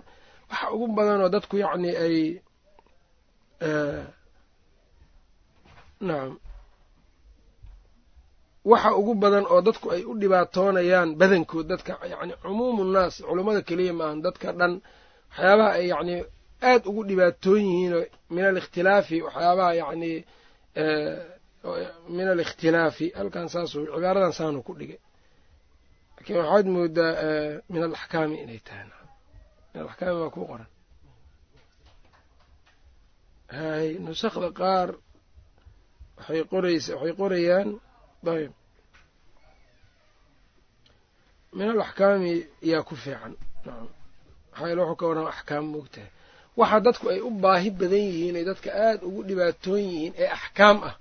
waxa 0.51 0.65
ugu 0.75 0.85
badanoo 0.97 1.29
dadku 1.35 1.55
yacni 1.63 1.89
ay 2.05 2.17
nacam 6.07 6.31
waxa 8.71 8.89
ugu 8.99 9.13
badan 9.21 9.45
oo 9.53 9.61
dadku 9.67 9.87
ay 9.95 10.01
u 10.05 10.13
dhibaatoonayaan 10.21 11.09
badankood 11.19 11.65
dadka 11.71 11.93
yacni 12.11 12.33
cumuumu 12.43 12.83
nnaas 12.89 13.15
culummada 13.27 13.61
keliya 13.67 13.93
maahan 13.99 14.19
dadka 14.25 14.47
dhan 14.59 14.73
waxyaabaha 15.31 15.71
ay 15.79 15.85
yacni 15.93 16.15
aad 16.61 16.83
ugu 16.89 17.03
dhibaatoon 17.09 17.61
yihiinoo 17.69 18.05
min 18.35 18.45
alikhtilaafi 18.45 19.21
waxyaabaha 19.25 19.73
yacni 19.81 20.11
min 22.17 22.27
alikhtilaafi 22.33 23.11
halkan 23.17 23.47
saasuu 23.53 23.85
cibaaradan 23.85 24.33
saanu 24.39 24.63
ku 24.67 24.73
dhigay. 24.79 24.99
Laakiin 26.15 26.37
waxaad 26.41 26.65
moodaa 26.75 27.13
min 27.73 27.81
alaxkaami 27.87 28.35
inay 28.43 28.59
tahay 28.67 28.85
min 29.73 29.81
alaxkaami 29.83 30.19
waa 30.21 30.29
ku 30.35 30.41
qoran. 30.49 30.69
Hay 33.57 33.87
nusakda 34.05 34.49
qaar 34.59 34.89
waxay 36.17 36.41
qoraysa 36.51 36.91
waxay 36.95 37.13
qorayaan 37.21 37.69
ayb 38.35 38.51
min 41.57 41.67
alaxkaami 41.73 42.33
yaa 42.71 42.83
ku 42.87 42.95
fiican 43.03 43.33
nacam 43.65 43.87
maxaa 44.51 44.67
yaele 44.67 44.81
wuxuu 44.81 44.95
ka 44.99 45.05
waran 45.09 45.27
axkaam 45.33 45.65
moogtahay 45.73 46.09
waxa 46.57 46.79
dadku 46.79 47.09
ay 47.09 47.19
u 47.21 47.29
baahi 47.29 47.69
badan 47.71 47.99
yihiin 48.09 48.35
ay 48.35 48.45
dadka 48.45 48.69
aada 48.73 49.05
ugu 49.05 49.23
dhibaatoon 49.23 49.79
yihiin 49.79 50.13
ee 50.17 50.27
axkaam 50.37 50.77
ah. 50.89 50.95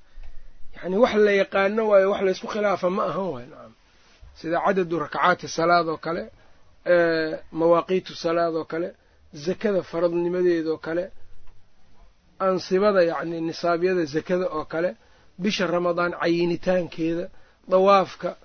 Yacni 0.76 0.96
wax 0.96 1.14
la 1.14 1.32
yaqaano 1.32 1.82
waayo 1.90 2.10
wax 2.12 2.22
laysku 2.26 2.46
khilaafa 2.46 2.90
ma 2.90 3.02
ahan 3.10 3.26
waayo 3.32 3.48
nacam 3.52 3.72
sida 4.40 4.60
cadadu 4.66 4.98
rakacaati 5.04 5.48
salaad 5.48 5.88
oo 5.88 5.96
kale 6.06 6.22
mawaaqiitu 7.52 8.12
salaad 8.24 8.54
oo 8.54 8.64
kale 8.64 8.88
zakada 9.46 9.82
faradnimadeedoo 9.82 10.78
kale 10.86 11.04
ansibada 12.38 13.02
yacni 13.10 13.40
nisaabyada 13.40 14.04
zakada 14.04 14.46
oo 14.56 14.64
kale 14.72 14.90
bisha 15.42 15.66
ramadaan 15.66 16.12
cayinitaankeeda 16.20 17.24
dawaafka 17.68 18.36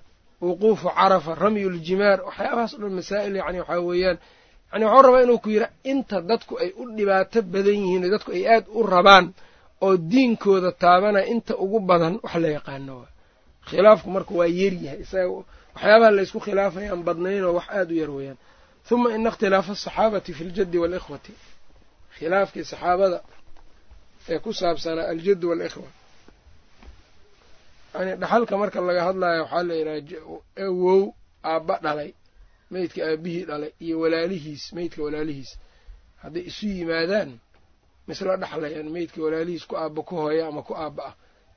wuquufu 0.42 0.88
carafa 0.98 1.34
ramyuljimaar 1.34 2.18
waxyaabahaas 2.28 2.72
o 2.74 2.78
dhan 2.82 2.92
masaa'il 3.00 3.36
yani 3.36 3.58
waxaa 3.60 3.80
weeyaan 3.88 4.18
yani 4.74 4.84
waxuu 4.90 5.02
rabaa 5.06 5.22
inuu 5.26 5.38
ku 5.44 5.48
yidha 5.54 5.68
inta 5.92 6.16
dadku 6.30 6.54
ay 6.62 6.70
u 6.80 6.84
dhibaato 6.96 7.38
badan 7.54 7.76
yihiin 7.82 8.04
dadku 8.14 8.30
ay 8.36 8.44
aad 8.54 8.64
u 8.78 8.80
rabaan 8.94 9.26
oo 9.84 9.94
diinkooda 10.10 10.70
taabanaya 10.82 11.26
inta 11.32 11.52
ugu 11.64 11.78
badan 11.90 12.14
wax 12.24 12.34
la 12.42 12.48
yaqaano 12.56 12.96
khilaafku 13.68 14.08
marka 14.16 14.32
waa 14.40 14.50
yeryahay 14.60 15.00
isaga 15.04 15.28
waxyaabaha 15.74 16.10
laysku 16.18 16.38
khilaafayaan 16.46 17.00
badnaynoo 17.08 17.52
wax 17.58 17.66
aada 17.78 17.92
u 17.94 17.96
yar 18.02 18.10
weeyaan. 18.16 18.38
Huma 18.88 19.08
ina 19.16 19.28
ikhtilaafa 19.32 19.72
asaxaabati 19.76 20.30
fi 20.36 20.42
ljaddi 20.50 20.76
waalikhwati 20.82 21.32
khilaafkii 22.18 22.64
saxaabada 22.72 23.18
ee 24.32 24.38
ku 24.44 24.50
saabsanaa 24.60 25.06
aljaddu 25.12 25.46
waalikhwa 25.50 25.88
yani 27.94 28.12
dhaxalka 28.22 28.54
marka 28.62 28.78
laga 28.88 29.02
hadlayo 29.08 29.42
waxaa 29.44 29.62
la 29.68 29.74
yidhaha 29.74 30.70
wow 30.84 31.02
aabba 31.50 31.74
dhalay 31.84 32.10
meydka 32.74 33.00
aabihii 33.10 33.44
dhalay 33.48 33.72
iyo 33.84 33.96
walaalihiis 34.02 34.64
meydka 34.76 35.00
walaalihiis. 35.06 35.50
Hadday 36.22 36.42
isu 36.50 36.66
yimaadaan 36.76 37.30
maisla 38.06 38.36
dhexlayaan 38.42 38.88
meydka 38.96 39.18
walaalihiis 39.24 39.64
ku 39.68 39.74
aabba 39.82 40.00
ku 40.08 40.14
hooya 40.22 40.44
ama 40.50 40.62
ku 40.68 40.74
aabba 40.84 41.02
ah. 41.10 41.14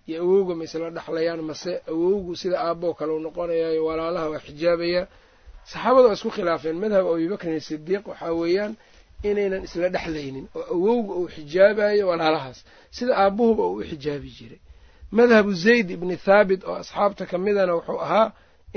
Iyo 0.09 0.17
awowga 0.23 0.53
ma 0.59 0.63
isla 0.67 0.89
dhexlayaan 0.97 1.41
mase 1.49 1.73
awowgu 1.91 2.31
sida 2.41 2.57
aabbaoo 2.67 2.93
kale 2.99 3.11
u 3.11 3.19
noqonayaayo 3.25 3.81
walaalaha 3.89 4.27
waa 4.33 4.39
xijaabayaa 4.47 5.05
saxaabada 5.71 6.07
waa 6.07 6.13
isku 6.19 6.29
khilaafeen 6.35 6.77
madhab 6.83 7.05
abibakrin 7.13 7.59
sidiiq 7.69 8.03
waxaa 8.11 8.33
weeyaan 8.41 8.73
inaynan 9.29 9.63
isla 9.67 9.87
dhexlaynin 9.95 10.45
oo 10.55 10.63
awowga 10.75 11.13
uu 11.19 11.27
xijaabayo 11.35 12.03
walaalahaas. 12.11 12.59
Sida 12.95 13.13
aabbuhuba 13.23 13.63
uu 13.71 13.75
u 13.81 13.83
xijaabi 13.91 14.29
jiray. 14.37 14.59
Madhabu 15.17 15.51
zayd 15.63 15.87
ibni 15.95 16.15
thaabit 16.25 16.61
oo 16.69 16.75
asxaabta 16.83 17.23
ka 17.29 17.37
midana 17.45 17.73
wuxuu 17.77 17.99
ahaa 18.05 18.27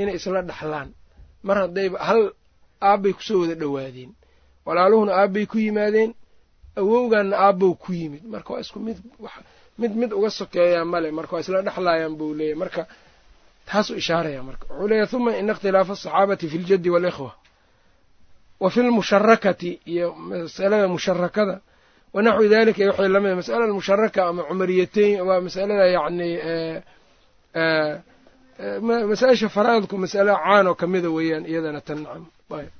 inay 0.01 0.15
isla 0.19 0.43
dhexlaan 0.51 0.89
mar 1.47 1.57
haddayba 1.63 1.99
hal 2.09 2.23
aabbay 2.91 3.13
ku 3.17 3.23
soo 3.29 3.39
wada 3.43 3.55
dhowaadeen. 3.63 4.11
Walaaluhuna 4.67 5.13
aabbay 5.23 5.45
ku 5.51 5.57
yimaadeen 5.65 6.11
awowganna 6.81 7.37
aabbow 7.47 7.73
ku 7.83 7.91
yimid. 7.99 8.23
Marka 8.33 8.51
waa 8.55 8.61
isku 8.65 8.79
mid 8.87 8.99
mid 9.81 9.93
mid 10.01 10.11
uga 10.19 10.31
sokeeyaa 10.41 10.85
male 10.93 11.09
marka 11.19 11.33
waa 11.35 11.41
isla 11.45 11.63
dhexlaayaan 11.67 12.15
buu 12.19 12.35
leeyahy 12.39 12.59
marka 12.63 12.83
taasuu 13.69 13.97
ishaaraya 14.03 14.43
marka. 14.49 14.65
Wuxuu 14.69 14.89
leeyahy 14.91 15.11
huma 15.13 15.31
ina 15.41 15.53
ikhtilaafa 15.55 15.93
asaxaabati 15.97 16.47
fi 16.53 16.59
ljaddi 16.65 16.91
waalikhwa 16.95 17.31
wa 18.63 18.69
fi 18.71 18.81
lmusharakati 18.87 19.71
iyo 19.93 20.07
masalada 20.29 20.89
musharakada 20.95 21.57
wanaxwi 22.15 22.49
dalika 22.53 22.79
iyo 22.83 22.91
waxay 22.93 23.09
la 23.15 23.21
mid 23.25 23.35
masala 23.41 23.65
musharaka 23.79 24.21
ama 24.29 24.43
cumariyatayn 24.49 25.21
waa 25.29 25.41
masalada 25.47 25.85
yacni 25.97 26.29
masaa-isha 29.11 29.49
faraa'idku 29.49 29.97
masalo 29.99 30.35
caan 30.45 30.67
oo 30.71 30.75
kamida 30.75 31.09
weeyaan 31.17 31.45
iyadana 31.51 31.81
tan 31.81 31.99
nacam. 32.05 32.25
Ayb 32.59 32.73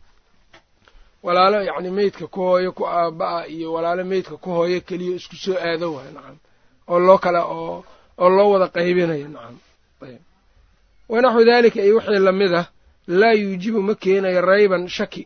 walaalo 1.23 1.59
yacni 1.69 1.91
meydka 1.91 2.27
ku 2.27 2.41
hooyo 2.49 2.73
ku 2.73 2.85
aaba-a 2.87 3.47
iyo 3.55 3.73
walaalo 3.73 4.05
meydka 4.05 4.37
ku 4.37 4.51
hooyo 4.57 4.81
keliya 4.89 5.17
isku 5.17 5.37
soo 5.45 5.57
aado 5.57 5.87
waay 5.95 6.11
nacam. 6.17 6.37
Oo 6.89 6.99
loo 6.99 7.19
kala 7.19 7.41
oo 7.45 7.85
oo 8.19 8.29
loo 8.37 8.51
wada 8.53 8.67
qaybinayo 8.77 9.29
nacam. 9.29 9.57
Ayb 10.03 10.21
wanaxwi 11.09 11.45
dalika 11.45 11.81
iyo 11.85 11.95
wixii 11.97 12.19
la 12.27 12.33
mid 12.33 12.53
ah 12.55 12.67
laa 13.21 13.33
yuujibu 13.33 13.81
ma 13.83 13.95
keenayo 13.95 14.41
rayban 14.41 14.89
shaki 14.89 15.23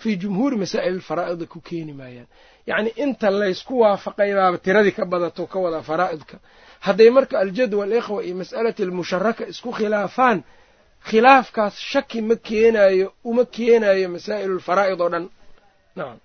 fii 0.00 0.16
jumhuuri 0.16 0.56
masaa'il 0.56 1.00
faraa'ida 1.00 1.46
ku 1.46 1.60
keeni 1.60 1.92
maayaan. 1.92 2.26
Yacni 2.66 2.90
inta 2.96 3.30
laysku 3.30 3.80
waafaqay 3.80 4.30
baaba 4.34 4.58
tiradii 4.58 4.92
ka 4.92 5.04
badato 5.04 5.46
ka 5.46 5.58
wada 5.58 5.82
faraa'idka 5.82 6.36
hadday 6.86 7.10
marka 7.16 7.34
aljad 7.42 7.72
waalikhwa 7.80 8.18
iyo 8.26 8.34
mas'alati 8.42 8.82
almusharaka 8.86 9.42
isku 9.52 9.70
khilaafaan 9.78 10.38
khilaafkaas 11.08 11.74
shaki 11.92 12.20
ma 12.28 12.34
keenayo 12.48 13.06
uma 13.30 13.44
keenayo 13.56 14.06
masaa'il 14.14 14.50
alfaraa'id 14.56 15.00
oo 15.04 15.08
dhan. 15.14 15.24
Nacam 15.96 16.18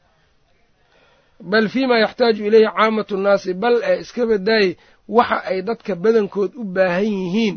bal 1.52 1.68
fiima 1.74 1.96
yaxtaaju 2.04 2.42
ileyhi 2.50 2.70
caamatu 2.78 3.14
nnaasi 3.18 3.52
bal 3.64 3.76
ee 3.90 3.98
iska 4.04 4.24
badaayey 4.32 4.72
waxa 5.18 5.38
ay 5.52 5.60
dadka 5.68 5.94
badankood 6.04 6.52
u 6.56 6.64
baahan 6.76 7.06
yihiin 7.22 7.56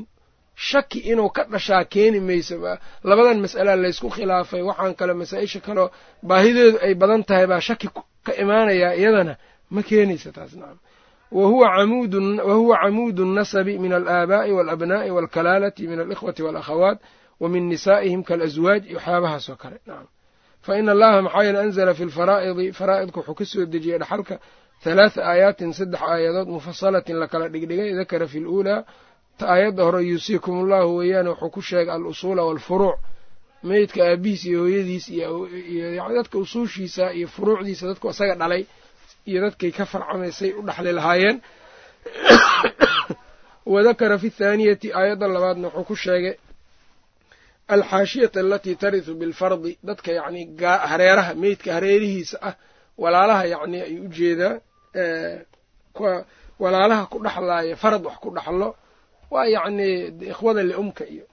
shaki 0.68 0.98
inuu 1.12 1.30
ka 1.36 1.42
dhashaa 1.52 1.84
keeni 1.92 2.20
mayso 2.28 2.56
labadan 3.08 3.38
mas'ala 3.44 3.72
laysku 3.82 4.08
khilaafay 4.16 4.62
waxaan 4.68 4.94
kale 4.98 5.12
masaa-isha 5.20 5.60
kaleo 5.66 5.86
baahideedu 6.28 6.78
ay 6.86 6.94
badan 7.00 7.22
tahay 7.28 7.46
baa 7.50 7.60
shaki 7.68 7.88
ka 8.26 8.32
imaanayaa 8.42 8.92
iyadana 9.00 9.34
ma 9.74 9.80
keenaysa 9.88 10.30
taas 10.36 10.52
nacam 10.60 10.78
wahuwa 11.31 12.77
camuudu 12.83 13.23
الnasabi 13.23 13.79
min 13.79 13.93
alaaba'i 13.93 14.51
wاlabna'i 14.51 15.09
wاlkalaalati 15.11 15.87
min 15.87 15.99
alikhwati 15.99 16.43
wاlakhawaat 16.43 16.99
wa 17.39 17.49
min 17.49 17.69
nisaa'ihim 17.69 18.23
kaalaswaaj 18.23 18.85
iyo 18.85 18.97
waxyaabahaas 18.97 19.49
oo 19.49 19.55
kale 19.55 19.77
nacam 19.87 20.07
fa 20.61 20.77
ina 20.79 20.91
allaha 20.91 21.21
maxaa 21.21 21.43
yeele 21.43 21.59
anzala 21.59 21.93
fi 21.93 22.05
lfaraa'idi 22.05 22.71
faraa'idka 22.79 23.19
wuxuu 23.19 23.33
ka 23.33 23.45
soo 23.45 23.65
dejiyey 23.65 23.97
dhaxalka 23.99 24.39
halaatha 24.85 25.21
aayaatin 25.31 25.73
saddex 25.73 26.01
aayadood 26.01 26.47
mufasalatin 26.47 27.15
lakala 27.23 27.49
dhigdhigay 27.49 27.93
dakara 27.95 28.27
fi 28.27 28.39
luulaa 28.39 28.83
ta 29.37 29.47
aayadda 29.53 29.83
hore 29.83 30.01
yuusiikum 30.03 30.59
ullahu 30.63 30.97
weeyaane 30.97 31.29
wuxuu 31.29 31.49
ku 31.49 31.61
sheegay 31.61 31.95
al-usuula 31.95 32.43
waalfuruuc 32.43 32.95
meydka 33.63 34.01
aabihiis 34.11 34.45
iyo 34.45 34.59
hooyadiis 34.59 35.09
iyo 35.09 36.13
dadka 36.17 36.37
usuushiisa 36.37 37.13
iyo 37.13 37.27
furuucdiisa 37.27 37.87
dadku 37.87 38.09
isaga 38.09 38.35
dhalay 38.35 38.65
iyo 39.26 39.40
dadkay 39.40 39.70
ka 39.72 39.86
farcamaysay 39.86 40.52
u 40.52 40.62
dhaxli 40.62 40.92
lahaayeen. 40.92 41.40
Wadakara 43.72 44.18
fi 44.18 44.30
thaaniyati 44.30 44.92
aayadda 44.92 45.28
labaadna 45.28 45.68
wuxuu 45.68 45.84
ku 45.84 45.96
sheegay 45.96 46.36
alxaashiyata 47.68 48.40
alatii 48.40 48.76
tarisu 48.76 49.14
bilfardi 49.14 49.78
dadka 49.84 50.12
yacni 50.12 50.56
hareeraha 50.62 51.34
meydka 51.34 51.72
hareerihiisa 51.72 52.38
ah 52.42 52.54
walaalaha 52.98 53.44
yacni 53.46 53.82
ay 53.82 53.98
u 54.00 54.08
jeedaa 54.08 54.60
walaalaha 56.58 57.06
ku 57.06 57.18
dhaxlaaya 57.18 57.76
farad 57.76 58.04
wax 58.06 58.16
ku 58.16 58.30
dhaxlo 58.30 58.76
waa 59.30 59.46
yacni 59.46 60.06
ikhwada 60.30 60.62
liumka 60.62 61.04
iyo 61.04 61.26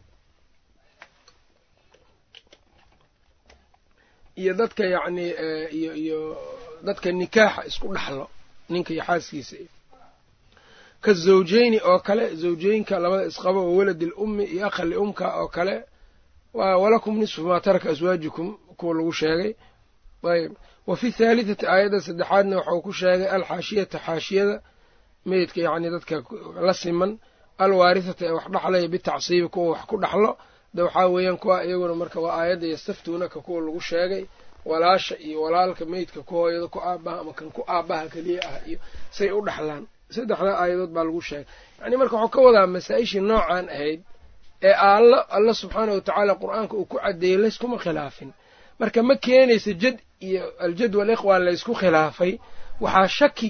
iyo 4.35 4.53
dadka 4.53 4.85
yacni 4.85 5.29
iyo 5.71 5.93
iyo 5.95 6.19
dadka 6.85 7.07
nikaaxa 7.21 7.61
isku 7.69 7.87
dhaxlo 7.95 8.25
ninka 8.71 8.91
iyo 8.95 9.03
xaaskiisa 9.07 9.55
ka 11.03 11.11
zawjeyni 11.25 11.77
oo 11.89 11.99
kale 12.07 12.25
zawjooyinka 12.41 12.95
labada 13.03 13.23
isqabo 13.31 13.59
oo 13.67 13.75
waladi 13.79 14.05
lummi 14.11 14.43
iyo 14.53 14.63
akha 14.69 14.83
liumka 14.91 15.25
oo 15.41 15.47
kale 15.55 15.75
waa 16.57 16.77
walakum 16.83 17.15
nisfu 17.21 17.41
maa 17.49 17.59
taraka 17.65 17.87
aswaajikum 17.93 18.47
kuwa 18.77 18.93
lagu 18.97 19.13
sheegay. 19.19 19.51
Ayb 20.31 20.51
wa 20.87 20.95
fi 20.99 21.07
thaalitati 21.17 21.65
aayadda 21.73 21.99
saddexaadna 22.07 22.55
waxau 22.59 22.79
ku 22.85 22.91
sheegay 22.99 23.27
alxaashiyata 23.35 23.97
xaashiyada 24.05 24.55
meydka 25.29 25.59
yacni 25.65 25.89
dadka 25.95 26.15
la 26.67 26.73
siman 26.81 27.11
alwaarithata 27.63 28.23
ee 28.25 28.31
wax 28.37 28.45
dhaxlaya 28.53 28.87
bitacsiibi 28.93 29.47
kuwa 29.53 29.67
wax 29.73 29.81
ku 29.89 29.95
dhaxlo. 30.03 30.31
De 30.75 30.81
waxaa 30.87 31.07
weeyaan 31.13 31.37
kuwa 31.43 31.55
iyaguna 31.67 31.95
marka 32.01 32.19
waa 32.25 32.35
aayadda 32.41 32.67
yastaftuunaka 32.73 33.37
kuwa 33.45 33.59
lagu 33.65 33.81
sheegay 33.89 34.23
walaasha 34.69 35.15
iyo 35.27 35.37
walaalka 35.45 35.83
meydka 35.93 36.19
ku 36.27 36.33
hooyada 36.39 36.67
ku 36.73 36.79
aabaha 36.89 37.17
ama 37.21 37.33
kan 37.37 37.49
ku 37.55 37.61
aabaha 37.75 38.05
keliya 38.13 38.41
ah 38.51 38.59
iyo 38.69 38.77
say 39.17 39.29
u 39.31 39.39
dhaxlaan. 39.47 39.83
Saddexdaa 40.15 40.55
aayadood 40.61 40.91
baa 40.95 41.03
lagu 41.07 41.21
sheegay. 41.27 41.45
Yacni 41.81 41.95
marka 42.01 42.15
waxuu 42.17 42.29
ka 42.35 42.39
wadaa 42.47 42.67
masaa-ishii 42.75 43.21
noocan 43.29 43.65
ahayd 43.75 43.99
ee 44.67 44.73
alla 44.91 45.19
alla 45.37 45.53
subxaana 45.61 45.91
watacaala 45.97 46.33
qur'aanka 46.41 46.73
uu 46.79 46.85
ku 46.91 46.97
caddeeyey 47.03 47.37
layskuma 47.43 47.77
khilaafin. 47.83 48.29
Marka 48.79 48.99
ma 49.07 49.15
keenaysa 49.25 49.71
jad 49.83 49.97
iyo 50.27 50.43
aljad 50.65 50.93
walikhwa 50.99 51.33
laysku 51.45 51.73
khilaafay 51.81 52.33
waxaa 52.83 53.07
shaki 53.17 53.47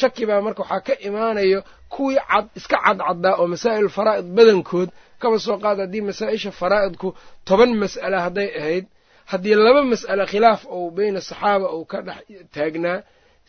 shaki 0.00 0.22
baa 0.28 0.40
marka 0.46 0.62
waxaa 0.62 0.80
ka 0.86 0.94
imaanayo 1.08 1.60
kuwii 1.94 2.18
cad 2.30 2.46
iska 2.58 2.76
cadcaddaa 2.86 3.34
oo 3.40 3.46
masaa'il 3.52 3.88
faraa'id 3.96 4.26
badankood 4.36 4.88
kaba 5.22 5.36
soo 5.44 5.56
qaad 5.64 5.78
haddii 5.82 6.00
masaa-isha 6.08 6.50
faraa'idku 6.60 7.08
toban 7.48 7.70
mas'ala 7.82 8.16
hadday 8.26 8.48
ahayd 8.60 8.84
haddii 9.30 9.56
laba 9.66 9.82
mas'ale 9.92 10.24
khilaaf 10.32 10.60
ou 10.74 10.90
beyna 10.96 11.20
saxaaba 11.28 11.66
uu 11.76 11.84
ka 11.92 11.98
dhex 12.06 12.22
taagnaa 12.54 12.98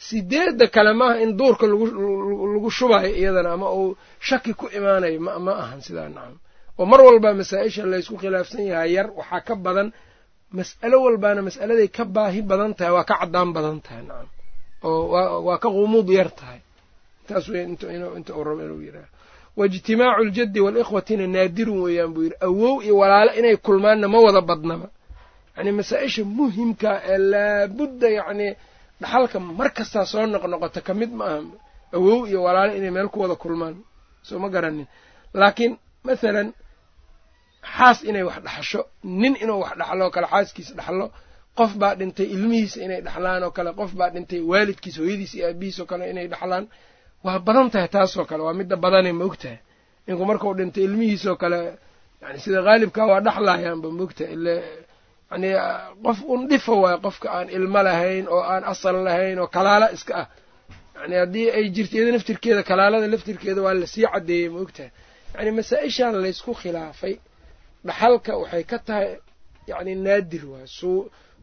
sideedda 0.08 0.66
kale 0.76 0.92
maaha 1.00 1.16
in 1.24 1.32
duurka 1.40 1.66
lagu 1.72 2.70
shubayo 2.78 3.12
iyadana 3.22 3.50
ama 3.58 3.68
uu 3.80 3.90
shaki 4.28 4.52
ku 4.60 4.66
imaanayo 4.78 5.20
ma 5.46 5.54
ahan 5.64 5.82
sidaa 5.88 6.10
nacam 6.16 6.36
oo 6.80 6.86
mar 6.92 7.00
walba 7.08 7.30
masaa-isha 7.40 7.84
laysku 7.92 8.16
khilaafsan 8.22 8.64
yahay 8.72 8.92
yar 8.98 9.08
waxaa 9.20 9.42
ka 9.48 9.54
badan 9.66 9.88
mas'alo 10.58 10.98
walbaana 11.06 11.42
mas'aladay 11.48 11.88
ka 11.98 12.04
baahi 12.16 12.42
badan 12.52 12.72
tahay 12.78 12.94
waa 12.98 13.06
ka 13.10 13.16
caddaan 13.22 13.50
badan 13.56 13.78
tahay 13.86 14.04
nacam 14.10 14.30
oo 14.84 15.04
waa 15.48 15.58
ka 15.64 15.68
qumuud 15.76 16.10
yar 16.20 16.30
tahay. 16.40 16.60
Inta 18.18 18.32
uu 18.38 18.44
rabo 18.48 18.62
inuu 18.66 18.82
yidhaah 18.88 19.10
waijtimaacu 19.60 20.22
aljaddi 20.24 20.60
waalikhwatina 20.66 21.26
naadirun 21.36 21.80
weeyaan 21.86 22.12
buu 22.14 22.24
yidhi 22.26 22.38
awow 22.48 22.76
iyo 22.86 22.96
walaalo 23.02 23.32
inay 23.40 23.56
kulmaanna 23.66 24.08
ma 24.14 24.20
wada 24.26 24.42
badnaba 24.50 24.88
yacni 25.56 25.72
masaa-isha 25.80 26.24
muhimka 26.38 26.92
ee 27.12 27.18
laabudda 27.32 28.08
yacnii 28.20 28.52
dhaxalka 29.02 29.38
mar 29.60 29.70
kastaa 29.78 30.06
soo 30.12 30.26
noqnoqota 30.34 30.80
ka 30.88 30.94
mid 31.00 31.12
ma 31.20 31.26
aha 31.32 31.40
awow 31.96 32.20
iyo 32.30 32.40
walaalo 32.46 32.72
inay 32.80 32.92
meel 32.96 33.10
ku 33.14 33.18
wada 33.24 33.36
kulmaan. 33.44 33.76
Soo 34.28 34.40
ma 34.44 34.48
garanin. 34.54 34.88
Laakiin 35.40 35.74
mathalan 36.08 36.48
xaas 37.76 38.00
inay 38.10 38.24
wax 38.30 38.38
dhaxasho 38.46 38.82
nin 39.22 39.34
inuu 39.44 39.60
wax 39.64 39.74
dhaxlo 39.80 40.04
oo 40.06 40.12
kale 40.16 40.28
xaaskiisa 40.34 40.74
dhaxlo 40.80 41.06
qof 41.58 41.72
baa 41.82 41.94
dhintay 42.00 42.28
ilmihiisa 42.36 42.78
inay 42.86 43.02
dhaxlaan 43.08 43.44
oo 43.48 43.52
kale 43.58 43.72
qof 43.80 43.92
baa 44.00 44.10
dhintay 44.16 44.40
waalidkiisa 44.52 45.00
hooyadiisa 45.02 45.36
iyo 45.38 45.48
aabihiis 45.50 45.78
oo 45.82 45.86
kale 45.92 46.04
inay 46.12 46.28
dhaxlaan. 46.34 46.66
Waa 47.26 47.40
badan 47.48 47.68
tahay 47.74 47.88
taasoo 47.96 48.26
kale 48.30 48.42
waa 48.48 48.54
midda 48.60 48.76
badane 48.84 49.12
ma 49.20 49.24
ogtahay. 49.30 49.58
Ninku 50.08 50.24
markuu 50.30 50.54
dhintay 50.60 50.84
ilmihiisoo 50.88 51.36
kale 51.42 51.60
yani 52.22 52.40
sida 52.44 52.60
haalibkaa 52.68 53.06
waa 53.12 53.22
dhaxlayaanba 53.28 53.88
ma 53.98 54.02
ogtahay. 54.06 54.34
Ile 54.38 54.54
yani 55.32 55.50
qof 56.06 56.18
un 56.34 56.42
dhifa 56.50 56.74
waayo 56.84 56.98
qofka 57.06 57.28
aan 57.38 57.48
ilmo 57.58 57.82
lahayn 57.88 58.26
oo 58.36 58.42
aan 58.54 58.64
asal 58.74 58.96
lahayn 59.08 59.38
oo 59.40 59.48
kalaala 59.56 59.88
iska 59.98 60.14
ah. 60.22 60.28
Yani 61.02 61.16
haddii 61.22 61.48
ay 61.58 61.66
jirto 61.76 61.94
iyada 61.98 62.12
laftirkeeda 62.16 62.62
kalaalada 62.70 63.08
laftirkeeda 63.14 63.62
waa 63.66 63.74
la 63.82 63.88
sii 63.94 64.06
caddeeyey 64.14 64.50
ma 64.54 64.60
ogtahay. 64.66 64.92
Yani 65.36 65.52
masaa-ishan 65.58 66.14
laysku 66.24 66.52
khilaafay. 66.62 67.16
Dhaxalka 67.88 68.32
waxay 68.42 68.64
ka 68.72 68.78
tahay 68.88 69.10
yani 69.72 69.92
naadir 70.06 70.44
waay 70.52 70.68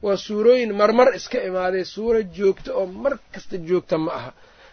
waa 0.05 0.17
suurooyin 0.27 0.73
marmar 0.81 1.09
iska 1.19 1.39
imaaday 1.49 1.85
suuro 1.95 2.21
joogto 2.37 2.71
oo 2.81 2.87
mar 2.87 3.15
kasta 3.33 3.57
joogta 3.69 3.97
ma 4.05 4.11
aha. 4.19 4.31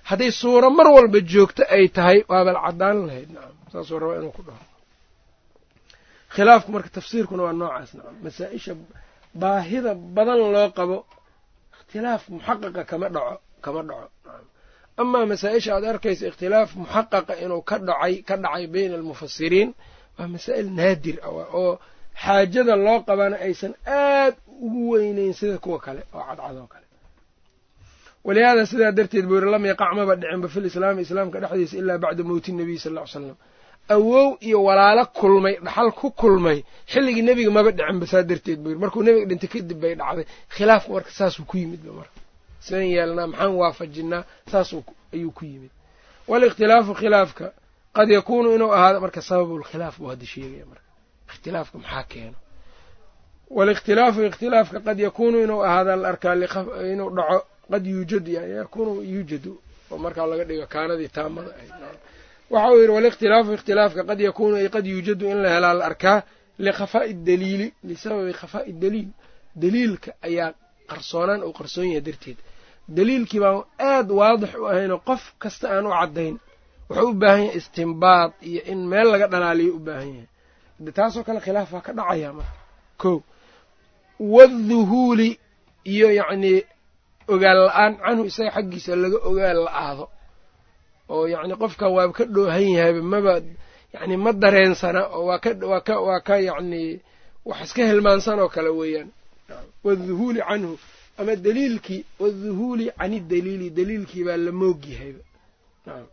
Hadday 0.10 0.32
suuro 0.42 0.68
mar 0.78 0.88
walba 0.96 1.20
joogto 1.34 1.64
ay 1.76 1.86
tahay 1.98 2.20
waabal 2.32 2.58
caddaan 2.66 2.98
lahayd 3.08 3.30
nacam 3.36 3.56
saasuu 3.72 4.00
rabaa 4.02 4.18
inuu 4.22 4.34
ku 4.38 4.42
dhaho. 4.48 4.64
Khilaafku 6.36 6.70
marka 6.76 6.90
tafsiirkuna 6.98 7.44
waa 7.48 7.54
noocaas 7.62 7.92
nacam 7.98 8.16
masaa-isha 8.26 8.74
baahida 9.42 9.92
badan 10.16 10.40
loo 10.56 10.70
qabo 10.78 10.98
ikhtilaaf 11.76 12.24
muxaqaqa 12.36 12.82
kama 12.92 13.08
dhaco 13.16 13.36
kama 13.66 13.82
dhaco. 13.90 14.08
Amaa 15.02 15.26
masaa-isha 15.32 15.72
aad 15.76 15.86
arkaysa 15.94 16.24
ikhtilaaf 16.32 16.70
muxaqaqa 16.82 17.34
inuu 17.44 17.62
ka 17.70 17.76
dhacay 17.88 18.14
ka 18.28 18.36
dhacay 18.44 18.66
bayna 18.74 18.96
almufasiriin 19.00 19.70
waa 20.18 20.28
masaa'il 20.36 20.70
naadir 20.80 21.18
ah 21.28 21.32
oo 21.62 21.72
xaajada 22.24 22.74
loo 22.86 23.00
qabana 23.08 23.36
aysan 23.48 23.74
aad 24.00 24.36
ugu 24.66 24.82
weyneyn 24.94 25.34
sida 25.40 25.58
kuwa 25.64 25.80
kale 25.86 26.02
oo 26.16 26.24
cadcadoo 26.30 26.68
kale. 26.74 26.86
Walihaada 28.28 28.64
sidaa 28.72 28.92
darteed 28.98 29.26
buu 29.30 29.36
yiri 29.40 29.50
lam 29.56 29.64
yaqac 29.72 29.92
maba 29.98 30.14
dhicinba 30.22 30.48
fil 30.54 30.66
islaami 30.70 31.02
islaamka 31.06 31.38
dhexdiisa 31.44 31.76
ilaa 31.82 31.98
bacda 32.04 32.24
mowti 32.30 32.50
nabiy 32.60 32.78
sal 32.84 32.94
ll 32.96 33.00
ly 33.02 33.08
slam 33.14 33.36
awow 33.90 34.38
iyo 34.42 34.64
walaalo 34.64 35.06
kulmay 35.06 35.56
dhaxal 35.66 35.92
ku 35.92 36.12
kulmay 36.12 36.64
xilligii 36.92 37.22
nebiga 37.28 37.52
maba 37.52 37.72
dhicinba 37.72 38.06
saa 38.08 38.24
darteed 38.24 38.60
buu 38.64 38.70
yiri 38.70 38.80
markuu 38.84 39.04
nebiga 39.04 39.26
dhintay 39.30 39.50
kadib 39.54 39.80
bay 39.82 39.96
dhacday. 39.96 40.26
Khilaafku 40.56 40.90
marka 40.94 41.12
saasuu 41.12 41.46
ku 41.46 41.58
yimidba 41.58 41.92
marka. 42.00 42.18
Sidan 42.66 42.88
yeelnaa 42.94 43.28
maxaan 43.28 43.54
waafajinaa? 43.62 44.24
Saas 44.52 44.70
ayuu 45.14 45.32
ku 45.32 45.46
yimid. 45.46 45.72
Walikhtilaafu 46.28 46.94
khilaafka 47.00 47.46
qad 47.96 48.10
yakuunu 48.10 48.56
inuu 48.56 48.72
ahaado 48.74 49.00
marka 49.04 49.22
sababulkhilaaf 49.22 49.96
buu 50.00 50.08
hadda 50.12 50.26
sheegaya 50.26 50.66
marka. 50.66 50.88
Ikhtilaafka 51.30 51.78
maxaa 51.78 52.04
keeno? 52.12 52.38
Walikhtilaafu 53.58 54.20
ikhtilaafka 54.24 54.80
qad 54.80 55.00
yakuunu 55.00 55.38
inuu 55.44 55.62
ahaada 55.68 55.96
la 55.96 56.08
arkaa 56.10 56.36
inuu 56.94 57.10
dhaco 57.18 57.40
qad 57.72 57.84
yuujadu 57.86 58.32
yakuunu 58.32 59.02
yuujadu 59.14 59.52
oo 59.92 59.98
markaa 59.98 60.26
laga 60.32 60.44
dhigo 60.50 60.66
kaanadii 60.74 61.08
taamada 61.08 61.52
waxa 62.54 62.70
uu 62.74 62.80
yidhi 62.82 62.94
walikhtilaafu 62.98 63.50
ikhtilaafka 63.58 64.02
qad 64.10 64.20
yakuunu 64.28 64.56
ay 64.62 64.70
qad 64.76 64.86
yuujadu 64.92 65.26
in 65.32 65.38
la 65.44 65.50
helaa 65.56 65.74
la 65.80 65.86
arkaa 65.90 66.18
likhafaa'i 66.66 67.14
daliili. 67.28 67.68
Lisababi 67.90 68.34
khafaa'i 68.40 68.72
daliil. 68.84 69.10
Daliilka 69.62 70.12
ayaa 70.28 70.50
qarsoonaan 70.92 71.42
uu 71.48 71.54
qarsoon 71.60 71.88
yahay 71.92 72.02
darteed. 72.08 72.38
Daliilkii 72.98 73.40
baan 73.44 73.58
aad 73.92 74.08
waadix 74.20 74.52
u 74.62 74.66
ahaynoo 74.72 75.00
qof 75.10 75.24
kasta 75.42 75.66
aan 75.74 75.86
u 75.88 75.90
caddayn. 76.00 76.36
Wuxuu 76.90 77.10
u 77.10 77.14
baahan 77.22 77.44
yahay 77.46 77.58
istimbaad 77.60 78.32
iyo 78.50 78.62
in 78.72 78.80
meel 78.92 79.08
laga 79.14 79.28
dhalaaliyo 79.34 79.72
u 79.76 79.80
baahan 79.88 80.10
yahay. 80.16 80.28
Taasoo 80.98 81.24
kale 81.28 81.40
khilaaf 81.46 81.70
waa 81.76 81.82
ka 81.88 81.92
dhacaya 81.98 82.30
marka. 82.38 82.54
Ko 83.02 83.12
wadhuhuuli 84.34 85.30
iyo 85.94 86.08
yacnii 86.20 86.60
ogaal 87.34 87.60
la'aan 87.68 87.94
canhu 88.04 88.24
isaga 88.30 88.52
xaggiisa 88.56 88.92
laga 89.04 89.18
ogaal 89.30 89.60
la-aado 89.68 90.06
oo 91.10 91.28
yacni 91.34 91.56
qofkan 91.62 91.92
waaba 91.96 92.14
ka 92.18 92.24
dhoohan 92.26 92.68
yahayba 92.78 93.02
maba 93.14 93.34
yacni 93.94 94.16
ma 94.18 94.32
dareensana 94.34 95.02
oo 95.16 95.26
waa 95.30 95.40
ka 95.44 95.50
waa 95.72 95.82
ka 95.88 95.96
waa 96.08 96.38
yacnii 96.50 97.00
wax 97.46 97.60
iska 97.66 97.82
hilmaansan 97.90 98.40
oo 98.40 98.50
kale 98.50 98.70
weeyaan. 98.70 99.10
Wadhuhuuli 99.84 100.42
canhu 100.50 100.80
ama 101.18 101.36
daliilkii 101.36 102.02
wadhuhuuli 102.20 102.86
cani 102.98 103.20
daliili 103.20 103.70
daliilkii 103.70 104.24
baa 104.28 104.38
la 104.38 104.52
moog 104.52 104.80
yahayba 104.92 105.22
nacam 105.86 106.08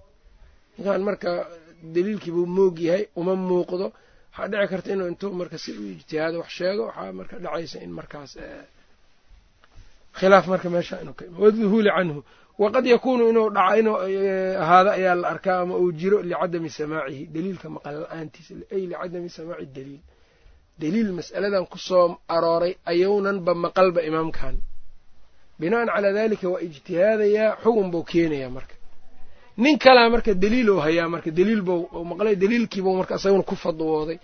ninkan 0.79 1.03
marka 1.09 1.31
daliilkii 1.95 2.31
buu 2.37 2.47
moog 2.47 2.77
yahay 2.87 3.05
uma 3.17 3.35
muuqdo 3.49 3.87
waxaa 4.33 4.49
dhici 4.51 4.69
karta 4.71 4.89
inuu 4.93 5.09
intuu 5.13 5.33
marka 5.41 5.57
si 5.59 5.71
u 5.73 5.83
ijtihaado 5.95 6.39
wax 6.43 6.51
sheego 6.59 6.83
waxaa 6.89 7.13
marka 7.19 7.35
dhacaysa 7.45 7.79
in 7.85 7.91
markaas 7.99 8.33
khilaaf 10.19 10.47
marka 10.53 10.69
meesha 10.75 10.97
inuu 11.03 11.15
ka 11.19 11.25
ima 11.29 11.39
wadhuhuuli 11.45 11.91
canhu 11.97 12.21
waqad 12.63 12.85
yakuunu 12.95 13.25
inuu 13.31 13.49
dhaca 13.57 13.75
inuu 13.81 13.97
ahaado 14.63 14.91
ayaa 14.99 15.15
la 15.23 15.27
arkaa 15.35 15.59
ama 15.65 15.75
uu 15.83 15.93
jiro 16.01 16.19
licadami 16.31 16.71
samaacihi 16.79 17.23
daliilka 17.35 17.67
maqal 17.77 17.95
la'aantiisa 18.03 18.53
ay 18.75 18.83
licadami 18.93 19.29
samaaci 19.39 19.67
daliil 19.77 20.01
daliil 20.83 21.11
mas'aladan 21.19 21.65
ku 21.73 21.79
soo 21.89 22.07
arooray 22.37 22.73
ayuunanba 22.91 23.53
maqalba 23.65 24.01
imaamkan 24.11 24.55
bina'an 25.61 25.89
calaa 25.95 26.13
dalika 26.19 26.47
waa 26.53 26.61
ijtihaadayaa 26.67 27.51
xugun 27.63 27.89
buu 27.93 28.05
keenayaa 28.13 28.51
marka 28.57 28.75
nin 29.63 29.75
kalaa 29.85 30.09
marka 30.15 30.31
daliilou 30.45 30.79
hayaa 30.87 31.09
marka 31.15 31.31
daliil 31.39 31.63
bou 31.69 31.79
maqlay 32.11 32.35
daliilkiibuu 32.43 32.95
marka 33.01 33.15
isaguna 33.19 33.43
ku 33.51 33.55
fadwooday 33.65 34.19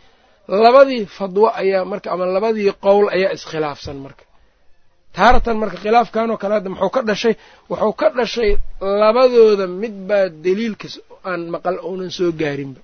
labadii 0.64 1.03
fadwo 1.18 1.47
ayaa 1.62 1.82
marka 1.93 2.09
ama 2.14 2.24
labadii 2.37 2.72
qowl 2.87 3.07
ayaa 3.16 3.32
iskhilaafsan 3.37 3.97
marka 4.07 4.24
taaratan 5.17 5.57
marka 5.62 5.77
khilaafkanoo 5.85 6.37
kale 6.43 6.55
hadda 6.59 6.71
muxuu 6.75 6.91
ka 6.97 7.01
dhashay 7.09 7.35
wuxuu 7.71 7.93
ka 8.01 8.07
dhashay 8.19 8.51
labadooda 9.03 9.67
mid 9.83 9.95
baa 10.09 10.27
daliilkas 10.45 10.95
aan 11.31 11.41
maqal 11.55 11.77
uunan 11.89 12.11
soo 12.19 12.31
gaarinba. 12.41 12.81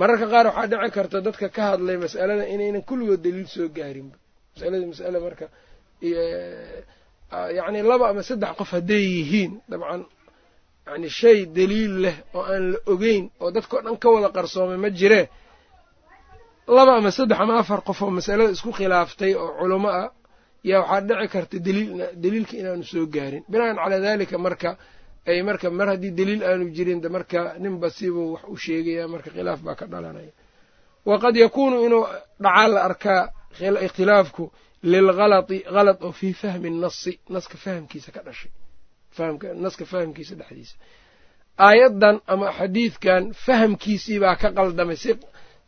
Mararka 0.00 0.26
qaar 0.32 0.46
waxaa 0.48 0.66
dhici 0.72 0.90
karta 0.96 1.16
dadka 1.26 1.46
ka 1.56 1.62
hadlay 1.70 1.96
mas'alada 2.04 2.44
inaynan 2.54 2.82
kulligood 2.88 3.20
daliil 3.26 3.48
soo 3.54 3.68
gaarinba. 3.78 4.16
Masalada 4.54 4.86
mas'ale 4.92 5.18
marka 5.26 5.46
yacni 7.58 7.80
laba 7.90 8.04
ama 8.10 8.22
saddex 8.28 8.52
qof 8.58 8.70
hadday 8.76 9.02
yihiin 9.16 9.52
dabcan 9.70 10.02
yani 10.88 11.08
shay 11.20 11.38
daliil 11.56 11.94
leh 12.04 12.16
oo 12.36 12.42
aan 12.52 12.64
la 12.72 12.78
ogeyn 12.92 13.24
oo 13.42 13.48
dadkao 13.56 13.80
dhan 13.84 13.96
ka 14.02 14.08
wada 14.14 14.28
qarsoomay 14.36 14.78
ma 14.84 14.88
jiree. 14.98 15.24
Laba 16.76 16.92
ama 17.00 17.10
saddex 17.18 17.38
ama 17.44 17.54
afar 17.62 17.80
qof 17.88 17.98
oo 18.04 18.10
masalada 18.18 18.50
isku 18.56 18.70
khilaaftay 18.78 19.32
oo 19.42 19.50
culamo 19.58 19.88
ah 20.00 20.08
yaa 20.70 20.80
waxaa 20.82 21.00
dhici 21.08 21.28
karta 21.34 21.56
daliilka 22.22 22.54
inaanu 22.60 22.84
soo 22.92 23.06
gaarin. 23.14 23.42
Binaan 23.50 23.76
calaa 23.82 24.00
dalika 24.06 24.36
marka 24.46 24.70
ay 25.30 25.38
marka 25.48 25.66
mar 25.78 25.86
haddii 25.92 26.12
daliil 26.18 26.42
aanu 26.48 26.64
jirin 26.76 27.00
marka 27.16 27.38
ninba 27.62 27.88
sibuu 27.96 28.28
wax 28.34 28.42
u 28.52 28.56
sheegaya 28.64 29.04
marka 29.14 29.28
khilaaf 29.34 29.60
baa 29.66 29.74
ka 29.80 29.84
dhalanaya. 29.92 30.32
Waqad 31.10 31.34
yakuunu 31.44 31.76
inuu 31.86 32.04
dhacaa 32.44 32.68
la 32.74 32.80
arkaa 32.88 33.22
ikhtilaafku 33.86 34.44
lilhalati 34.92 35.58
halad 35.74 35.98
oo 36.06 36.12
fii 36.18 36.32
fahmi 36.42 36.68
nasi 36.84 37.12
naska 37.34 37.56
fahamkiisa 37.64 38.10
ka 38.16 38.20
dhashay. 38.26 38.50
Naska 39.64 39.84
fahamkiisa 39.92 40.34
dhexdiisa. 40.40 40.74
Aayaddan 41.66 42.16
ama 42.32 42.46
xadiidkan 42.58 43.22
fahamkiisii 43.44 44.18
baa 44.24 44.36
ka 44.42 44.48
qaldamay. 44.58 44.96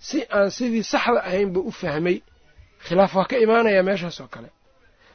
Si 0.09 0.19
aan 0.37 0.49
sidii 0.57 0.83
saxda 0.93 1.21
ahayn 1.29 1.49
buu 1.55 1.65
u 1.71 1.73
fahmay. 1.83 2.17
Khilaaf 2.87 3.13
waa 3.19 3.25
ka 3.31 3.37
imaanaya 3.45 3.83
meeshaas 3.89 4.19
oo 4.25 4.29
kale 4.35 4.49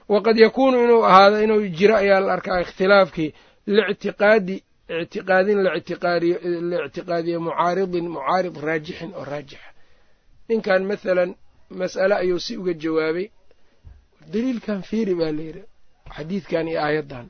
waqad 0.10 0.38
yakuunu 0.46 0.78
inuu 0.86 1.04
ahaado 1.10 1.38
inuu 1.46 1.62
jiro 1.78 1.96
ayaa 2.04 2.20
la 2.26 2.34
arkaa 2.34 2.60
ikhtilaafkii 2.66 3.30
lictiqaadi 3.76 4.56
ictiqaadin 5.02 5.60
la 5.64 5.72
ictiqaadiyo 6.88 7.40
mucaaridin 7.48 8.08
mucaarid 8.16 8.56
raajixin 8.68 9.12
oo 9.20 9.26
raajixa 9.32 9.70
ninkan 10.50 10.82
mathalan 10.92 11.32
mas'ale 11.80 12.16
ayuu 12.24 12.40
si 12.46 12.54
uga 12.62 12.74
jawaabay 12.84 13.28
daliilkan 14.34 14.80
fiiri 14.90 15.14
baa 15.20 15.32
layidhi 15.38 15.64
xadiidkan 16.16 16.66
iyo 16.72 16.80
aayaddan 16.86 17.26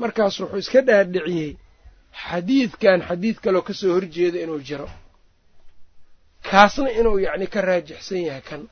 markaas 0.00 0.34
wuxuu 0.40 0.58
iska 0.64 0.80
dhaadhiciyey 0.88 1.52
xadiidkan 2.26 2.98
xadiid 3.08 3.36
kaloo 3.44 3.62
ka 3.68 3.72
soo 3.80 3.92
horjeeda 3.96 4.38
inuu 4.44 4.60
jiro 4.68 4.88
kaasna 6.50 6.88
inuu 7.00 7.18
yacni 7.26 7.46
ka 7.54 7.60
raajixsan 7.68 8.22
yahay 8.28 8.42
kan 8.48 8.62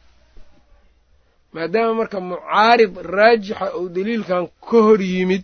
maadaama 1.55 1.95
marka 2.01 2.19
mucaarid 2.31 2.93
raajixa 3.17 3.67
uu 3.81 3.89
daliilkan 3.97 4.45
ka 4.69 4.79
hor 4.87 5.01
yimid 5.13 5.43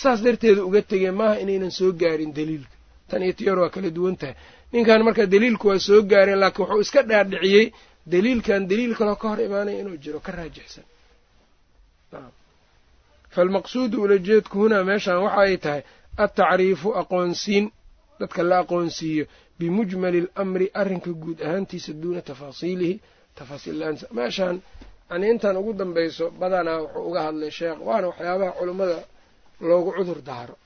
saas 0.00 0.18
darteeda 0.24 0.62
uga 0.68 0.80
tegay 0.90 1.10
maaha 1.20 1.36
inaynan 1.42 1.70
soo 1.78 1.92
gaarin 2.00 2.32
daliilka. 2.38 2.74
Tan 3.08 3.22
iyo 3.22 3.32
tiyor 3.38 3.58
waa 3.62 3.70
kala 3.74 3.90
duwan 3.96 4.16
tahay. 4.20 4.34
Ninkan 4.72 5.02
marka 5.06 5.26
daliilku 5.34 5.64
waa 5.70 5.78
soo 5.86 6.00
gaareen 6.10 6.38
laakiin 6.42 6.66
wuxuu 6.68 6.80
iska 6.86 7.00
dhaadhiciyey 7.10 7.66
daliilkan 8.12 8.60
daliil 8.70 8.92
kaloo 8.98 9.16
ka 9.22 9.26
hor 9.30 9.40
imaanaya 9.48 9.78
inuu 9.82 9.96
jiro 10.04 10.20
ka 10.26 10.32
raajixsan. 10.38 10.84
Faalmaqsuudu 13.34 13.96
ulajeedku 14.04 14.56
hunaa 14.62 14.84
meeshan 14.88 15.18
waxa 15.24 15.40
ay 15.46 15.56
tahay 15.64 15.82
altacriifu 16.22 16.88
aqoonsiin 17.00 17.64
dadka 18.20 18.42
la 18.50 18.56
aqoonsiiyo 18.64 19.24
bimujmali 19.58 20.20
alamri 20.36 20.66
arrinka 20.80 21.10
guud 21.22 21.38
ahaantiisa 21.46 21.92
duuna 22.02 22.20
tafaasiilihi 22.28 22.94
tafaasiillaansa 23.38 24.06
meeshaan 24.18 24.56
yani 25.10 25.24
intan 25.32 25.56
ugu 25.60 25.72
dambayso 25.80 26.26
badanaa 26.40 26.78
wuxuu 26.84 27.04
uga 27.08 27.20
hadlay 27.26 27.50
sheekh 27.58 27.78
waana 27.88 28.06
waxyaabaha 28.10 28.52
culummada 28.58 28.98
loogu 29.68 29.90
cudur 29.96 30.20
daaro. 30.28 30.56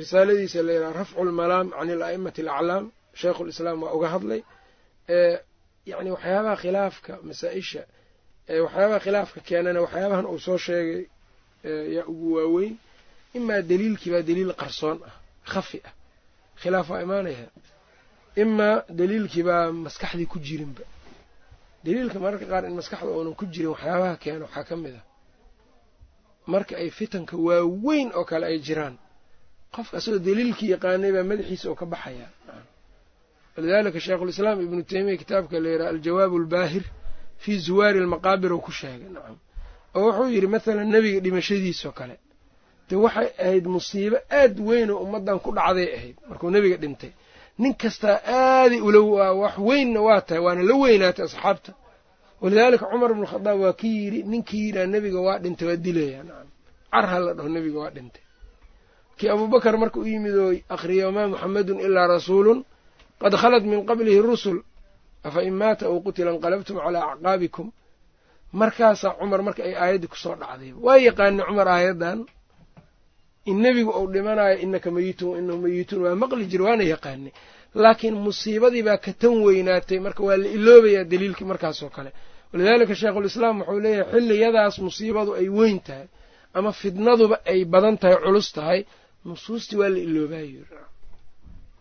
Risaaladiisa 0.00 0.62
la 0.62 0.72
yidhaha 0.72 0.92
rafcu 1.00 1.24
lmalaam 1.24 1.70
can 1.70 1.90
ala'imati 1.96 2.40
alaclaam 2.42 2.84
sheikhu 3.20 3.42
lislaam 3.48 3.82
waa 3.82 3.94
uga 3.96 4.08
hadlay. 4.14 4.40
Yani 5.90 6.10
waxyaabaha 6.14 6.56
khilaafka 6.62 7.12
masaa-isha 7.28 7.82
waxyaabaha 8.64 9.00
khilaafka 9.04 9.40
keenana 9.48 9.80
waxyaabahan 9.84 10.26
uu 10.32 10.38
soo 10.46 10.58
sheegay 10.66 11.02
yaa 11.96 12.04
ugu 12.12 12.28
waaweyn. 12.36 12.74
Imaa 13.38 13.60
daliilkii 13.70 14.10
baa 14.14 14.22
daliil 14.30 14.52
qarsoon 14.60 14.98
ah 15.08 15.14
khafi 15.52 15.78
ah. 15.88 15.92
Khilaaf 16.62 16.86
waa 16.92 17.02
imaanaya. 17.06 17.48
Imaa 18.42 18.76
daliilkii 18.98 19.42
baa 19.48 19.72
maskaxdii 19.84 20.26
ku 20.32 20.38
jirinba 20.46 20.82
daliilka 21.84 22.18
mararka 22.24 22.46
qaar 22.52 22.64
in 22.68 22.74
maskaxda 22.80 23.10
uunan 23.16 23.34
ku 23.38 23.44
jirin 23.52 23.70
waxyaabaha 23.74 24.16
keena 24.22 24.44
waxaa 24.46 24.64
ka 24.68 24.76
mid 24.82 24.94
a. 25.00 25.02
Marka 26.52 26.74
ay 26.82 26.90
fitanka 26.98 27.34
waaweyn 27.46 28.08
oo 28.18 28.24
kale 28.30 28.44
ay 28.50 28.58
jiraan 28.66 28.94
qofka 29.74 29.94
asagoo 29.98 30.18
daliilkii 30.26 30.70
yaqaanay 30.74 31.12
baa 31.16 31.24
madaxiisa 31.30 31.66
oo 31.70 31.74
ka 31.80 31.86
baxaya. 31.92 32.28
Walidaalika 33.56 34.00
sheikhulislaam 34.04 34.58
ibnu 34.64 34.82
teymiya 34.90 35.16
kitaabka 35.22 35.56
la 35.62 35.68
yidhaha 35.72 35.90
aljawaab 35.94 36.32
albaahir 36.40 36.84
fii 37.42 37.58
zuwaari 37.66 37.98
almaqaabir 38.04 38.52
uu 38.52 38.60
ku 38.66 38.72
sheegay 38.80 39.08
nacam 39.14 39.36
oo 39.98 40.02
wuxuu 40.06 40.28
yidhi 40.34 40.46
mathalan 40.54 40.88
nebiga 40.94 41.20
dhimashadiisoo 41.24 41.92
kale 41.98 42.16
de 42.88 42.96
waxay 43.04 43.28
ahayd 43.44 43.66
musiibo 43.74 44.18
aad 44.40 44.54
weyn 44.68 44.90
oo 44.94 44.98
ummaddan 45.04 45.38
ku 45.44 45.50
dhacday 45.58 45.88
ahayd 45.96 46.16
markuu 46.28 46.50
nebiga 46.54 46.76
dhintay 46.82 47.12
nin 47.62 47.72
kastaa 47.82 48.16
aaday 48.38 48.80
ula 48.88 49.00
wax 49.42 49.54
weynna 49.68 50.00
waa 50.06 50.20
tahay 50.26 50.42
waana 50.46 50.62
la 50.70 50.74
weynaatay 50.82 51.24
asxaabta. 51.28 51.72
Walidaalika 52.42 52.86
cumar 52.92 53.10
bnu 53.16 53.26
khadaab 53.32 53.58
waa 53.64 53.72
kii 53.80 53.94
yidhi 54.04 54.20
ninkii 54.32 54.62
yidhaa 54.66 54.86
nebiga 54.92 55.20
waa 55.26 55.38
dhintay 55.42 55.66
waa 55.68 55.76
dilayaa 55.84 56.22
nacam 56.28 56.48
car 56.92 57.04
ha 57.10 57.16
la 57.24 57.32
dhaho 57.36 57.48
nebiga 57.56 57.78
waa 57.82 57.90
dhintay. 57.96 58.22
Kii 59.18 59.28
abuubakar 59.34 59.74
marka 59.82 59.98
u 60.00 60.06
yimid 60.10 60.34
oo 60.44 60.52
akhriya 60.74 61.04
wamaa 61.08 61.26
muxamedun 61.32 61.78
ilaa 61.86 62.06
rasuulun 62.14 62.58
qad 63.22 63.32
khalat 63.42 63.64
min 63.70 63.80
qablihi 63.88 64.20
rusul 64.30 64.58
afa 65.26 65.40
in 65.48 65.54
maata 65.60 65.84
aw 65.90 65.96
qutila 66.04 66.30
inqalabtum 66.36 66.76
calaa 66.84 67.04
acqaabikum. 67.12 67.66
Markaasaa 68.60 69.12
cumar 69.20 69.40
marka 69.46 69.60
ay 69.68 69.74
aayaddii 69.82 70.08
ku 70.12 70.16
soo 70.24 70.34
dhacday 70.40 70.72
waa 70.84 70.96
yaqaani 71.06 71.42
cumar 71.48 71.68
aayaddan 71.76 72.18
in 73.50 73.56
nebigu 73.64 73.90
uu 74.00 74.06
dhimanayo 74.14 74.56
inaka 74.64 74.88
meyitun 74.96 75.32
inahu 75.40 75.58
meyituun 75.64 76.02
waa 76.06 76.14
maqli 76.22 76.44
jir 76.50 76.62
waana 76.66 76.84
yaqaanay 76.94 77.32
laakiin 77.82 78.14
musiibadii 78.26 78.82
baa 78.88 78.96
ka 79.04 79.12
tan 79.20 79.34
weynaatay 79.46 79.98
marka 80.06 80.22
waa 80.28 80.36
la 80.42 80.48
iloobayaa 80.56 81.04
daliilkii 81.12 81.44
markaasoo 81.52 81.88
kale. 81.96 82.10
Walidaalika 82.52 82.94
sheikhulislaam 83.00 83.56
wuxuu 83.60 83.80
leeyahay 83.84 84.10
xilliyadaas 84.12 84.74
musiibadu 84.86 85.30
ay 85.40 85.48
weyn 85.58 85.78
tahay 85.86 86.06
ama 86.58 86.70
fidnaduba 86.80 87.36
ay 87.52 87.60
badan 87.72 87.96
tahay 88.02 88.16
culus 88.24 88.48
tahay 88.56 88.80
nusuustii 89.26 89.76
waa 89.80 89.88
la 89.94 89.98
iloobayo 90.06 90.62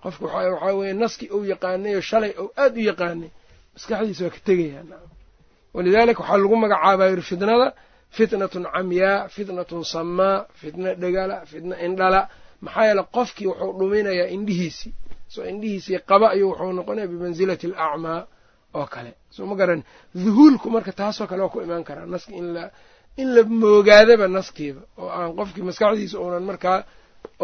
qofku 0.04 0.24
waxaa 0.26 0.74
weeye 0.80 0.94
naskii 1.04 1.30
uu 1.36 1.44
yaqaanayo 1.54 2.02
shalay 2.10 2.32
ou 2.42 2.48
aad 2.64 2.74
u 2.78 2.82
yaqaanay 2.92 3.30
maskaxdiisa 3.76 4.24
waa 4.26 4.34
ka 4.36 4.40
tegayaa 4.50 4.84
nacam 4.90 5.10
walidaalika 5.76 6.22
waxaa 6.24 6.38
lagu 6.44 6.56
magacaabaa 6.64 7.08
yiri 7.12 7.22
fitnada 7.30 7.68
fitnatun 8.16 8.66
camyaa 8.76 9.18
fitnatun 9.36 9.84
samaa 9.94 10.46
fitna 10.60 10.90
dhegala 11.02 11.38
fitna 11.52 11.76
indhala. 11.86 12.22
Maxaa 12.66 12.86
yeele 12.88 13.04
qofkii 13.16 13.48
wuxuu 13.52 13.72
dhuminayaa 13.80 14.28
indhihiisii 14.36 14.94
soo 15.34 15.44
indhihiisii 15.52 16.00
qaba 16.10 16.28
ayuu 16.34 16.50
wuxuu 16.52 16.72
noqonaya 16.80 17.08
bimansilati 17.12 17.66
alacmaa 17.68 18.22
oo 18.80 18.86
kale. 18.94 19.12
Soo 19.36 19.46
ma 19.50 19.56
garan 19.60 19.82
duhuulku 20.24 20.68
marka 20.76 20.92
taasoo 21.00 21.28
kale 21.30 21.42
waa 21.44 21.50
ku 21.54 21.60
imaan 21.66 21.84
karaa 21.90 22.06
naski 22.14 22.34
in 23.22 23.28
la 23.36 23.42
moogaadaba 23.62 24.26
naskiiba 24.38 24.82
oo 25.02 25.10
aan 25.20 25.32
qofkii 25.40 25.64
maskaxdiisa 25.70 26.18
uunan 26.24 26.44
markaa 26.50 26.78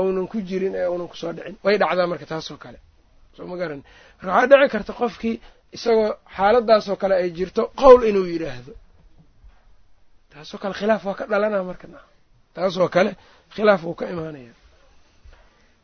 uunan 0.02 0.28
ku 0.32 0.38
jirin 0.50 0.74
ee 0.76 0.88
uunan 0.92 1.08
ku 1.12 1.16
soo 1.22 1.32
dhicin. 1.36 1.56
Way 1.66 1.76
dhacdaa 1.82 2.08
marka 2.12 2.26
taasoo 2.32 2.58
kale. 2.64 2.80
Soo 3.36 3.46
ma 3.52 3.56
garan. 3.62 3.82
Waxaa 4.24 4.48
dhici 4.52 4.70
karta 4.74 4.94
qofkii 5.02 5.36
isagoo 5.76 6.10
xaaladaasoo 6.36 6.96
kale 7.02 7.16
ay 7.22 7.30
jirto 7.38 7.62
qowl 7.82 8.02
inuu 8.10 8.26
yidhaahdo 8.34 8.72
taasoo 10.36 10.58
kale 10.62 10.74
khilaaf 10.80 11.04
waa 11.08 11.16
ka 11.20 11.26
dhalanaa 11.32 11.64
marka 11.70 11.88
taasoo 12.56 12.90
kale 12.96 13.12
khilaaf 13.56 13.82
wuu 13.88 13.96
ka 14.00 14.06
imaanaya. 14.14 14.54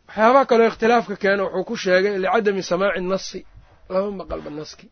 Waxyaabaha 0.08 0.46
kaloo 0.50 0.68
ikhtilaafka 0.72 1.16
keena 1.22 1.44
wuxuu 1.46 1.64
ku 1.70 1.76
sheegay 1.84 2.16
licadami 2.24 2.64
samaaci 2.72 3.02
nasi 3.12 3.40
lama 3.94 4.12
maqalba 4.20 4.50
naski. 4.60 4.88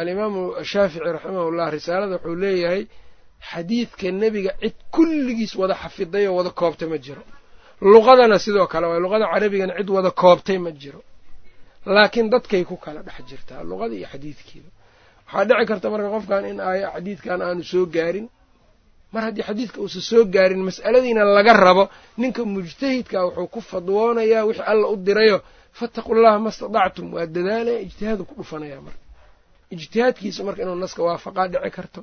Alimaamu 0.00 0.40
shaafici 0.70 1.00
raximahullah 1.16 1.66
risaalada 1.76 2.14
wuxuu 2.16 2.34
leeyahay 2.44 2.82
xadiidka 3.50 4.08
nebiga 4.22 4.52
cid 4.62 4.76
kulligiis 4.94 5.52
wada 5.60 5.74
xafiday 5.82 6.24
oo 6.28 6.36
wada 6.38 6.50
koobtay 6.60 6.88
ma 6.92 6.98
jiro. 7.04 7.22
Luqadana 7.92 8.36
sidoo 8.44 8.66
kale 8.72 8.86
waay 8.90 9.00
luqada 9.04 9.26
carabigana 9.32 9.72
cid 9.78 9.88
wada 9.96 10.10
koobtay 10.22 10.58
ma 10.64 10.70
jiro. 10.80 11.00
Laakiin 11.94 12.26
dadkay 12.32 12.62
ku 12.70 12.76
kala 12.84 13.00
dhex 13.06 13.18
jirtaa 13.28 13.60
luqada 13.70 13.94
iyo 13.98 14.06
xadiidkiiba 14.12 14.70
waxaa 15.32 15.44
dhici 15.48 15.66
karta 15.70 15.86
marka 15.92 16.08
qofkan 16.14 16.44
in 16.50 16.58
aaya 16.68 16.88
xadiidkan 16.94 17.40
aanu 17.46 17.62
soo 17.72 17.86
gaarin. 17.94 18.26
Mar 19.12 19.22
haddii 19.26 19.42
xadiidka 19.48 19.78
uusan 19.84 20.02
soo 20.10 20.24
gaarin 20.34 20.62
mas'aladiina 20.68 21.22
laga 21.36 21.52
rabo 21.66 21.84
ninka 22.20 22.42
mujtahidka 22.54 23.18
wuxuu 23.26 23.46
ku 23.54 23.60
fadwoonayaa 23.70 24.44
wixii 24.48 24.66
alla 24.72 24.86
u 24.92 24.96
dirayo 25.06 25.38
fattaqu 25.78 26.12
llaha 26.22 26.38
ma 26.44 26.50
stadactum 26.56 27.06
waa 27.14 27.26
dadaalaya 27.34 27.80
ijtihaadu 27.86 28.22
ku 28.28 28.34
dhufanaya 28.38 28.78
marka. 28.86 29.02
Ijtihaadkiisa 29.74 30.40
marka 30.46 30.60
inuu 30.64 30.74
naska 30.84 31.00
waafaqaa 31.08 31.46
dhici 31.52 31.70
karto. 31.76 32.00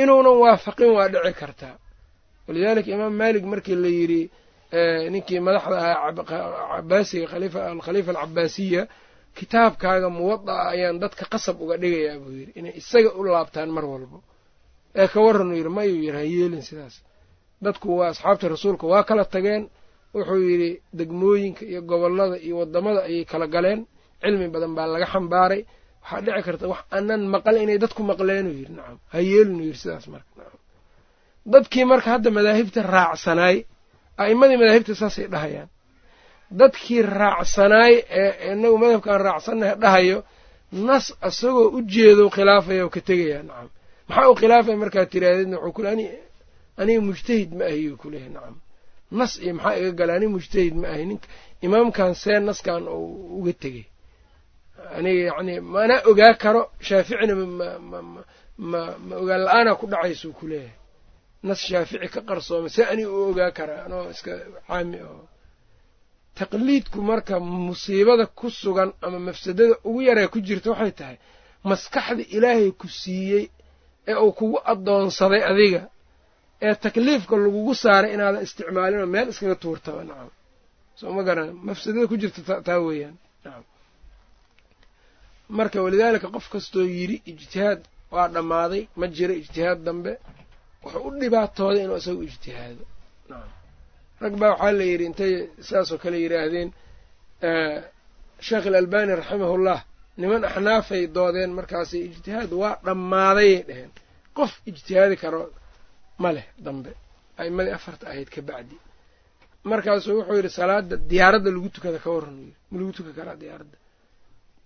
Inuunan 0.00 0.36
waafaqin 0.44 0.90
waa 0.96 1.08
dhici 1.12 1.32
kartaa 1.40 1.74
walidaalika 2.48 2.90
imaam 2.96 3.14
maalik 3.20 3.44
markii 3.52 3.74
la 3.84 3.88
yidhi 3.98 4.22
ninkii 5.12 5.40
madaxda 5.46 5.76
ahaa 5.78 6.12
cabaasiga 6.76 7.24
alkhaliifa 7.72 8.10
alcabaasiya 8.12 8.82
kitaabkaaga 9.38 10.08
muwada'a 10.18 10.64
ayaan 10.74 10.96
dadka 11.02 11.24
qasab 11.32 11.56
uga 11.64 11.76
dhigayaa 11.82 12.18
buu 12.22 12.32
yidhi 12.38 12.52
inay 12.58 12.74
isaga 12.80 13.10
u 13.18 13.22
laabtaan 13.26 13.70
mar 13.76 13.84
walbo. 13.92 14.18
Ee 15.00 15.08
ka 15.12 15.18
warranuu 15.24 15.56
yidhi 15.60 15.68
mayuu 15.78 16.00
yidhi 16.06 16.16
ha 16.18 16.22
yeelin 16.34 16.62
sidaas. 16.68 16.94
Dadku 17.64 17.86
waa 17.98 18.08
asxaabta 18.12 18.46
rasuulka 18.54 18.84
waa 18.92 19.02
kala 19.08 19.24
tageen. 19.34 19.62
Wuxuu 20.14 20.40
yidhi 20.50 20.70
degmooyinka 20.98 21.62
iyo 21.70 21.80
gobollada 21.90 22.36
iyo 22.46 22.54
waddamada 22.60 23.00
ayay 23.08 23.24
kala 23.32 23.46
galeen. 23.54 23.80
Cilmi 24.22 24.46
badan 24.54 24.72
baa 24.76 24.86
laga 24.94 25.06
xambaaray. 25.12 25.60
Waxaa 26.02 26.20
dhici 26.26 26.42
karta 26.46 26.64
wax 26.72 26.80
anan 26.96 27.22
maqal 27.34 27.56
inay 27.64 27.78
dadku 27.82 28.00
maqleenuu 28.10 28.54
yidhi. 28.60 28.72
Nacam 28.78 28.98
ha 29.12 29.18
yeelinuu 29.28 29.64
yidhi 29.68 29.78
sidaas 29.82 30.06
marka. 30.12 30.30
Nacam 30.38 30.60
dadkii 31.52 31.84
marka 31.92 32.08
hadda 32.14 32.30
madaahibta 32.36 32.80
raacsanaay 32.94 33.56
a'immadii 34.22 34.56
madaahibta 34.62 34.92
saasay 35.00 35.26
dhahayaan 35.34 35.68
dadkii 36.60 37.02
raacsanaay 37.02 37.94
ee 38.20 38.52
inagu 38.52 38.76
madhabkaan 38.82 39.20
raacsannaha 39.28 39.74
dhahayo 39.82 40.18
nas 40.88 41.06
isagoo 41.28 41.68
u 41.76 41.82
jeedo 41.94 42.24
khilaafaya 42.34 42.82
oo 42.86 42.90
ka 42.94 43.00
tegayaa 43.08 43.42
nacam 43.48 43.68
maxaa 44.08 44.28
u 44.30 44.34
khilaafaya 44.40 44.76
markaad 44.82 45.08
tiraahdeedna 45.12 45.56
wuxuu 45.58 45.72
kule 45.76 45.88
ani 45.94 46.06
aniga 46.80 47.00
mujtahid 47.08 47.50
ma 47.58 47.64
ahi 47.70 47.80
yuu 47.86 47.96
kuleeyahy 48.02 48.30
nacam 48.36 48.56
nas 49.18 49.32
iyo 49.44 49.52
maxaa 49.58 49.76
iga 49.80 49.90
gala 49.98 50.12
aniga 50.16 50.32
mujtahid 50.36 50.74
ma 50.82 50.86
ahi 50.94 51.04
ninka 51.10 51.26
imaamkan 51.66 52.12
see 52.22 52.38
naskan 52.48 52.82
oo 52.94 53.04
uga 53.38 53.52
tegay. 53.62 53.84
Aniga 54.96 55.20
yacni 55.28 55.54
mana 55.74 55.94
ogaa 56.10 56.34
karo 56.42 56.62
shaaficina 56.86 57.34
ma 57.58 57.68
ma 58.70 58.80
ma 59.08 59.14
ogaan 59.22 59.40
la'aanaa 59.46 59.74
ku 59.80 59.86
dhacaysuu 59.92 60.32
ku 60.38 60.44
leeyahay 60.50 60.76
nas 61.46 61.60
shaafici 61.68 62.08
ka 62.14 62.20
qarsooma 62.28 62.68
see 62.74 62.84
aniga 62.92 63.10
u 63.16 63.20
ogaa 63.30 63.50
karaa 63.58 63.80
anoo 63.86 64.04
iska 64.14 64.32
caami 64.68 64.98
oo 65.10 65.22
taqliidku 66.40 66.98
marka 67.10 67.34
musiibada 67.68 68.24
ku 68.38 68.46
sugan 68.60 68.90
ama 69.06 69.18
mafsadada 69.28 69.74
ugu 69.88 70.00
yaree 70.08 70.28
ku 70.32 70.38
jirta 70.46 70.68
waxay 70.72 70.92
tahay 71.00 71.16
maskaxda 71.70 72.22
ilaahay 72.36 72.70
ku 72.80 72.86
siiyey 73.00 73.44
ee 74.10 74.16
uu 74.24 74.32
kugu 74.38 74.58
addoonsaday 74.72 75.42
adiga 75.50 75.82
ee 76.66 76.74
takliifka 76.84 77.34
lagugu 77.44 77.72
saaray 77.82 78.10
inaadan 78.16 78.42
isticmaalinoo 78.46 79.08
meel 79.14 79.28
iskaga 79.32 79.56
tuurtaba 79.62 80.00
nacam 80.08 80.30
soo 80.98 81.10
ma 81.16 81.22
garan 81.28 81.48
mafsadada 81.68 82.06
ku 82.10 82.16
jirta 82.22 82.40
taa 82.66 82.80
weeyaan 82.86 83.16
nacam 83.44 83.64
marka 85.58 85.76
walidaalika 85.86 86.28
qof 86.34 86.46
kastoo 86.54 86.86
yidhi 86.96 87.16
ijtihaad 87.30 87.80
waa 88.14 88.28
dhammaaday 88.34 88.82
ma 89.00 89.06
jiro 89.16 89.34
ijtihaad 89.42 89.78
dambe 89.86 90.12
wuxuu 90.82 91.02
u 91.08 91.10
dhibaatooday 91.20 91.82
inuu 91.84 91.98
isagu 92.02 92.22
ijtihaado 92.30 92.84
nacam 93.30 93.50
rag 94.22 94.34
baa 94.40 94.50
waxaa 94.54 94.72
la 94.78 94.84
yidhi 94.90 95.04
intay 95.10 95.32
sidaasoo 95.66 95.98
kale 96.02 96.16
yidhaahdeen 96.24 96.68
sheekh 98.48 98.66
alalbani 98.70 99.12
raximahullah 99.20 99.78
niman 100.20 100.42
axnaafay 100.50 101.02
doodeen 101.16 101.50
markaasi 101.58 101.96
ijtihaad 102.08 102.50
waa 102.62 102.74
dhammaadayay 102.86 103.58
dheheen 103.68 103.92
qof 104.38 104.52
ijtihaadi 104.70 105.16
karo 105.22 105.40
ma 106.22 106.30
leh 106.36 106.46
dambe. 106.66 106.90
A'imadii 107.40 107.74
afarta 107.78 108.04
ahayd 108.12 108.28
ka 108.34 108.40
bacdi. 108.48 108.76
Markaasuu 109.70 110.14
wuxuu 110.18 110.36
yidhi 110.38 110.50
salaada 110.60 110.94
diyaaradda 111.10 111.50
lagu 111.56 111.68
tukada 111.76 111.98
ka 112.04 112.08
warran 112.14 112.36
yidhi 112.42 112.54
ma 112.70 112.76
lagu 112.80 112.92
tukan 112.98 113.14
karaa 113.18 113.36
diyaaradda. 113.42 113.76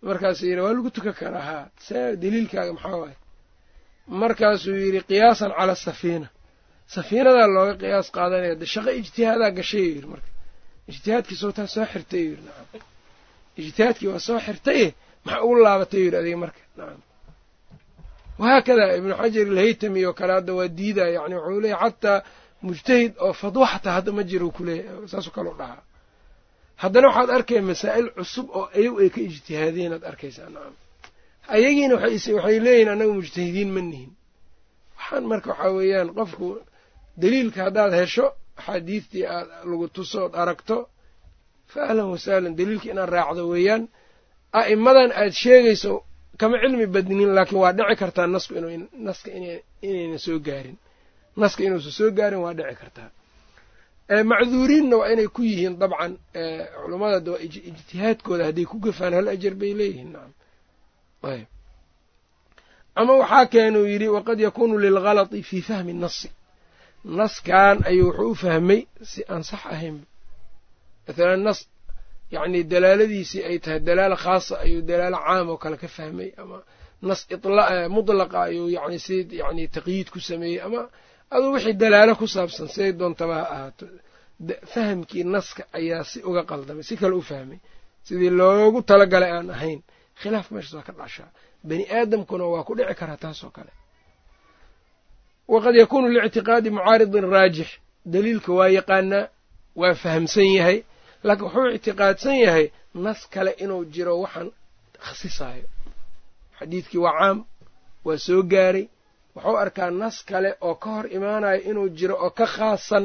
Markaasuu 0.09 0.47
yidhi 0.51 0.63
waa 0.67 0.75
lagu 0.79 0.91
tukan 0.97 1.15
karaa 1.21 1.45
haa. 1.51 1.65
Daliilkaaga 2.23 2.73
maxaa 2.77 2.97
waaye? 3.03 3.17
Markaasuu 4.23 4.77
yidhi 4.85 5.01
qiyaasan 5.11 5.51
cala 5.59 5.73
asafiina 5.79 6.29
safiinadaa 6.95 7.49
looga 7.57 7.75
qiyaas 7.83 8.09
qaadanaya 8.17 8.55
de 8.61 8.67
shaqo 8.73 8.91
ijtihaadaa 9.01 9.51
gashay 9.59 9.85
yidhi 9.95 10.09
marka. 10.13 10.31
Ijtihaadkii 10.91 11.37
soo 11.43 11.53
taa 11.57 11.67
soo 11.75 11.87
xirtay 11.93 12.23
yidhi 12.29 12.43
nacam. 12.49 12.81
Ijtihaadkii 13.61 14.09
waa 14.13 14.23
soo 14.29 14.39
xirtaye 14.47 14.87
maxaa 15.25 15.43
ugu 15.45 15.55
laabatay 15.67 16.01
yidhi 16.05 16.17
adiga 16.21 16.39
marka 16.45 16.61
nacam. 16.79 17.01
Wahaakadaa 18.41 18.97
ibnu 19.01 19.15
xajar 19.21 19.47
ilhaytami 19.53 20.01
oo 20.09 20.15
kale 20.19 20.33
hadda 20.39 20.53
waa 20.59 20.69
diidaa 20.79 21.09
yani 21.17 21.35
wuxuu 21.39 21.61
leeyahy 21.65 21.83
xataa 21.91 22.19
mujtahid 22.67 23.13
oo 23.25 23.33
fadwo 23.41 23.65
xataa 23.73 23.95
hadda 23.99 24.11
ma 24.17 24.23
jiro 24.31 24.49
kuleeyahy 24.57 25.09
saasoo 25.13 25.33
kaleu 25.37 25.55
dhahaa. 25.61 25.83
Haddana 26.83 27.07
waxaad 27.11 27.31
arkaya 27.37 27.63
masaa'il 27.71 28.07
cusub 28.19 28.47
oo 28.59 28.65
ayagu 28.77 28.97
ay 29.03 29.11
ka 29.15 29.21
ijtihaadeen 29.29 29.93
aad 29.97 30.05
arkaysaa 30.11 30.49
nacam. 30.55 30.75
Ayagiina 31.55 31.95
waxay 32.03 32.57
leeyihiin 32.67 32.89
annaga 32.93 33.13
mujtahidiin 33.21 33.71
ma 33.77 33.81
nihin. 33.91 34.13
Waxaan 34.99 35.25
marka 35.33 35.49
waxaa 35.53 35.73
weeyaan 35.79 36.09
qofku 36.19 36.47
daliilka 37.23 37.61
haddaad 37.67 37.93
hesho 38.01 38.27
axaadiistii 38.59 39.25
aad 39.35 39.49
lagu 39.71 39.87
tuso 39.97 40.19
ood 40.27 40.35
aragto 40.43 40.77
fa 41.73 41.79
ahlan 41.89 42.09
wasahlan 42.15 42.55
daliilka 42.59 42.87
inaad 42.93 43.11
raacdo 43.17 43.43
weeyaan 43.53 43.83
a'immadan 44.61 45.11
aad 45.21 45.33
sheegayso 45.43 45.93
kama 46.41 46.57
cilmi 46.63 46.87
badnin 46.95 47.31
laakiin 47.37 47.61
waa 47.63 47.73
dhici 47.79 47.97
kartaa 48.03 48.27
nasku 48.35 48.53
naska 49.07 49.29
inayna 49.87 50.19
soo 50.27 50.39
gaarin. 50.47 50.77
Naska 51.41 51.61
inuusan 51.67 51.93
soo 51.99 52.11
gaarin 52.19 52.41
waa 52.45 52.55
dhici 52.59 52.75
kartaa. 52.83 53.11
Macduuriinna 54.31 54.97
waa 55.01 55.09
inay 55.13 55.29
ku 55.37 55.41
yihiin 55.49 55.75
dabcan 55.81 56.13
culummada 56.83 57.31
waa 57.33 57.41
ijtihaadkooda 57.47 58.45
hadday 58.49 58.65
ku 58.71 58.77
gafaan 58.85 59.13
hal 59.19 59.27
ajar 59.35 59.55
bay 59.61 59.73
leeyihiin 59.79 60.11
nacam 60.15 60.33
ayb 61.33 61.47
ama 63.01 63.13
waxaa 63.23 63.47
keenuu 63.53 63.87
yidhi 63.93 64.09
waqad 64.17 64.39
yakuunu 64.47 64.75
lilgalati 64.85 65.43
fii 65.49 65.63
fahmi 65.69 65.93
nasi 66.03 66.29
naskan 67.17 67.77
ayuu 67.91 68.09
wuxuu 68.13 68.31
u 68.31 68.35
fahmay 68.43 68.81
si 69.11 69.21
aan 69.33 69.43
sax 69.51 69.63
ahayn. 69.75 69.97
Mathalan 71.07 71.43
nas 71.47 71.61
yacni 72.35 72.61
dalaaladiisii 72.73 73.43
ay 73.49 73.59
tahay 73.65 73.81
dalaala 73.89 74.17
khaasa 74.25 74.55
ayuu 74.65 74.83
dalaalo 74.91 75.19
caam 75.27 75.47
oo 75.53 75.59
kale 75.63 75.77
ka 75.83 75.89
fahmay 75.97 76.31
ama 76.43 76.59
nas 77.09 77.21
mutlaqa 77.97 78.39
ayuu 78.49 78.69
yani 78.77 78.99
si 79.07 79.17
yani 79.41 79.65
taqyiid 79.77 80.09
ku 80.15 80.21
sameeyey 80.29 80.61
ama 80.67 80.81
aduu 81.35 81.53
wixii 81.55 81.77
dalaalo 81.83 82.13
ku 82.21 82.27
saabsan 82.35 82.69
siday 82.75 82.93
doontaba 83.01 83.35
ha 83.41 83.45
ahaato. 83.55 83.87
Fahamkii 84.73 85.25
naska 85.35 85.63
ayaa 85.79 86.05
si 86.11 86.19
uga 86.29 86.43
qaldamay 86.51 86.85
si 86.89 86.95
kale 87.01 87.15
u 87.21 87.23
fahmay. 87.31 87.59
Sidii 88.07 88.31
loogu 88.41 88.83
talagalay 88.91 89.31
aan 89.37 89.49
ahayn 89.57 89.81
khilaaf 90.21 90.47
meeshaas 90.53 90.75
waa 90.79 90.87
ka 90.89 90.93
dhashaa. 91.01 91.31
Bani 91.69 91.85
aadamkuna 91.99 92.45
waa 92.55 92.63
ku 92.69 92.73
dhici 92.79 92.95
karaa 93.01 93.17
taas 93.25 93.41
oo 93.47 93.51
kale 93.57 93.73
waqad 95.53 95.75
yakuunu 95.83 96.09
lictiqaadi 96.17 96.69
mucaaridin 96.77 97.27
raajix 97.35 97.69
daliilka 98.13 98.51
waa 98.59 98.69
yaqaanaa 98.79 99.25
waa 99.81 99.95
fahamsan 100.03 100.49
yahay 100.59 100.79
laakiin 101.27 101.45
wuxuu 101.47 101.69
ictiqaadsan 101.77 102.37
yahay 102.47 102.67
nas 103.05 103.21
kale 103.35 103.51
inuu 103.63 103.83
jiro 103.95 104.15
waxaan 104.23 104.49
khasisaayo 105.05 105.67
xadiidkii 106.59 106.99
waa 107.05 107.15
caam 107.21 107.39
waa 108.07 108.19
soo 108.27 108.43
gaaray 108.53 108.85
wuxuu 109.37 109.57
arkaa 109.65 109.91
nas 110.03 110.17
kale 110.31 110.51
oo 110.67 110.75
ka 110.83 110.89
hor 110.95 111.07
imaanayo 111.17 111.61
inuu 111.71 111.89
jiro 111.99 112.15
oo 112.25 112.31
ka 112.39 112.47
khaasan 112.55 113.05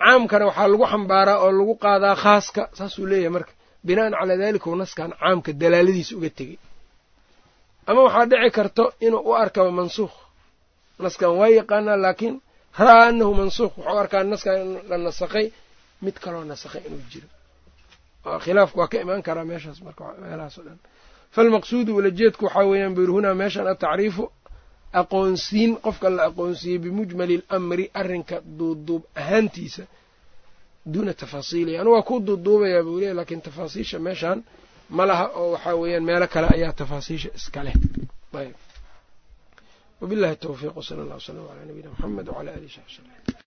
caamkana 0.00 0.44
waxaa 0.48 0.68
lagu 0.72 0.86
xambaaraa 0.92 1.38
oo 1.44 1.50
lagu 1.58 1.74
qaadaa 1.84 2.14
khaaska 2.22 2.62
saasuu 2.78 3.06
leeyahay 3.10 3.30
marka 3.36 3.52
bina'an 3.86 4.12
calaa 4.20 4.36
daalika 4.42 4.66
uu 4.70 4.76
naskan 4.82 5.10
caamka 5.20 5.50
dalaaladiisa 5.60 6.12
uga 6.18 6.30
tegey 6.38 6.58
ama 7.88 8.00
waxaa 8.06 8.26
dhici 8.30 8.50
karto 8.56 8.84
inuu 9.06 9.22
u 9.28 9.34
arkaba 9.42 9.70
mansuukh 9.78 10.16
naskan 11.04 11.30
waa 11.40 11.48
yaqaanaa 11.58 11.96
laakiin 12.04 12.34
ra'aa 12.84 13.06
anahu 13.10 13.32
mansuukh 13.40 13.74
wuxuu 13.78 13.98
arkaa 14.02 14.22
naskan 14.32 14.58
la 14.90 14.96
nasakhay 15.06 15.46
mid 16.04 16.16
kaloo 16.24 16.44
nasakhay 16.52 16.82
inuu 16.88 17.02
jiro. 17.12 17.28
Khilaafku 18.44 18.76
waa 18.80 18.88
ka 18.92 18.96
imaan 19.04 19.22
karaa 19.28 19.44
meeshaas 19.50 19.78
marka 19.86 20.04
meelahaas 20.22 20.56
o 20.58 20.62
dhan. 20.66 20.78
Falmaqsuudu 21.34 21.90
ulajeedku 21.98 22.42
waxaa 22.46 22.64
weeyaan 22.70 22.94
buyuri 22.96 23.12
hunaa 23.16 23.34
meeshan 23.42 23.66
atacriifu 23.74 24.24
aqoonsiin 25.00 25.72
qofka 25.84 26.08
la 26.16 26.22
aqoonsiiyey 26.30 26.78
bimujmali 26.84 27.36
alamri 27.54 27.84
arrinka 28.00 28.36
duuduub 28.58 29.02
ahaantiisa 29.20 29.82
duuna 30.92 31.12
tafaasiilihi 31.22 31.76
anu 31.80 31.90
waa 31.94 32.02
ku 32.08 32.14
duuduubayaa 32.26 32.82
buu 32.86 32.98
leey 33.02 33.14
lakiin 33.20 33.40
tafaasiisha 33.46 33.98
meeshan 34.06 34.38
ma 34.96 35.02
laha 35.10 35.26
oo 35.40 35.48
waxaa 35.54 35.74
weeyaan 35.82 36.04
meelo 36.08 36.26
kale 36.34 36.46
ayaa 36.56 36.72
tafaasiisha 36.80 37.28
iska 37.38 37.60
leh 37.66 37.74
wabillahi 40.00 40.36
towfiiq 40.36 40.74
wsala 40.80 41.02
allah 41.04 41.16
wslam 41.22 41.36
alaa 41.52 41.64
nabiyina 41.68 41.90
mxamed 41.94 42.26
wcala 42.28 42.50
alihi 42.56 42.70
saxbi 42.76 42.92
slm 42.96 43.38